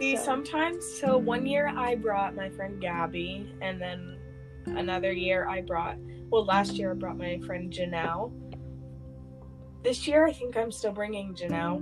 See, 0.00 0.16
So- 0.16 0.22
sometimes, 0.22 0.84
so 0.84 1.18
one 1.18 1.46
year 1.46 1.68
I 1.68 1.96
brought 1.96 2.34
my 2.34 2.48
friend 2.50 2.80
Gabby, 2.80 3.52
and 3.60 3.80
then 3.80 4.18
another 4.66 5.12
year 5.12 5.48
I 5.48 5.62
brought, 5.62 5.96
well, 6.30 6.44
last 6.44 6.74
year 6.74 6.92
I 6.92 6.94
brought 6.94 7.18
my 7.18 7.38
friend 7.46 7.72
Janelle. 7.72 8.32
This 9.82 10.06
year 10.06 10.26
I 10.26 10.32
think 10.32 10.56
I'm 10.56 10.70
still 10.70 10.92
bringing 10.92 11.34
Janelle. 11.34 11.80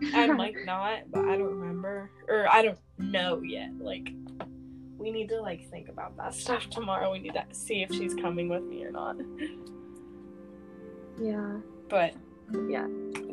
I 0.14 0.28
might 0.28 0.54
not, 0.64 1.10
but 1.10 1.24
I 1.24 1.36
don't 1.36 1.58
remember. 1.58 2.10
Or 2.28 2.46
I 2.48 2.62
don't 2.62 2.78
know 2.98 3.42
yet. 3.42 3.70
Like, 3.80 4.10
we 5.10 5.20
need 5.20 5.28
to, 5.30 5.40
like, 5.40 5.68
think 5.70 5.88
about 5.88 6.16
that 6.16 6.34
stuff 6.34 6.68
tomorrow. 6.68 7.10
We 7.10 7.18
need 7.18 7.34
to 7.34 7.44
see 7.52 7.82
if 7.82 7.90
she's 7.92 8.14
coming 8.14 8.48
with 8.48 8.62
me 8.64 8.84
or 8.84 8.90
not. 8.90 9.16
yeah. 11.20 11.56
But, 11.88 12.14
yeah. 12.68 12.86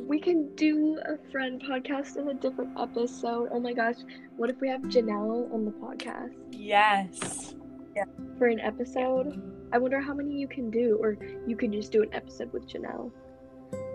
We 0.08 0.20
can 0.20 0.56
do 0.56 1.00
a 1.06 1.18
friend 1.32 1.62
podcast 1.62 2.16
in 2.18 2.30
a 2.30 2.34
different 2.34 2.80
episode. 2.80 3.50
Oh 3.52 3.60
my 3.60 3.74
gosh, 3.74 3.96
what 4.38 4.50
if 4.50 4.62
we 4.62 4.70
have 4.70 4.82
Janelle 4.82 5.54
on 5.54 5.66
the 5.66 5.72
podcast 5.72 6.34
yes. 6.52 7.56
Yeah. 7.96 8.06
For 8.38 8.48
an 8.48 8.60
episode? 8.60 9.42
I 9.74 9.78
wonder 9.78 10.00
how 10.00 10.14
many 10.14 10.36
you 10.40 10.48
can 10.48 10.70
do, 10.70 10.98
or 11.02 11.18
you 11.48 11.56
could 11.56 11.72
just 11.72 11.92
do 11.92 12.04
an 12.04 12.14
episode 12.14 12.54
with 12.54 12.68
Janelle. 12.68 13.12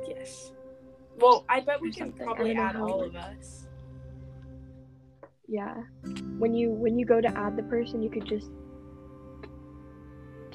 Yes. 0.08 0.52
Well, 1.18 1.44
I 1.48 1.60
bet 1.60 1.80
we 1.80 1.92
can 1.92 2.08
something. 2.08 2.26
Probably 2.26 2.54
add 2.56 2.76
all 2.76 3.02
of 3.02 3.14
us. 3.14 3.59
Yeah. 5.50 5.74
When 6.38 6.54
you 6.54 6.70
when 6.70 6.96
you 6.98 7.04
go 7.04 7.20
to 7.20 7.28
add 7.36 7.56
the 7.56 7.64
person, 7.64 8.00
you 8.02 8.08
could 8.10 8.24
just. 8.24 8.50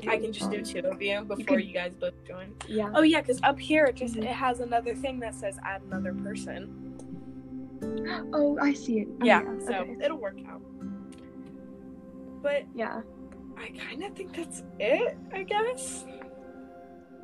I 0.08 0.18
can 0.18 0.32
just 0.32 0.52
do 0.52 0.62
two 0.62 0.80
of 0.88 1.02
you 1.02 1.22
before 1.24 1.58
could- 1.58 1.66
you 1.66 1.74
guys 1.74 1.94
both 1.96 2.14
join. 2.26 2.54
Yeah. 2.68 2.92
Oh 2.96 3.02
yeah, 3.02 3.22
because 3.22 3.40
up 3.44 3.60
here 3.60 3.86
it 3.86 3.96
just 3.96 4.16
Mhm. 4.16 4.24
it 4.24 4.28
has 4.36 4.60
another 4.60 4.94
thing 4.96 5.20
that 5.20 5.34
says 5.36 5.58
add 5.64 5.82
another 5.84 6.14
person. 6.14 6.82
Oh, 8.34 8.58
I 8.62 8.74
see 8.74 9.00
it. 9.02 9.08
Oh, 9.22 9.26
yeah, 9.26 9.44
so 9.60 9.74
okay. 9.74 9.98
it'll 10.04 10.18
work 10.18 10.38
out. 10.48 10.62
But 12.42 12.64
Yeah. 12.74 13.02
I 13.58 13.70
kind 13.78 14.04
of 14.04 14.14
think 14.16 14.34
that's 14.36 14.64
it. 14.80 15.18
I 15.34 15.44
guess 15.44 16.06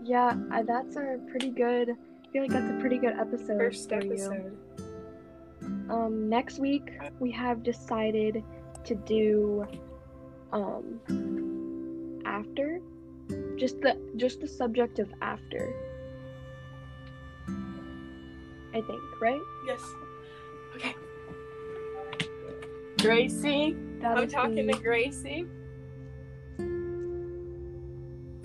Yeah, 0.03 0.35
that's 0.65 0.95
a 0.97 1.19
pretty 1.29 1.49
good. 1.51 1.91
I 1.91 2.27
feel 2.31 2.41
like 2.43 2.51
that's 2.51 2.69
a 2.71 2.79
pretty 2.79 2.97
good 2.97 3.13
episode 3.17 3.57
first 3.57 3.91
episode. 3.93 4.33
you. 4.77 4.85
Um, 5.91 6.29
next 6.29 6.57
week 6.57 6.89
we 7.19 7.31
have 7.31 7.63
decided 7.63 8.43
to 8.85 8.95
do, 8.95 9.67
um, 10.53 12.21
after, 12.25 12.79
just 13.57 13.81
the 13.81 13.97
just 14.15 14.39
the 14.39 14.47
subject 14.47 14.99
of 14.99 15.13
after. 15.21 15.75
I 18.73 18.79
think, 18.79 19.01
right? 19.21 19.41
Yes. 19.67 19.81
Okay. 20.75 20.95
Gracie, 22.99 23.75
That 23.99 24.17
I'm 24.17 24.29
talking 24.29 24.67
to 24.67 24.79
Gracie. 24.79 25.45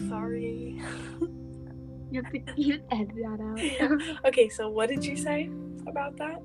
Sorry. 0.09 0.82
You 2.09 2.22
have 2.22 2.32
to 2.32 2.38
edit 2.92 3.14
that 3.16 3.40
out. 3.40 4.24
okay, 4.26 4.49
so 4.49 4.68
what 4.68 4.88
did 4.88 5.05
you 5.05 5.16
say 5.16 5.51
about 5.86 6.16
that? 6.16 6.40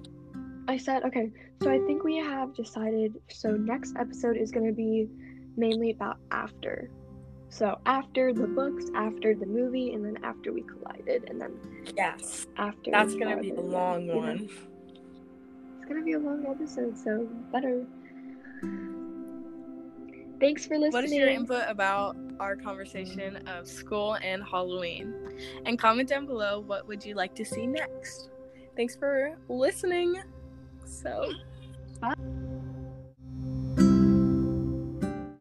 I 0.71 0.77
said, 0.77 1.03
okay, 1.03 1.29
so 1.61 1.69
I 1.69 1.79
think 1.79 2.05
we 2.05 2.15
have 2.15 2.55
decided. 2.55 3.19
So, 3.27 3.51
next 3.51 3.93
episode 3.97 4.37
is 4.37 4.51
going 4.51 4.65
to 4.65 4.71
be 4.71 5.09
mainly 5.57 5.91
about 5.91 6.17
after. 6.31 6.89
So, 7.49 7.77
after 7.85 8.33
the 8.33 8.47
books, 8.47 8.85
after 8.95 9.35
the 9.35 9.45
movie, 9.45 9.93
and 9.93 10.05
then 10.05 10.23
after 10.23 10.53
we 10.53 10.61
collided, 10.61 11.29
and 11.29 11.41
then 11.41 11.59
Yes. 11.97 12.47
after. 12.55 12.89
That's 12.89 13.15
gonna 13.15 13.41
be 13.41 13.49
a 13.49 13.59
long 13.59 14.03
you 14.03 14.13
know? 14.13 14.17
one. 14.19 14.49
It's 15.77 15.89
going 15.89 15.99
to 15.99 16.05
be 16.05 16.13
a 16.13 16.19
long 16.19 16.45
episode, 16.47 16.97
so 16.97 17.27
better. 17.51 17.85
Thanks 20.39 20.65
for 20.65 20.77
listening. 20.77 20.91
What 20.93 21.03
is 21.03 21.11
your 21.11 21.27
input 21.27 21.65
about 21.67 22.15
our 22.39 22.55
conversation 22.55 23.45
of 23.45 23.67
school 23.67 24.15
and 24.23 24.41
Halloween? 24.41 25.13
And 25.65 25.77
comment 25.77 26.07
down 26.07 26.25
below 26.27 26.61
what 26.61 26.87
would 26.87 27.03
you 27.03 27.15
like 27.15 27.35
to 27.35 27.43
see 27.43 27.67
next. 27.67 28.29
Thanks 28.77 28.95
for 28.95 29.37
listening. 29.49 30.15
So. 30.85 31.31